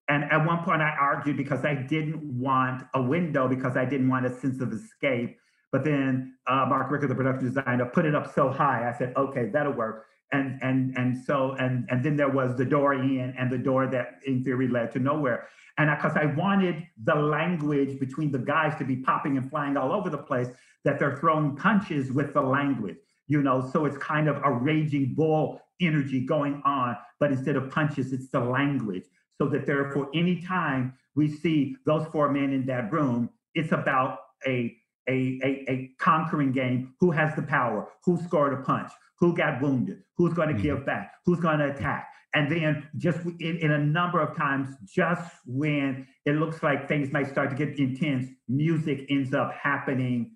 and 0.09 0.25
at 0.25 0.45
one 0.47 0.65
point 0.65 0.81
I 0.81 0.97
argued 0.99 1.37
because 1.37 1.65
I 1.65 1.75
didn't 1.75 2.23
want 2.23 2.85
a 2.95 3.03
window 3.03 3.49
because 3.49 3.77
I 3.77 3.85
didn't 3.85 4.09
want 4.09 4.25
a 4.27 4.41
sense 4.41 4.61
of 4.61 4.73
escape. 4.73 5.39
But 5.71 5.85
then 5.85 6.37
uh, 6.47 6.65
Mark 6.67 6.91
Ricker, 6.91 7.07
the 7.07 7.15
production 7.15 7.49
designer, 7.49 7.85
put 7.85 8.07
it 8.07 8.15
up 8.15 8.35
so 8.35 8.49
high. 8.49 8.89
I 8.89 8.97
said, 8.97 9.13
okay, 9.17 9.51
that'll 9.53 9.75
work. 9.75 10.07
And 10.33 10.59
and 10.63 10.97
and 10.99 11.17
so 11.25 11.53
and 11.59 11.87
and 11.91 12.05
then 12.05 12.17
there 12.17 12.29
was 12.29 12.57
the 12.57 12.65
door 12.65 12.93
in 12.95 13.35
and 13.39 13.51
the 13.51 13.59
door 13.59 13.87
that 13.87 14.21
in 14.27 14.45
theory 14.45 14.69
led 14.69 14.93
to 14.93 14.99
nowhere. 14.99 15.49
And 15.79 15.91
because 15.97 16.17
I, 16.17 16.27
wanted 16.27 16.87
the 17.05 17.15
language 17.15 18.01
between 18.01 18.33
the 18.33 18.39
guys 18.39 18.77
to 18.79 18.85
be 18.85 18.97
popping 18.97 19.37
and 19.37 19.49
flying 19.49 19.77
all 19.77 19.93
over 19.93 20.11
the 20.11 20.19
place, 20.19 20.49
that 20.85 20.99
they're 20.99 21.17
throwing 21.17 21.55
punches 21.55 22.11
with 22.11 22.35
the 22.35 22.43
language, 22.43 22.97
you 23.29 23.43
know. 23.43 23.71
So 23.73 23.85
it's 23.85 23.97
kind 23.99 24.29
of 24.29 24.37
a 24.45 24.53
raging 24.53 25.15
bull 25.15 25.63
energy 25.81 26.27
going 26.27 26.61
on, 26.65 26.97
but 27.21 27.31
instead 27.31 27.55
of 27.55 27.71
punches, 27.71 28.13
it's 28.13 28.29
the 28.29 28.41
language 28.41 29.05
so 29.39 29.49
that 29.49 29.67
therefore 29.67 30.09
anytime 30.15 30.93
we 31.15 31.29
see 31.29 31.77
those 31.87 32.07
four 32.09 32.31
men 32.31 32.53
in 32.53 32.67
that 32.67 32.93
room 32.93 33.31
it's 33.55 33.73
about 33.73 34.19
a 34.47 34.77
a, 35.09 35.41
a, 35.43 35.65
a 35.71 35.91
conquering 35.99 36.53
game 36.53 36.93
who 37.01 37.11
has 37.11 37.35
the 37.35 37.43
power 37.43 37.89
who 38.05 38.21
scored 38.23 38.53
a 38.53 38.63
punch 38.63 38.91
who 39.21 39.37
got 39.37 39.61
wounded 39.63 40.03
who's 40.17 40.33
going 40.35 40.49
to 40.49 40.55
Mhm. 40.55 40.63
give 40.63 40.87
back 40.87 41.13
who's 41.25 41.41
going 41.41 41.59
to 41.59 41.67
attack 41.75 42.09
and 42.35 42.51
then 42.51 42.87
just 42.97 43.25
in, 43.41 43.57
in 43.59 43.71
a 43.71 43.79
number 43.79 44.21
of 44.21 44.37
times 44.37 44.69
just 44.85 45.35
when 45.47 46.07
it 46.25 46.33
looks 46.33 46.63
like 46.63 46.89
things 46.89 47.13
might 47.13 47.27
start 47.27 47.51
to 47.51 47.57
get 47.57 47.79
intense 47.79 48.27
music 48.49 49.07
ends 49.11 49.33
up 49.35 49.53
happening 49.53 50.33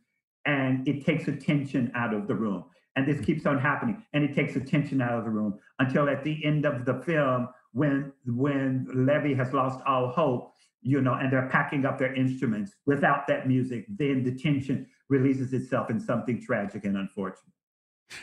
and 0.46 0.86
it 0.88 1.04
takes 1.04 1.28
attention 1.28 1.90
out 1.94 2.12
of 2.14 2.26
the 2.26 2.34
room 2.34 2.64
and 2.96 3.06
this 3.06 3.24
keeps 3.24 3.46
on 3.46 3.58
happening 3.58 4.02
and 4.12 4.24
it 4.24 4.34
takes 4.34 4.56
attention 4.56 5.00
out 5.00 5.18
of 5.18 5.24
the 5.24 5.30
room 5.30 5.58
until 5.78 6.08
at 6.08 6.24
the 6.24 6.44
end 6.44 6.64
of 6.66 6.84
the 6.84 6.94
film 7.02 7.48
when 7.72 8.12
when 8.26 8.86
Levee 8.94 9.34
has 9.34 9.52
lost 9.54 9.80
all 9.86 10.08
hope, 10.08 10.52
you 10.82 11.00
know, 11.00 11.14
and 11.14 11.32
they're 11.32 11.48
packing 11.48 11.86
up 11.86 11.98
their 11.98 12.14
instruments 12.14 12.74
without 12.84 13.26
that 13.28 13.48
music, 13.48 13.86
then 13.88 14.22
the 14.22 14.34
tension 14.34 14.86
releases 15.08 15.52
itself 15.54 15.88
in 15.88 15.98
something 15.98 16.40
tragic 16.42 16.84
and 16.84 16.96
unfortunate. 16.98 17.54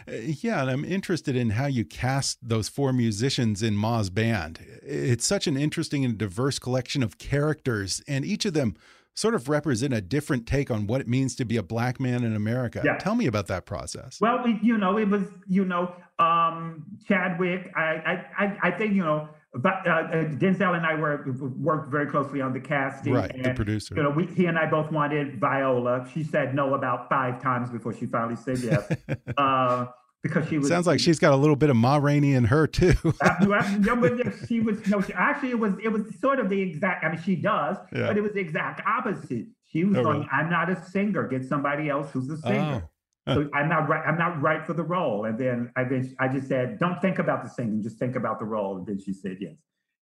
Uh, 0.07 0.13
Yeah, 0.41 0.61
and 0.61 0.69
I'm 0.69 0.85
interested 0.85 1.35
in 1.35 1.51
how 1.51 1.65
you 1.65 1.85
cast 1.85 2.37
those 2.41 2.69
four 2.69 2.93
musicians 2.93 3.61
in 3.63 3.75
Ma's 3.75 4.09
band. 4.09 4.59
It's 4.83 5.25
such 5.25 5.47
an 5.47 5.57
interesting 5.57 6.05
and 6.05 6.17
diverse 6.17 6.59
collection 6.59 7.03
of 7.03 7.17
characters, 7.17 8.01
and 8.07 8.25
each 8.25 8.45
of 8.45 8.53
them 8.53 8.75
sort 9.15 9.35
of 9.35 9.49
represent 9.49 9.93
a 9.93 9.99
different 9.99 10.47
take 10.47 10.71
on 10.71 10.87
what 10.87 11.01
it 11.01 11.07
means 11.07 11.35
to 11.35 11.43
be 11.43 11.57
a 11.57 11.63
black 11.63 11.99
man 11.99 12.23
in 12.23 12.35
America. 12.35 12.81
Yeah. 12.85 12.97
Tell 12.97 13.15
me 13.15 13.27
about 13.27 13.47
that 13.47 13.65
process. 13.65 14.21
Well, 14.21 14.47
you 14.61 14.77
know, 14.77 14.97
it 14.97 15.09
was, 15.09 15.23
you 15.45 15.65
know, 15.65 15.93
um, 16.19 16.85
Chadwick. 17.05 17.69
I, 17.75 17.81
I, 17.81 18.45
I, 18.45 18.57
I 18.63 18.71
think, 18.71 18.93
you 18.93 19.03
know, 19.03 19.27
but, 19.53 19.87
uh, 19.87 19.89
uh, 19.91 20.13
Denzel 20.25 20.75
and 20.77 20.85
I 20.85 20.95
were 20.95 21.25
worked 21.57 21.91
very 21.91 22.05
closely 22.07 22.39
on 22.41 22.53
the 22.53 22.59
casting. 22.59 23.13
right, 23.13 23.43
the 23.43 23.53
producer. 23.53 23.95
You 23.95 24.03
know, 24.03 24.09
we, 24.11 24.25
he 24.27 24.45
and 24.45 24.57
I 24.59 24.69
both 24.69 24.91
wanted 24.91 25.39
Viola. 25.39 26.07
She 26.13 26.23
said 26.23 26.53
no 26.53 26.73
about 26.75 27.09
five 27.09 27.41
times 27.41 27.69
before 27.69 27.93
she 27.93 28.05
finally 28.05 28.35
said 28.35 28.59
yes, 28.59 28.91
uh, 29.37 29.87
because 30.21 30.47
she 30.49 30.57
was. 30.59 30.67
Sounds 30.67 30.85
like 30.85 30.99
she's 30.99 31.17
got 31.17 31.33
a 31.33 31.35
little 31.35 31.55
bit 31.55 31.69
of 31.71 31.75
Ma 31.75 31.97
Rainey 31.97 32.33
in 32.33 32.43
her 32.45 32.67
too. 32.67 32.93
Uh, 33.21 33.77
no, 33.79 33.95
but 33.95 34.13
she 34.47 34.59
was 34.59 34.85
no. 34.87 35.01
She, 35.01 35.13
actually, 35.13 35.49
it 35.51 35.59
was 35.59 35.73
it 35.83 35.89
was 35.89 36.03
sort 36.19 36.39
of 36.39 36.49
the 36.49 36.61
exact. 36.61 37.03
I 37.03 37.09
mean, 37.09 37.21
she 37.21 37.35
does, 37.35 37.77
Yeah. 37.91 38.07
but 38.07 38.17
it 38.17 38.21
was 38.21 38.33
the 38.33 38.39
exact 38.41 38.81
opposite. 38.85 39.47
She 39.65 39.83
was 39.83 39.97
Oh, 39.97 40.03
going, 40.03 40.17
really? 40.19 40.29
"I'm 40.31 40.49
not 40.49 40.69
a 40.69 40.83
singer. 40.89 41.27
Get 41.27 41.43
somebody 41.45 41.89
else 41.89 42.11
who's 42.11 42.29
a 42.29 42.37
singer." 42.37 42.83
Oh. 42.85 42.89
So 43.35 43.49
I'm 43.53 43.69
not 43.69 43.87
right. 43.87 44.03
I'm 44.05 44.17
not 44.17 44.41
right 44.41 44.65
for 44.65 44.73
the 44.73 44.83
role. 44.83 45.25
And 45.25 45.37
then 45.37 45.71
I 45.75 45.83
then 45.83 46.15
I 46.19 46.27
just 46.27 46.47
said, 46.47 46.79
"Don't 46.79 47.01
think 47.01 47.19
about 47.19 47.43
the 47.43 47.49
singing. 47.49 47.81
Just 47.83 47.97
think 47.97 48.15
about 48.15 48.39
the 48.39 48.45
role." 48.45 48.77
And 48.77 48.87
then 48.87 48.99
she 48.99 49.13
said 49.13 49.37
yes. 49.39 49.55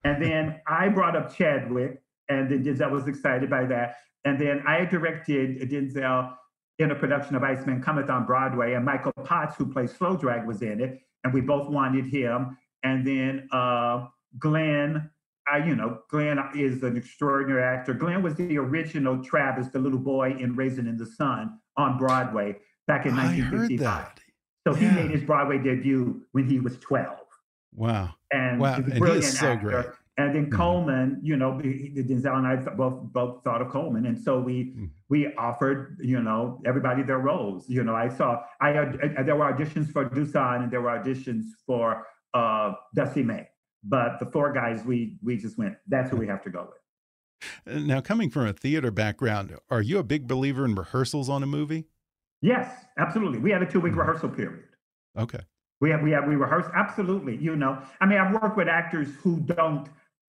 And 0.03 0.21
then 0.21 0.59
I 0.67 0.89
brought 0.89 1.15
up 1.15 1.33
Chadwick, 1.33 2.01
and 2.29 2.49
then 2.49 2.63
Denzel 2.63 2.91
was 2.91 3.07
excited 3.07 3.49
by 3.49 3.65
that. 3.65 3.97
And 4.25 4.39
then 4.39 4.63
I 4.67 4.85
directed 4.85 5.69
Denzel 5.69 6.33
in 6.79 6.91
a 6.91 6.95
production 6.95 7.35
of 7.35 7.43
Iceman 7.43 7.81
Cometh 7.81 8.09
on 8.09 8.25
Broadway, 8.25 8.73
and 8.73 8.83
Michael 8.85 9.13
Potts, 9.23 9.55
who 9.55 9.71
plays 9.71 9.93
Slow 9.93 10.15
Drag, 10.15 10.45
was 10.47 10.61
in 10.61 10.81
it, 10.81 10.99
and 11.23 11.33
we 11.33 11.41
both 11.41 11.69
wanted 11.69 12.05
him. 12.05 12.57
And 12.83 13.05
then 13.05 13.47
uh, 13.51 14.07
Glynn, 14.39 15.09
I, 15.47 15.57
you 15.57 15.75
know, 15.75 15.99
Glynn 16.09 16.39
is 16.55 16.83
an 16.83 16.97
extraordinary 16.97 17.63
actor. 17.63 17.93
Glynn 17.93 18.23
was 18.23 18.35
the 18.35 18.57
original 18.57 19.23
Travis, 19.23 19.67
the 19.67 19.79
little 19.79 19.99
boy 19.99 20.31
in 20.31 20.55
Raisin 20.55 20.87
in 20.87 20.97
the 20.97 21.05
Sun 21.05 21.59
on 21.77 21.97
Broadway 21.97 22.57
back 22.87 23.05
in 23.05 23.13
I 23.13 23.25
1955. 23.25 23.79
that. 23.79 24.19
So 24.67 24.73
he 24.73 24.85
Yeah. 24.85 24.95
made 24.95 25.11
his 25.11 25.23
Broadway 25.23 25.57
debut 25.57 26.25
when 26.31 26.47
he 26.49 26.59
was 26.59 26.77
12 26.79 27.19
Wow. 27.75 28.15
and 28.31 28.59
Wow, 28.59 28.75
he's 28.75 28.87
a 28.87 28.91
and 28.91 28.99
brilliant 28.99 29.25
so 29.25 29.47
actor. 29.47 29.69
great. 29.69 29.85
And 30.15 30.35
then 30.35 30.45
Mhm. 30.45 30.51
Colman, 30.55 31.19
you 31.23 31.35
know, 31.35 31.53
Denzel 31.53 32.37
and 32.37 32.45
I 32.45 32.55
both 32.57 33.11
both 33.11 33.43
thought 33.43 33.63
of 33.63 33.69
Colman, 33.69 34.05
and 34.05 34.15
so 34.17 34.39
we 34.39 34.65
Mhm. 34.75 34.89
we 35.09 35.33
offered, 35.35 35.97
you 36.01 36.21
know, 36.21 36.61
everybody 36.65 37.01
their 37.01 37.17
roles. 37.17 37.67
You 37.67 37.83
know, 37.83 37.95
I 37.95 38.09
saw 38.09 38.43
I 38.61 38.69
had 38.73 38.99
uh, 39.17 39.23
there 39.23 39.35
were 39.35 39.51
auditions 39.51 39.91
for 39.91 40.07
Dusan 40.07 40.63
and 40.63 40.71
there 40.71 40.81
were 40.81 40.91
auditions 40.91 41.45
for 41.65 42.05
uh, 42.35 42.73
Dussie 42.95 43.23
Mae, 43.23 43.47
but 43.83 44.19
the 44.19 44.27
four 44.27 44.53
guys 44.53 44.83
we 44.85 45.17
we 45.23 45.35
just 45.37 45.57
went. 45.57 45.77
That's 45.87 46.11
who 46.11 46.17
we 46.17 46.27
have 46.27 46.43
to 46.43 46.49
go 46.51 46.69
with. 46.71 47.85
Now, 47.87 47.99
coming 47.99 48.29
from 48.29 48.45
a 48.47 48.53
theater 48.53 48.91
background, 48.91 49.57
are 49.69 49.81
you 49.81 49.97
a 49.97 50.03
big 50.03 50.27
believer 50.27 50.63
in 50.65 50.75
rehearsals 50.75 51.27
on 51.27 51.41
a 51.43 51.47
movie? 51.47 51.87
Yes, 52.43 52.85
absolutely. 52.99 53.39
We 53.39 53.51
had 53.51 53.63
a 53.63 53.65
two 53.65 53.79
week 53.79 53.93
Mhm. 53.93 53.99
rehearsal 53.99 54.29
period. 54.29 54.65
Okay. 55.17 55.39
We 55.81 55.89
have 55.91 56.01
we 56.01 56.11
have 56.11 56.27
we 56.27 56.35
rehearse 56.35 56.67
absolutely. 56.73 57.37
You 57.37 57.55
know, 57.55 57.81
I 58.01 58.05
mean, 58.05 58.19
I've 58.19 58.33
worked 58.41 58.57
with 58.57 58.67
actors 58.67 59.15
who 59.23 59.39
don't 59.39 59.87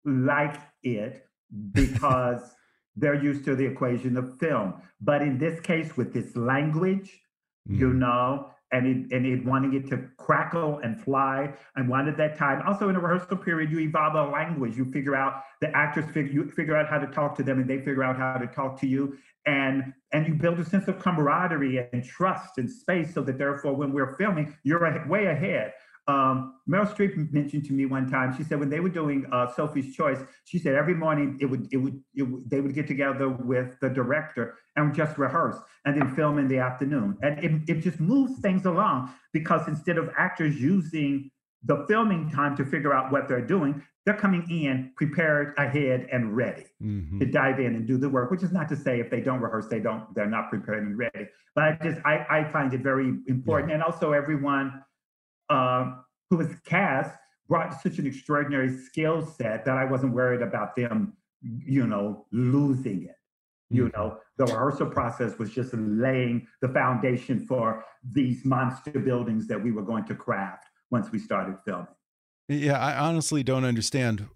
like 0.06 0.56
it 0.82 1.26
because 1.72 2.54
they're 2.96 3.14
used 3.30 3.44
to 3.44 3.54
the 3.54 3.64
equation 3.66 4.16
of 4.16 4.38
film. 4.38 4.74
But 5.00 5.22
in 5.22 5.38
this 5.38 5.60
case, 5.60 5.96
with 5.98 6.12
this 6.14 6.34
language, 6.36 7.20
you 7.66 7.90
Mhm. 7.90 7.98
know, 8.04 8.50
and 8.72 8.86
it 8.86 9.12
and 9.14 9.26
it 9.26 9.44
wanting 9.44 9.74
it 9.74 9.86
to 9.88 9.98
crackle 10.16 10.78
and 10.78 10.98
fly, 11.00 11.54
and 11.76 11.88
wanted 11.90 12.16
that 12.16 12.36
time. 12.36 12.62
Also, 12.66 12.88
in 12.88 12.96
a 12.96 13.00
rehearsal 13.00 13.36
period, 13.36 13.70
you 13.70 13.80
evolve 13.80 14.14
the 14.14 14.22
language. 14.22 14.76
You 14.78 14.86
figure 14.86 15.14
out 15.14 15.42
the 15.60 15.74
actors 15.76 16.06
figure 16.06 16.32
you 16.32 16.50
figure 16.50 16.76
out 16.76 16.88
how 16.88 16.98
to 16.98 17.06
talk 17.06 17.36
to 17.36 17.42
them, 17.42 17.60
and 17.60 17.68
they 17.68 17.78
figure 17.78 18.02
out 18.02 18.16
how 18.16 18.38
to 18.38 18.46
talk 18.46 18.78
to 18.80 18.86
you, 18.86 19.18
and 19.46 19.92
and 20.12 20.26
you 20.26 20.34
build 20.34 20.58
a 20.58 20.64
sense 20.64 20.88
of 20.88 20.98
camaraderie 20.98 21.86
and 21.92 22.04
trust 22.04 22.58
and 22.58 22.70
space, 22.70 23.12
so 23.14 23.22
that 23.22 23.38
therefore, 23.38 23.74
when 23.74 23.92
we're 23.92 24.16
filming, 24.16 24.56
you're 24.64 25.06
way 25.08 25.26
ahead. 25.26 25.72
Um, 26.08 26.54
Meryl 26.66 26.90
Streep 26.90 27.30
mentioned 27.34 27.66
to 27.66 27.74
me 27.74 27.84
one 27.84 28.10
time. 28.10 28.34
She 28.34 28.42
said 28.42 28.58
when 28.58 28.70
they 28.70 28.80
were 28.80 28.88
doing 28.88 29.26
uh, 29.30 29.52
Sophie's 29.52 29.94
Choice, 29.94 30.18
she 30.44 30.58
said 30.58 30.74
every 30.74 30.94
morning 30.94 31.36
it 31.38 31.44
would 31.44 31.68
it 31.70 31.76
would 31.76 32.02
it 32.14 32.50
they 32.50 32.62
would 32.62 32.74
get 32.74 32.86
together 32.86 33.28
with 33.28 33.78
the 33.82 33.90
director 33.90 34.56
and 34.76 34.94
just 34.94 35.18
rehearse 35.18 35.56
and 35.84 36.00
then 36.00 36.14
film 36.14 36.38
in 36.38 36.48
the 36.48 36.58
afternoon, 36.58 37.18
and 37.20 37.44
it, 37.44 37.52
it 37.68 37.80
just 37.82 38.00
moves 38.00 38.40
things 38.40 38.64
along 38.64 39.10
because 39.34 39.68
instead 39.68 39.98
of 39.98 40.08
actors 40.16 40.56
using 40.56 41.30
the 41.64 41.84
filming 41.86 42.30
time 42.30 42.56
to 42.56 42.64
figure 42.64 42.94
out 42.94 43.12
what 43.12 43.28
they're 43.28 43.46
doing, 43.46 43.82
they're 44.08 44.16
coming 44.16 44.50
in 44.50 44.90
prepared 44.96 45.52
ahead 45.58 46.08
and 46.10 46.34
ready 46.34 46.64
Mhm. 46.80 47.18
to 47.18 47.26
dive 47.26 47.60
in 47.60 47.74
and 47.74 47.86
do 47.86 47.98
the 47.98 48.08
work. 48.08 48.30
Which 48.30 48.42
is 48.42 48.52
not 48.52 48.66
to 48.70 48.76
say 48.76 49.00
if 49.00 49.10
they 49.10 49.20
don't 49.20 49.40
rehearse, 49.42 49.68
they 49.68 49.80
don't 49.80 50.14
they're 50.14 50.30
not 50.38 50.48
prepared 50.48 50.82
and 50.82 50.96
ready. 50.96 51.28
But 51.54 51.64
I 51.64 51.78
just 51.82 52.00
I, 52.06 52.26
I 52.30 52.44
find 52.50 52.72
it 52.72 52.80
very 52.80 53.08
important, 53.26 53.70
and 53.72 53.82
also 53.82 54.12
everyone 54.12 54.82
uh, 55.50 55.96
who 56.30 56.38
was 56.38 56.54
cast 56.64 57.18
brought 57.48 57.78
such 57.82 57.98
an 57.98 58.06
extraordinary 58.06 58.70
skill 58.70 59.20
set 59.26 59.66
that 59.66 59.76
I 59.76 59.84
wasn't 59.84 60.14
worried 60.14 60.40
about 60.42 60.74
them, 60.74 61.14
you 61.42 61.86
know, 61.86 62.26
losing 62.32 63.04
it. 63.04 63.16
You 63.70 63.86
Mhm. 63.88 63.92
know, 63.94 64.18
the 64.38 64.46
rehearsal 64.46 64.86
process 64.90 65.38
was 65.38 65.50
just 65.50 65.74
laying 65.74 66.46
the 66.62 66.68
foundation 66.68 67.40
for 67.40 67.84
these 68.02 68.44
monster 68.46 68.98
buildings 68.98 69.46
that 69.48 69.62
we 69.62 69.70
were 69.72 69.82
going 69.82 70.04
to 70.04 70.14
craft 70.14 70.64
once 70.90 71.12
we 71.12 71.18
started 71.18 71.58
filming. 71.66 71.88
Yeah, 72.48 72.78
I 72.78 72.96
honestly 72.98 73.42
don't 73.42 73.64
understand 73.64 74.28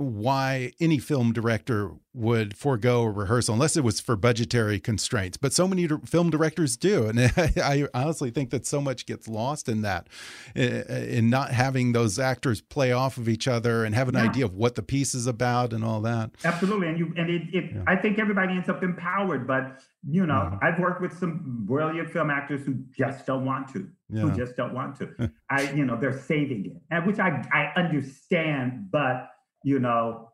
why 0.00 0.72
any 0.80 0.98
film 0.98 1.30
director 1.32 1.90
would 2.14 2.56
forego 2.56 3.02
a 3.02 3.10
rehearsal 3.10 3.52
unless 3.52 3.76
it 3.76 3.84
was 3.84 4.00
for 4.00 4.16
budgetary 4.16 4.80
constraints. 4.80 5.36
But 5.36 5.52
so 5.52 5.68
many 5.68 5.86
film 6.06 6.30
directors 6.30 6.76
do, 6.78 7.06
and 7.06 7.20
I 7.36 7.86
honestly 7.92 8.30
think 8.30 8.50
that 8.50 8.66
so 8.66 8.80
much 8.80 9.04
gets 9.04 9.28
lost 9.28 9.68
in 9.68 9.82
that, 9.82 10.08
in 10.54 11.28
not 11.28 11.50
having 11.50 11.92
those 11.92 12.18
actors 12.18 12.62
play 12.62 12.92
off 12.92 13.18
of 13.18 13.28
each 13.28 13.46
other 13.46 13.84
and 13.84 13.94
have 13.94 14.08
an 14.08 14.14
yeah. 14.14 14.22
idea 14.22 14.44
of 14.46 14.54
what 14.54 14.74
the 14.74 14.82
piece 14.82 15.14
is 15.14 15.26
about 15.26 15.72
and 15.72 15.84
all 15.84 16.00
that. 16.00 16.30
Absolutely, 16.44 16.88
and 16.88 16.98
you 16.98 17.12
and 17.16 17.28
it, 17.28 17.42
it 17.52 17.64
yeah. 17.74 17.82
I 17.86 17.96
think 17.96 18.18
everybody 18.18 18.54
ends 18.54 18.68
up 18.68 18.82
empowered, 18.82 19.46
but 19.46 19.82
you 20.08 20.24
know, 20.26 20.34
mm 20.34 20.58
-hmm. 20.58 20.64
I've 20.66 20.80
worked 20.80 21.02
with 21.02 21.18
some 21.18 21.64
brilliant 21.66 22.10
film 22.10 22.30
actors 22.30 22.64
who 22.66 22.72
just 22.96 23.26
don't 23.26 23.44
want 23.44 23.68
to, 23.74 23.78
yeah. 24.12 24.22
who 24.22 24.36
just 24.36 24.56
don't 24.56 24.74
want 24.74 24.96
to. 24.98 25.30
I, 25.50 25.70
you 25.72 25.84
know, 25.84 25.96
they're 25.98 26.18
saving 26.18 26.66
it, 26.66 26.82
and 26.90 27.06
which 27.06 27.18
I 27.18 27.44
I 27.52 27.72
understand, 27.80 28.88
but 28.90 29.30
you 29.64 29.78
know, 29.78 30.30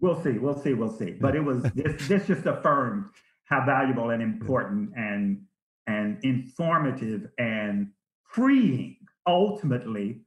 we'll 0.00 0.22
see, 0.22 0.38
we'll 0.38 0.58
see, 0.58 0.74
we'll 0.74 0.96
see. 0.96 1.12
But 1.12 1.36
it 1.36 1.40
was 1.40 1.62
this 1.74 2.08
this 2.08 2.26
just 2.26 2.46
affirmed 2.46 3.06
how 3.44 3.64
valuable 3.64 4.10
and 4.10 4.22
important 4.22 4.90
and 4.96 5.42
and 5.86 6.18
informative 6.22 7.28
and 7.38 7.88
freeing, 8.24 8.96
ultimately 9.26 10.22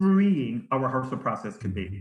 freeing 0.00 0.66
a 0.72 0.78
rehearsal 0.78 1.18
process 1.18 1.56
can 1.56 1.72
be. 1.72 1.84
Mm-hmm. 1.84 2.00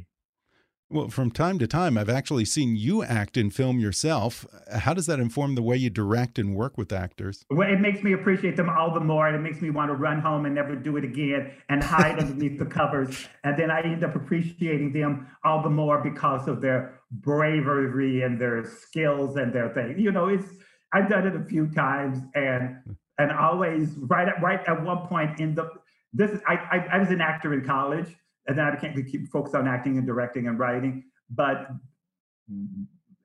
Well, 0.94 1.08
from 1.08 1.32
time 1.32 1.58
to 1.58 1.66
time, 1.66 1.98
I've 1.98 2.08
actually 2.08 2.46
seen 2.46 2.76
you 2.76 3.02
act 3.02 3.36
in 3.36 3.50
film 3.50 3.80
yourself. 3.80 4.46
How 4.72 4.94
does 4.94 5.08
that 5.08 5.20
inform 5.20 5.56
the 5.56 5.64
way 5.64 5.76
you 5.76 5.90
direct 5.90 6.38
and 6.38 6.56
work 6.56 6.78
with 6.78 6.94
actors? 6.94 7.44
Well, 7.50 7.68
it 7.68 7.80
makes 7.80 8.04
me 8.04 8.14
appreciate 8.14 8.58
them 8.58 8.70
all 8.70 8.94
the 8.94 9.00
more, 9.00 9.26
and 9.26 9.36
it 9.36 9.40
makes 9.40 9.60
me 9.60 9.72
want 9.72 9.90
to 9.90 9.96
run 9.96 10.22
home 10.22 10.46
and 10.46 10.54
never 10.54 10.76
do 10.76 10.96
it 10.98 11.04
again 11.04 11.52
and 11.68 11.84
hide 11.84 12.20
underneath 12.20 12.60
the 12.60 12.68
covers. 12.68 13.28
And 13.44 13.58
then 13.58 13.72
I 13.72 13.82
end 13.82 14.04
up 14.04 14.16
appreciating 14.16 14.94
them 14.94 15.26
all 15.44 15.64
the 15.64 15.70
more 15.72 16.00
because 16.00 16.48
of 16.48 16.62
their 16.62 17.00
bravery 17.10 18.22
and 18.22 18.40
their 18.40 18.64
skills 18.64 19.36
and 19.36 19.52
their 19.52 19.70
thing. 19.70 19.96
You 19.98 20.12
know, 20.12 20.28
it's 20.28 20.46
I've 20.94 21.10
done 21.10 21.26
it 21.26 21.36
a 21.36 21.44
few 21.44 21.72
times, 21.72 22.20
and 22.36 22.76
and 23.18 23.32
always 23.32 23.96
right 23.98 24.28
at 24.28 24.40
right 24.44 24.62
at 24.68 24.84
one 24.84 25.08
point 25.08 25.40
in 25.40 25.56
the 25.56 25.72
this 26.14 26.40
I 26.48 26.54
I, 26.54 26.88
I 26.92 26.98
was 27.00 27.10
an 27.10 27.20
actor 27.20 27.52
in 27.52 27.66
college 27.66 28.16
and 28.48 28.58
then 28.58 28.66
I 28.66 28.72
became 28.72 28.94
keep 29.06 29.30
focused 29.30 29.56
on 29.56 29.68
acting 29.68 29.98
and 29.98 30.06
directing 30.06 30.48
and 30.48 30.60
writing. 30.60 31.04
But 31.30 31.70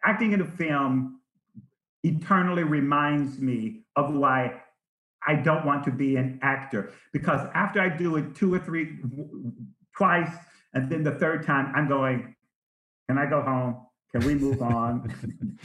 acting 0.05 0.33
in 0.33 0.41
a 0.41 0.47
film 0.47 1.21
eternally 2.05 2.63
reminds 2.63 3.39
me 3.39 3.83
of 3.97 4.15
why 4.15 4.63
I 5.27 5.35
don't 5.35 5.67
want 5.67 5.85
to 5.85 5.91
be 5.91 6.17
an 6.17 6.39
actor 6.43 6.93
because 7.13 7.41
after 7.55 7.81
I 7.81 7.89
do 7.89 8.17
it 8.17 8.35
two 8.37 8.55
or 8.55 8.59
three 8.59 8.99
twice 9.97 10.31
and 10.75 10.89
then 10.91 11.03
the 11.03 11.13
third 11.13 11.45
time 11.45 11.73
I'm 11.75 11.89
going, 11.89 12.35
can 13.09 13.19
I 13.19 13.27
go 13.27 13.43
home? 13.43 13.87
Can 14.13 14.27
we 14.27 14.35
move 14.35 14.63
on? 14.63 15.13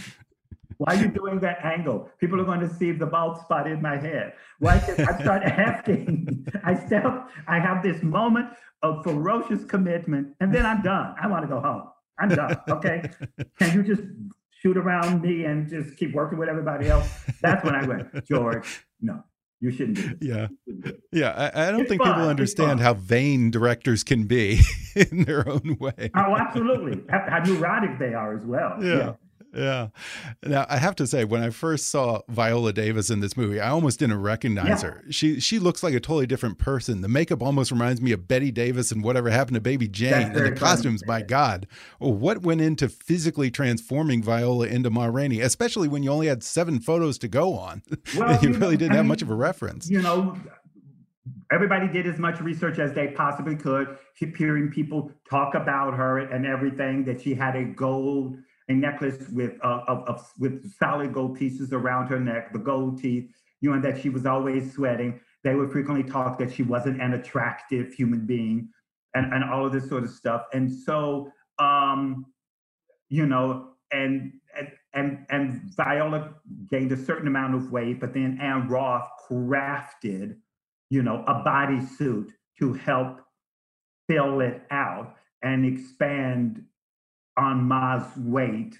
Why 0.84 0.96
are 0.96 1.02
you 1.02 1.08
doing 1.08 1.40
that 1.40 1.64
angle? 1.64 2.10
People 2.20 2.42
are 2.42 2.44
going 2.44 2.60
to 2.60 2.68
see 2.68 2.92
the 2.92 3.06
bald 3.06 3.40
spot 3.40 3.68
in 3.72 3.82
my 3.82 3.96
head. 3.98 4.34
Why 4.60 4.74
I 4.76 5.22
start 5.22 5.44
acting? 5.46 6.46
I 6.66 6.76
step, 6.76 7.30
I 7.48 7.60
have 7.60 7.82
this 7.82 8.04
moment 8.04 8.48
of 8.82 9.02
ferocious 9.02 9.64
commitment, 9.64 10.36
and 10.42 10.54
then 10.54 10.66
I'm 10.66 10.82
done. 10.82 11.16
I 11.22 11.28
want 11.28 11.44
to 11.44 11.48
go 11.48 11.62
home. 11.62 11.84
I'm 12.20 12.30
done. 12.30 12.58
Okay. 12.68 13.10
Can 13.60 13.74
you 13.74 13.84
just 13.84 14.04
shoot 14.60 14.76
around 14.76 15.22
me 15.22 15.46
and 15.46 15.70
just 15.70 15.96
keep 15.96 16.14
working 16.14 16.38
with 16.38 16.50
everybody 16.50 16.90
else? 16.90 17.08
That's 17.42 17.64
when 17.64 17.76
I 17.76 17.88
went, 17.88 18.26
George, 18.28 18.86
no. 19.00 19.24
You 19.62 19.72
shouldn't 19.72 19.96
do 19.96 20.10
this. 20.10 20.18
Yeah. 20.20 20.48
Yeah. 21.14 21.30
I, 21.30 21.68
I 21.68 21.72
don't 21.72 21.82
it's 21.82 21.90
think 21.90 22.04
fun. 22.04 22.14
people 22.14 22.28
understand 22.28 22.82
how 22.82 22.96
vain 22.96 23.50
directors 23.50 24.04
can 24.04 24.26
be 24.26 24.60
in 24.98 25.24
their 25.24 25.48
own 25.48 25.78
way. 25.80 26.12
Oh, 26.14 26.36
absolutely. 26.36 27.02
How, 27.10 27.26
how 27.30 27.40
neurotic 27.46 27.98
they 27.98 28.14
are 28.14 28.36
as 28.36 28.44
well. 28.44 28.76
yeah. 28.84 28.98
yeah 28.98 29.14
yeah. 29.56 29.88
Now 30.44 30.66
I 30.70 30.78
have 30.78 30.96
to 30.98 31.08
say, 31.08 31.24
when 31.24 31.42
I 31.42 31.50
first 31.50 31.90
saw 31.90 32.22
Viola 32.30 32.74
Davis 32.74 33.10
in 33.10 33.20
this 33.20 33.38
movie, 33.38 33.60
I 33.60 33.70
almost 33.70 34.00
didn't 34.00 34.22
recognize 34.22 34.84
yeah. 34.84 34.90
her. 34.90 35.04
She 35.10 35.40
she 35.40 35.60
looks 35.60 35.84
like 35.84 35.94
a 35.94 36.00
totally 36.00 36.28
different 36.28 36.58
person. 36.58 37.02
The 37.02 37.08
makeup 37.08 37.42
almost 37.42 37.72
reminds 37.72 38.02
me 38.02 38.12
of 38.12 38.28
Bette 38.28 38.52
Davis 38.52 38.92
and 38.92 39.04
whatever 39.04 39.30
happened 39.30 39.56
to 39.56 39.62
Baby 39.62 39.88
Jane. 39.88 40.14
and 40.14 40.36
the 40.36 40.52
costumes, 40.52 41.06
my 41.06 41.22
God, 41.22 41.68
what 42.00 42.42
went 42.42 42.62
into 42.62 42.90
physically 42.90 43.52
transforming 43.52 44.24
Viola 44.24 44.68
into 44.68 44.90
Ma 44.90 45.06
Rainey, 45.06 45.42
especially 45.42 45.88
when 45.88 46.04
you 46.04 46.12
only 46.12 46.28
had 46.28 46.44
seven 46.44 46.80
photos 46.80 47.18
to 47.20 47.28
go 47.28 47.54
on. 47.54 47.82
Well, 48.18 48.38
you, 48.44 48.50
you 48.50 48.56
really 48.60 48.74
know, 48.74 48.78
didn't 48.78 48.92
I 48.92 48.96
have 48.98 49.06
mean, 49.06 49.10
much 49.10 49.22
of 49.22 49.30
a 49.30 49.36
reference. 49.36 49.90
You 49.90 50.02
know, 50.02 50.38
everybody 51.52 51.88
did 51.88 52.06
as 52.06 52.20
much 52.20 52.40
research 52.42 52.80
as 52.80 52.94
they 52.94 53.08
possibly 53.08 53.56
could, 53.56 53.98
hearing 54.16 54.70
people 54.70 55.12
talk 55.30 55.56
about 55.56 55.94
her 55.96 56.20
and 56.20 56.46
everything. 56.46 57.06
That 57.06 57.22
she 57.22 57.34
had 57.34 57.56
a 57.56 57.64
gold 57.64 58.38
a 58.70 58.74
necklace 58.74 59.28
with 59.30 59.54
uh, 59.64 59.82
of, 59.88 60.08
of, 60.08 60.32
with 60.40 60.72
solid 60.78 61.14
gold 61.14 61.38
pieces 61.38 61.74
around 61.74 62.08
her 62.08 62.20
neck, 62.20 62.54
the 62.54 62.60
gold 62.60 63.02
teeth, 63.02 63.30
you 63.62 63.70
know, 63.70 63.76
and 63.76 63.84
that 63.84 64.02
she 64.02 64.10
was 64.10 64.26
always 64.26 64.74
sweating. 64.74 65.20
They 65.44 65.56
would 65.56 65.72
frequently 65.72 66.10
talk 66.10 66.38
that 66.40 66.54
she 66.54 66.64
wasn't 66.64 67.02
an 67.02 67.14
attractive 67.14 67.94
human 67.94 68.26
being, 68.26 68.70
and 69.14 69.34
and 69.34 69.44
all 69.44 69.66
of 69.66 69.74
this 69.74 69.90
sort 69.90 70.04
of 70.04 70.10
stuff. 70.10 70.44
And 70.54 70.72
so, 70.72 71.32
um, 71.60 72.26
you 73.10 73.26
know, 73.26 73.70
and 73.92 74.34
and 74.58 74.72
and 74.94 75.26
and 75.30 75.62
Viola 75.76 76.34
gained 76.70 76.92
a 76.92 76.98
certain 76.98 77.28
amount 77.28 77.56
of 77.56 77.72
weight, 77.72 78.00
but 78.00 78.14
then 78.14 78.40
Ann 78.42 78.68
Roth 78.70 79.10
crafted, 79.30 80.38
you 80.90 81.04
know, 81.04 81.24
a 81.28 81.44
bodysuit 81.44 82.30
to 82.60 82.74
help 82.74 83.20
fill 84.08 84.42
it 84.42 84.62
out 84.72 85.16
and 85.42 85.66
expand 85.66 86.64
on 87.38 87.68
Ma's 87.68 88.06
weight, 88.18 88.78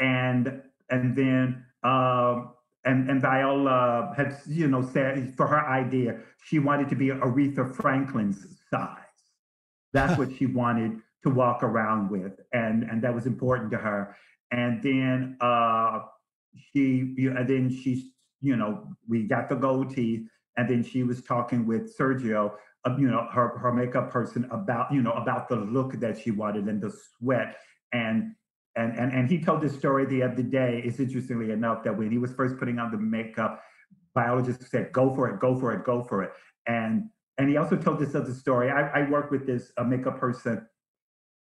and 0.00 0.62
and 0.90 1.16
then 1.16 1.64
uh, 1.82 2.44
and 2.84 3.10
and 3.10 3.20
Viola 3.20 4.12
had 4.16 4.38
you 4.46 4.68
know 4.68 4.82
said 4.82 5.34
for 5.36 5.46
her 5.46 5.66
idea 5.68 6.20
she 6.44 6.58
wanted 6.58 6.88
to 6.88 6.96
be 6.96 7.08
Aretha 7.08 7.74
Franklin's 7.74 8.46
size. 8.70 8.98
That's 9.92 10.18
what 10.18 10.30
she 10.36 10.46
wanted 10.60 11.00
to 11.22 11.30
walk 11.30 11.62
around 11.62 12.10
with, 12.10 12.40
and 12.52 12.84
and 12.84 13.02
that 13.02 13.14
was 13.14 13.26
important 13.26 13.70
to 13.72 13.78
her. 13.78 14.16
And 14.52 14.82
then 14.82 15.36
uh, 15.40 16.02
she 16.72 17.14
and 17.18 17.48
then 17.48 17.70
she 17.70 18.12
you 18.40 18.56
know 18.56 18.88
we 19.08 19.24
got 19.24 19.48
the 19.48 19.56
gold 19.56 19.94
teeth, 19.94 20.28
and 20.56 20.68
then 20.68 20.82
she 20.82 21.02
was 21.02 21.22
talking 21.22 21.66
with 21.66 21.96
Sergio. 21.96 22.52
Uh, 22.84 22.96
you 22.98 23.08
know 23.08 23.26
her 23.32 23.58
her 23.58 23.72
makeup 23.72 24.10
person 24.10 24.46
about 24.52 24.92
you 24.92 25.02
know 25.02 25.12
about 25.12 25.48
the 25.48 25.56
look 25.56 25.94
that 25.94 26.16
she 26.16 26.30
wanted 26.30 26.66
and 26.66 26.80
the 26.80 26.90
sweat 27.18 27.56
and 27.92 28.34
and 28.76 28.98
and 28.98 29.12
and 29.12 29.28
he 29.28 29.42
told 29.42 29.62
this 29.62 29.76
story 29.76 30.04
the 30.06 30.22
other 30.22 30.42
day. 30.42 30.82
It's 30.84 31.00
interestingly 31.00 31.50
enough 31.50 31.82
that 31.84 31.96
when 31.96 32.10
he 32.10 32.18
was 32.18 32.32
first 32.32 32.58
putting 32.58 32.78
on 32.78 32.90
the 32.90 32.98
makeup, 32.98 33.62
Viola 34.14 34.42
just 34.42 34.70
said, 34.70 34.92
"Go 34.92 35.14
for 35.14 35.28
it, 35.30 35.40
go 35.40 35.58
for 35.58 35.72
it, 35.72 35.84
go 35.84 36.02
for 36.02 36.22
it." 36.22 36.32
And 36.66 37.10
and 37.38 37.48
he 37.48 37.56
also 37.56 37.76
told 37.76 37.98
this 37.98 38.14
other 38.14 38.32
story. 38.32 38.70
I, 38.70 39.02
I 39.02 39.10
worked 39.10 39.30
with 39.30 39.46
this 39.46 39.72
uh, 39.76 39.84
makeup 39.84 40.18
person 40.18 40.66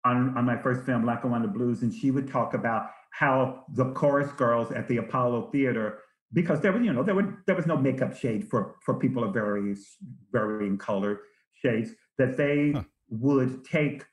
on 0.04 0.36
on 0.36 0.44
my 0.44 0.60
first 0.60 0.84
film, 0.84 1.04
Lackawanna 1.04 1.48
Blues, 1.48 1.82
and 1.82 1.92
she 1.94 2.10
would 2.10 2.28
talk 2.28 2.54
about 2.54 2.90
how 3.12 3.64
the 3.74 3.92
chorus 3.92 4.30
girls 4.32 4.72
at 4.72 4.88
the 4.88 4.98
Apollo 4.98 5.50
Theater, 5.50 5.98
because 6.32 6.60
there 6.60 6.72
was 6.72 6.82
you 6.82 6.92
know 6.92 7.02
there 7.02 7.14
were 7.14 7.42
there 7.46 7.56
was 7.56 7.66
no 7.66 7.76
makeup 7.76 8.16
shade 8.16 8.48
for 8.48 8.76
for 8.84 8.94
people 8.94 9.22
of 9.22 9.32
various 9.32 9.96
varying 10.32 10.78
color 10.78 11.20
shades, 11.52 11.90
that 12.18 12.36
they 12.36 12.72
huh. 12.72 12.82
would 13.08 13.64
take 13.64 14.04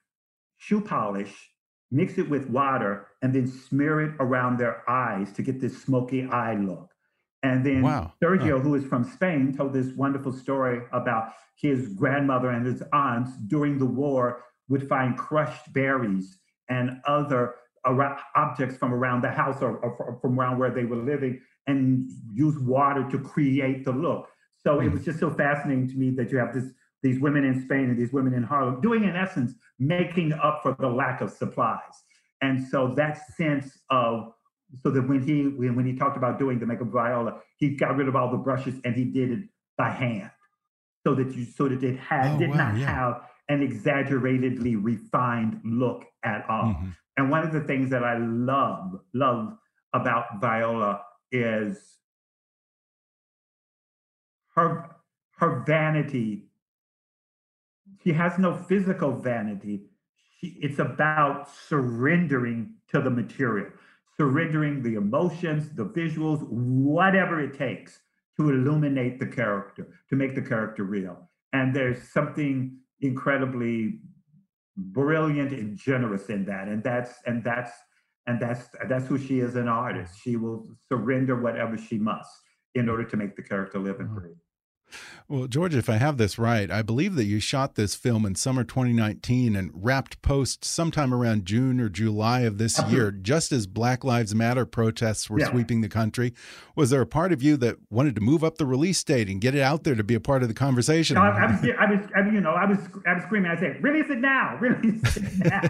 shoe 0.58 0.82
polish 0.82 1.52
mix 1.92 2.18
it 2.18 2.30
with 2.30 2.50
water, 2.50 3.08
and 3.22 3.34
then 3.34 3.48
smear 3.48 4.02
it 4.02 4.12
around 4.20 4.58
their 4.58 4.88
eyes 4.90 5.32
to 5.34 5.42
get 5.42 5.62
this 5.62 5.82
smoky 5.82 6.26
eye 6.26 6.56
look. 6.56 6.92
And 7.44 7.66
then 7.66 7.82
wow. 7.82 8.14
Sergio, 8.22 8.62
who 8.62 8.76
is 8.76 8.84
from 8.84 9.04
Spain, 9.04 9.56
told 9.56 9.74
this 9.74 9.96
wonderful 9.96 10.34
story 10.34 10.82
about 10.92 11.34
his 11.56 11.90
grandmother 11.90 12.50
and 12.50 12.66
his 12.66 12.84
aunts 12.94 13.32
during 13.48 13.78
the 13.78 13.86
war 13.86 14.44
would 14.70 14.88
find 14.88 15.18
crushed 15.18 15.72
berries 15.74 16.40
and 16.70 17.00
other 17.08 17.56
objects 18.36 18.78
from 18.78 18.94
around 18.94 19.22
the 19.22 19.30
house 19.30 19.62
or, 19.62 19.78
or, 19.78 20.20
from 20.22 20.38
around 20.38 20.60
where 20.60 20.72
they 20.72 20.84
were 20.84 20.98
living 20.98 21.40
and 21.68 22.10
use 22.34 22.58
water 22.60 23.08
to 23.10 23.20
create 23.20 23.86
the 23.86 23.92
look. 23.92 24.28
So 24.58 24.78
mm. 24.78 24.86
it 24.86 24.90
hmm. 24.90 24.96
was 24.96 25.06
just 25.06 25.20
so 25.20 25.30
fascinating 25.30 25.88
to 25.90 25.96
me 25.96 26.10
that 26.12 26.32
you 26.32 26.38
have 26.38 26.54
this 26.54 26.66
these 27.04 27.20
women 27.20 27.44
in 27.44 27.62
Spain 27.64 27.90
and 27.90 27.98
these 27.98 28.12
women 28.12 28.34
in 28.34 28.44
Harlem, 28.44 28.82
doing 28.82 29.04
in 29.04 29.16
essence, 29.16 29.54
making 29.80 30.34
up 30.34 30.62
for 30.64 30.76
the 30.80 30.88
lack 30.88 31.22
of 31.22 31.30
supplies. 31.32 32.04
And 32.42 32.68
so 32.68 32.94
that 32.96 33.20
sense 33.36 33.78
of 33.90 34.34
so 34.84 34.92
that 34.92 35.08
when 35.08 35.26
he 35.26 35.48
when, 35.48 35.76
when 35.76 35.86
he 35.86 35.96
talked 35.96 36.18
about 36.18 36.40
doing 36.40 36.60
the 36.60 36.66
makeup 36.66 36.88
Viola, 36.88 37.40
he 37.58 37.76
got 37.76 37.96
rid 37.96 38.08
of 38.08 38.16
all 38.16 38.32
the 38.32 38.38
brushes 38.38 38.76
and 38.84 38.96
he 38.96 39.06
did 39.06 39.32
it 39.32 39.40
by 39.78 39.90
hand. 39.90 40.32
So 41.06 41.16
that 41.16 41.34
you 41.36 41.46
so 41.46 41.70
that 41.70 41.84
it 41.84 42.00
had 42.00 42.36
oh, 42.36 42.40
did 42.40 42.50
wow, 42.50 42.72
not 42.72 42.78
yeah. 42.78 42.86
have 42.86 43.22
an 43.50 43.62
exaggeratedly 43.62 44.76
refined 44.76 45.62
look 45.64 46.06
at 46.24 46.46
all. 46.50 46.74
Mm-hmm. 46.74 46.90
And 47.16 47.32
one 47.32 47.44
of 47.44 47.52
the 47.52 47.62
things 47.62 47.90
that 47.92 48.04
I 48.04 48.18
love, 48.18 49.00
love 49.14 49.58
about 49.94 50.40
Viola 50.40 51.02
is 51.32 51.98
her 54.56 54.90
her 55.38 55.64
vanity 55.66 56.50
she 58.04 58.14
has 58.14 58.38
no 58.38 58.54
physical 58.54 59.12
vanity. 59.12 59.82
she, 60.40 60.58
it's 60.62 60.80
about 60.80 61.50
surrendering 61.68 62.74
to 62.90 63.02
the 63.02 63.10
material, 63.10 63.72
surrendering 64.16 64.82
the 64.82 64.96
emotions, 64.96 65.70
the 65.76 65.86
visuals, 65.86 66.48
whatever 66.50 67.42
it 67.42 67.58
takes 67.58 68.00
to 68.38 68.50
illuminate 68.50 69.20
the 69.20 69.26
character, 69.26 69.88
to 70.10 70.16
make 70.16 70.36
the 70.36 70.42
character 70.42 70.84
real. 70.84 71.30
And 71.54 71.76
there's 71.76 72.12
something 72.12 72.78
incredibly 73.02 74.00
brilliant 74.78 75.52
and 75.52 75.76
generous 75.76 76.30
in 76.30 76.46
that. 76.46 76.68
And 76.68 76.84
that's 76.84 77.16
and 77.26 77.44
that's 77.44 77.72
and 78.28 78.40
that's 78.40 78.68
that's 78.88 79.08
who 79.08 79.18
she 79.18 79.40
is 79.40 79.56
an 79.56 79.68
artist. 79.68 80.14
She 80.22 80.36
will 80.36 80.68
surrender 80.88 81.40
whatever 81.40 81.78
she 81.78 81.98
must 81.98 82.30
in 82.76 82.90
order 82.90 83.04
to 83.04 83.18
make 83.18 83.36
the 83.36 83.42
character 83.42 83.80
live 83.80 84.00
and 84.00 84.10
mm-hmm. 84.10 84.20
breathe. 84.20 84.36
Well, 85.28 85.48
George, 85.48 85.76
if 85.76 85.90
I 85.90 85.98
have 85.98 86.18
this 86.18 86.40
right, 86.40 86.72
I 86.72 86.82
believe 86.82 87.16
that 87.16 87.26
you 87.26 87.40
shot 87.40 87.76
this 87.76 87.96
film 87.96 88.26
in 88.26 88.36
summer 88.36 88.64
2019 88.64 89.56
and 89.56 89.72
wrapped 89.74 90.22
post 90.22 90.64
sometime 90.64 91.14
around 91.14 91.46
June 91.46 91.82
or 91.82 91.90
July 91.90 92.42
of 92.42 92.58
this 92.58 92.82
year, 92.84 93.12
just 93.12 93.52
as 93.52 93.68
Black 93.68 94.04
Lives 94.04 94.34
Matter 94.34 94.66
protests 94.66 95.30
were 95.30 95.40
yeah. 95.40 95.50
sweeping 95.50 95.82
the 95.82 95.90
country. 95.90 96.34
Was 96.76 96.92
there 96.92 97.02
a 97.02 97.06
part 97.06 97.34
of 97.34 97.44
you 97.44 97.58
that 97.58 97.78
wanted 97.90 98.16
to 98.16 98.22
move 98.22 98.44
up 98.44 98.58
the 98.58 98.66
release 98.66 99.04
date 99.04 99.28
and 99.28 99.42
get 99.42 99.54
it 99.54 99.62
out 99.62 99.84
there 99.84 99.96
to 99.96 100.04
be 100.04 100.16
a 100.16 100.22
part 100.22 100.44
of 100.44 100.48
the 100.48 100.54
conversation? 100.54 101.16
No, 101.16 101.22
I, 101.22 101.30
I, 101.30 101.52
was, 101.52 101.70
I 101.78 101.92
was, 101.92 102.08
I, 102.16 102.32
you 102.32 102.40
know, 102.40 102.52
I 102.52 102.66
was, 102.66 102.80
I 103.06 103.14
was 103.14 103.24
screaming. 103.24 103.52
I 103.52 103.60
said, 103.60 103.84
"Release 103.84 104.10
it 104.10 104.20
now! 104.20 104.58
Release 104.58 105.18
it 105.18 105.46
now! 105.46 105.62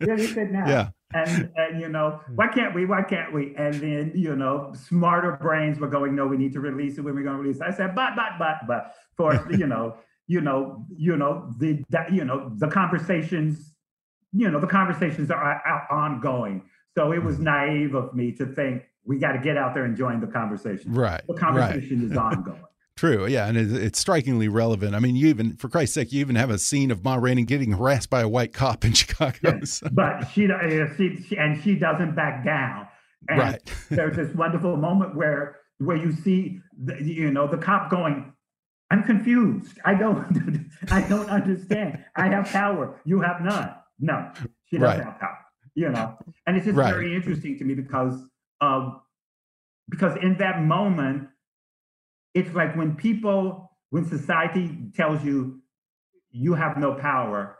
release 0.00 0.36
it 0.36 0.50
now!" 0.50 0.68
Yeah 0.68 0.88
and 1.14 1.50
and 1.56 1.80
you 1.80 1.88
know 1.88 2.20
why 2.34 2.48
can't 2.48 2.74
we 2.74 2.84
why 2.84 3.02
can't 3.02 3.32
we? 3.32 3.54
And 3.56 3.74
then 3.74 4.12
you 4.14 4.36
know 4.36 4.72
smarter 4.88 5.38
brains 5.40 5.78
were 5.78 5.88
going 5.88 6.14
no 6.14 6.26
we 6.26 6.36
need 6.36 6.52
to 6.54 6.60
release 6.60 6.98
it. 6.98 7.02
When 7.02 7.14
we're 7.14 7.22
going 7.22 7.36
to 7.36 7.42
release 7.42 7.60
it? 7.60 7.66
I 7.66 7.72
said 7.72 7.94
but 7.94 8.16
but 8.16 8.32
but 8.38 8.66
but 8.66 8.94
for 9.16 9.52
you 9.52 9.66
know 9.66 9.96
you 10.26 10.40
know 10.40 10.84
you 10.96 11.16
know 11.16 11.52
the 11.58 11.82
that 11.90 12.12
you 12.12 12.24
know 12.24 12.50
the 12.56 12.68
conversations 12.68 13.74
you 14.32 14.50
know 14.50 14.60
the 14.60 14.66
conversations 14.66 15.30
are, 15.30 15.42
are 15.42 15.86
ongoing. 15.90 16.62
So 16.96 17.12
it 17.12 17.22
was 17.22 17.36
mm-hmm. 17.36 17.44
naive 17.44 17.94
of 17.94 18.14
me 18.14 18.32
to 18.32 18.46
think 18.46 18.84
we 19.04 19.18
got 19.18 19.32
to 19.32 19.38
get 19.38 19.56
out 19.56 19.74
there 19.74 19.84
and 19.84 19.96
join 19.96 20.20
the 20.20 20.26
conversation. 20.26 20.92
Right 20.92 21.22
the 21.26 21.34
conversation 21.34 22.00
right. 22.00 22.10
is 22.10 22.16
ongoing 22.16 22.62
True, 22.96 23.26
yeah, 23.26 23.46
and 23.46 23.58
it's 23.58 23.98
strikingly 23.98 24.48
relevant. 24.48 24.94
I 24.94 25.00
mean, 25.00 25.16
you 25.16 25.26
even, 25.26 25.54
for 25.56 25.68
Christ's 25.68 25.94
sake, 25.94 26.12
you 26.12 26.20
even 26.20 26.34
have 26.36 26.48
a 26.48 26.58
scene 26.58 26.90
of 26.90 27.04
Ma 27.04 27.16
Rainey 27.16 27.44
getting 27.44 27.72
harassed 27.72 28.08
by 28.08 28.22
a 28.22 28.28
white 28.28 28.54
cop 28.54 28.86
in 28.86 28.92
Chicago. 28.94 29.36
Yes, 29.42 29.82
but 29.92 30.24
she, 30.32 30.48
she, 30.96 31.22
she, 31.28 31.36
and 31.36 31.62
she 31.62 31.74
doesn't 31.74 32.16
back 32.16 32.42
down. 32.42 32.88
And 33.28 33.38
right. 33.38 33.74
there's 33.90 34.16
this 34.16 34.34
wonderful 34.34 34.76
moment 34.78 35.14
where 35.14 35.58
where 35.78 35.98
you 35.98 36.12
see, 36.12 36.60
the, 36.82 37.02
you 37.02 37.30
know, 37.30 37.46
the 37.46 37.58
cop 37.58 37.90
going, 37.90 38.32
"I'm 38.90 39.02
confused. 39.02 39.78
I 39.84 39.92
don't, 39.92 40.70
I 40.90 41.06
don't 41.06 41.28
understand. 41.28 42.02
I 42.16 42.28
have 42.28 42.46
power. 42.46 42.98
You 43.04 43.20
have 43.20 43.42
none. 43.42 43.74
No, 44.00 44.32
she 44.70 44.78
doesn't 44.78 44.98
right. 44.98 45.04
have 45.04 45.20
power. 45.20 45.38
You 45.74 45.90
know, 45.90 46.16
and 46.46 46.56
it's 46.56 46.64
just 46.64 46.78
right. 46.78 46.94
very 46.94 47.14
interesting 47.14 47.58
to 47.58 47.64
me 47.64 47.74
because, 47.74 48.18
um, 48.62 49.02
because 49.90 50.16
in 50.22 50.38
that 50.38 50.62
moment 50.62 51.28
it's 52.36 52.54
like 52.54 52.76
when 52.76 52.94
people, 52.94 53.72
when 53.88 54.04
society 54.04 54.70
tells 54.94 55.24
you 55.24 55.62
you 56.30 56.52
have 56.52 56.76
no 56.76 56.92
power, 56.92 57.56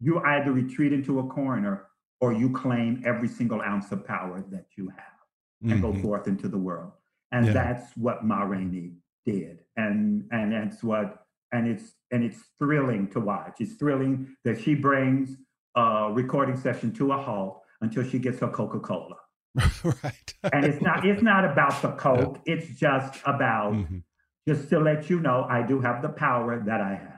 you 0.00 0.18
either 0.18 0.50
retreat 0.50 0.92
into 0.92 1.20
a 1.20 1.26
corner 1.28 1.86
or 2.20 2.32
you 2.32 2.50
claim 2.50 3.00
every 3.06 3.28
single 3.28 3.62
ounce 3.62 3.92
of 3.92 4.04
power 4.04 4.44
that 4.50 4.66
you 4.76 4.88
have 4.88 5.18
and 5.62 5.80
mm-hmm. 5.80 5.92
go 5.92 6.02
forth 6.02 6.26
into 6.26 6.48
the 6.48 6.58
world. 6.58 6.90
And 7.30 7.46
yeah. 7.46 7.52
that's 7.52 7.96
what 7.96 8.24
Ma 8.24 8.42
Rainey 8.42 8.94
did. 9.24 9.60
And 9.76 10.24
and 10.32 10.52
that's 10.52 10.82
what 10.82 11.24
and 11.52 11.68
it's 11.68 11.92
and 12.10 12.24
it's 12.24 12.40
thrilling 12.58 13.08
to 13.10 13.20
watch. 13.20 13.54
It's 13.60 13.74
thrilling 13.74 14.34
that 14.44 14.60
she 14.60 14.74
brings 14.74 15.36
a 15.76 16.10
recording 16.12 16.56
session 16.56 16.92
to 16.94 17.12
a 17.12 17.16
halt 17.16 17.62
until 17.82 18.02
she 18.02 18.18
gets 18.18 18.40
her 18.40 18.48
Coca-Cola. 18.48 19.16
right. 20.02 20.34
and 20.52 20.64
it's 20.64 20.80
not 20.82 21.06
it's 21.06 21.22
not 21.22 21.44
about 21.44 21.80
the 21.82 21.90
coke. 21.92 22.40
Yeah. 22.46 22.54
It's 22.54 22.78
just 22.78 23.20
about 23.26 23.74
mm-hmm. 23.74 23.98
just 24.48 24.68
to 24.70 24.78
let 24.78 25.10
you 25.10 25.20
know 25.20 25.46
I 25.48 25.62
do 25.62 25.80
have 25.80 26.02
the 26.02 26.08
power 26.08 26.62
that 26.66 26.80
I 26.80 26.94
have. 26.94 27.12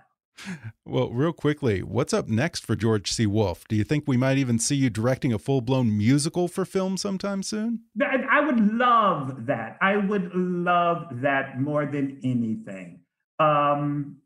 Well, 0.85 1.11
real 1.11 1.33
quickly, 1.33 1.83
what's 1.83 2.13
up 2.13 2.29
next 2.29 2.67
for 2.67 2.75
George 2.75 3.13
C. 3.13 3.25
Wolfe? 3.25 3.67
Do 3.69 3.77
you 3.77 3.85
think 3.85 4.05
we 4.07 4.17
might 4.17 4.37
even 4.37 4.59
see 4.59 4.75
you 4.75 4.91
directing 4.91 5.33
a 5.33 5.39
full 5.39 5.61
blown 5.61 5.97
musical 5.97 6.49
for 6.49 6.65
film 6.65 6.97
sometime 6.97 7.43
soon? 7.43 7.81
I 8.03 8.41
would 8.41 8.75
love 8.75 9.47
that. 9.47 9.79
I 9.81 9.97
would 9.97 10.35
love 10.35 11.07
that 11.23 11.61
more 11.61 11.87
than 11.87 12.21
anything. 12.25 13.01
Um, 13.39 14.17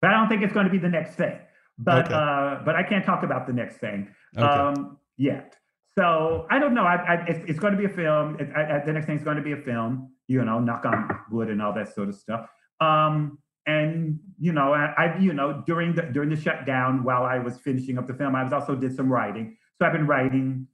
but 0.00 0.10
I 0.10 0.14
don't 0.14 0.28
think 0.28 0.42
it's 0.42 0.52
going 0.52 0.66
to 0.66 0.72
be 0.72 0.78
the 0.78 0.88
next 0.88 1.16
thing. 1.16 1.38
But 1.78 2.06
okay. 2.06 2.14
uh, 2.14 2.62
but 2.64 2.74
I 2.74 2.82
can't 2.82 3.04
talk 3.04 3.22
about 3.22 3.46
the 3.46 3.52
next 3.52 3.76
thing 3.78 4.08
okay. 4.36 4.44
um, 4.44 4.98
yet. 5.16 5.56
So 5.98 6.46
I 6.48 6.60
don't 6.60 6.74
know. 6.74 6.84
I, 6.84 6.94
I, 6.94 7.14
it's, 7.26 7.50
it's, 7.50 7.58
going 7.58 7.72
to 7.72 7.76
be 7.78 7.86
a 7.86 7.88
film. 7.88 8.36
It, 8.38 8.48
I, 8.54 8.84
the 8.86 8.92
next 8.92 9.06
thing 9.06 9.16
is 9.16 9.24
going 9.24 9.36
to 9.36 9.42
be 9.42 9.50
a 9.50 9.56
film. 9.56 10.12
You 10.28 10.44
know, 10.44 10.60
knock 10.60 10.84
on 10.84 11.08
wood 11.28 11.50
and 11.50 11.60
all 11.60 11.72
that 11.74 11.92
sort 11.92 12.08
of 12.08 12.14
stuff. 12.14 12.48
Um, 12.80 13.38
and 13.66 14.20
you 14.38 14.52
know, 14.52 14.72
I, 14.74 15.18
you 15.18 15.32
know 15.32 15.64
during 15.66 15.96
the 15.96 16.02
during 16.02 16.30
the 16.30 16.40
shutdown, 16.40 17.02
while 17.02 17.24
I 17.24 17.40
was 17.40 17.58
finishing 17.58 17.98
up 17.98 18.06
the 18.06 18.14
film, 18.14 18.36
I 18.36 18.44
was 18.44 18.52
also 18.52 18.76
did 18.76 18.94
some 18.94 19.10
writing. 19.10 19.56
So 19.76 19.86
I've 19.86 19.92
been 19.92 20.06
writing. 20.06 20.68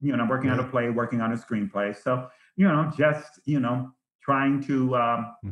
You 0.00 0.16
know, 0.16 0.22
I'm 0.22 0.28
working 0.28 0.48
on 0.50 0.60
a 0.60 0.68
play, 0.68 0.90
working 0.90 1.20
on 1.20 1.32
a 1.32 1.36
screenplay. 1.36 2.00
So 2.00 2.28
you 2.54 2.68
know, 2.68 2.92
just 2.96 3.40
you 3.46 3.58
know, 3.58 3.90
trying 4.22 4.62
to 4.68 4.94
um, 4.94 5.34
hmm. 5.42 5.50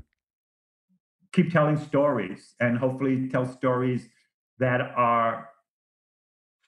keep 1.33 1.53
telling 1.53 1.79
stories 1.79 2.55
and 2.61 2.79
hopefully 2.79 3.29
tell 3.29 3.45
stories 3.45 4.09
that 4.61 4.81
are 4.81 5.49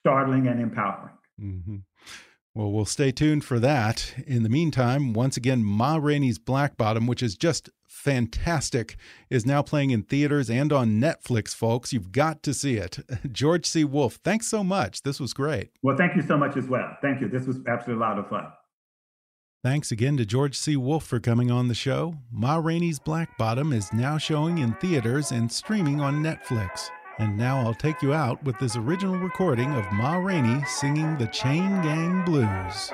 startling 0.01 0.47
and 0.47 0.59
empowering. 0.59 1.15
Mm-hmm. 1.41 1.77
Well, 2.59 2.73
we'll 2.73 2.83
stay 2.83 3.13
tuned 3.13 3.45
for 3.45 3.57
that. 3.61 4.13
In 4.27 4.43
the 4.43 4.49
meantime, 4.49 5.13
once 5.13 5.37
again, 5.37 5.63
Ma 5.63 5.95
Rainey's 5.95 6.37
Black 6.37 6.75
Bottom, 6.75 7.07
which 7.07 7.23
is 7.23 7.37
just 7.37 7.69
fantastic, 7.87 8.97
is 9.29 9.45
now 9.45 9.61
playing 9.61 9.91
in 9.91 10.03
theaters 10.03 10.49
and 10.49 10.73
on 10.73 10.99
Netflix, 10.99 11.55
folks. 11.55 11.93
You've 11.93 12.11
got 12.11 12.43
to 12.43 12.53
see 12.53 12.75
it. 12.75 12.99
George 13.31 13.65
C. 13.65 13.85
Wolfe, 13.85 14.15
thanks 14.25 14.47
so 14.47 14.61
much. 14.61 15.03
This 15.03 15.21
was 15.21 15.31
great. 15.31 15.69
Well, 15.83 15.95
thank 15.95 16.17
you 16.17 16.21
so 16.21 16.35
much 16.37 16.57
as 16.57 16.67
well. 16.67 16.97
Thank 17.01 17.21
you. 17.21 17.29
This 17.29 17.47
was 17.47 17.59
absolutely 17.65 18.03
a 18.03 18.09
lot 18.09 18.19
of 18.19 18.27
fun. 18.27 18.47
Thanks 19.63 19.93
again 19.93 20.17
to 20.17 20.25
George 20.25 20.57
C. 20.57 20.75
Wolfe 20.75 21.05
for 21.05 21.21
coming 21.21 21.49
on 21.49 21.69
the 21.69 21.73
show. 21.73 22.15
Ma 22.29 22.57
Rainey's 22.57 22.99
Black 22.99 23.37
Bottom 23.37 23.71
is 23.71 23.93
now 23.93 24.17
showing 24.17 24.57
in 24.57 24.73
theaters 24.73 25.31
and 25.31 25.49
streaming 25.49 26.01
on 26.01 26.21
Netflix. 26.21 26.89
And 27.19 27.37
now 27.37 27.59
I'll 27.59 27.73
take 27.73 28.01
you 28.01 28.13
out 28.13 28.41
with 28.45 28.57
this 28.59 28.77
original 28.77 29.17
recording 29.17 29.73
of 29.73 29.91
Ma 29.91 30.15
Rainey 30.15 30.63
singing 30.65 31.17
the 31.17 31.27
Chain 31.27 31.69
Gang 31.81 32.23
Blues. 32.23 32.93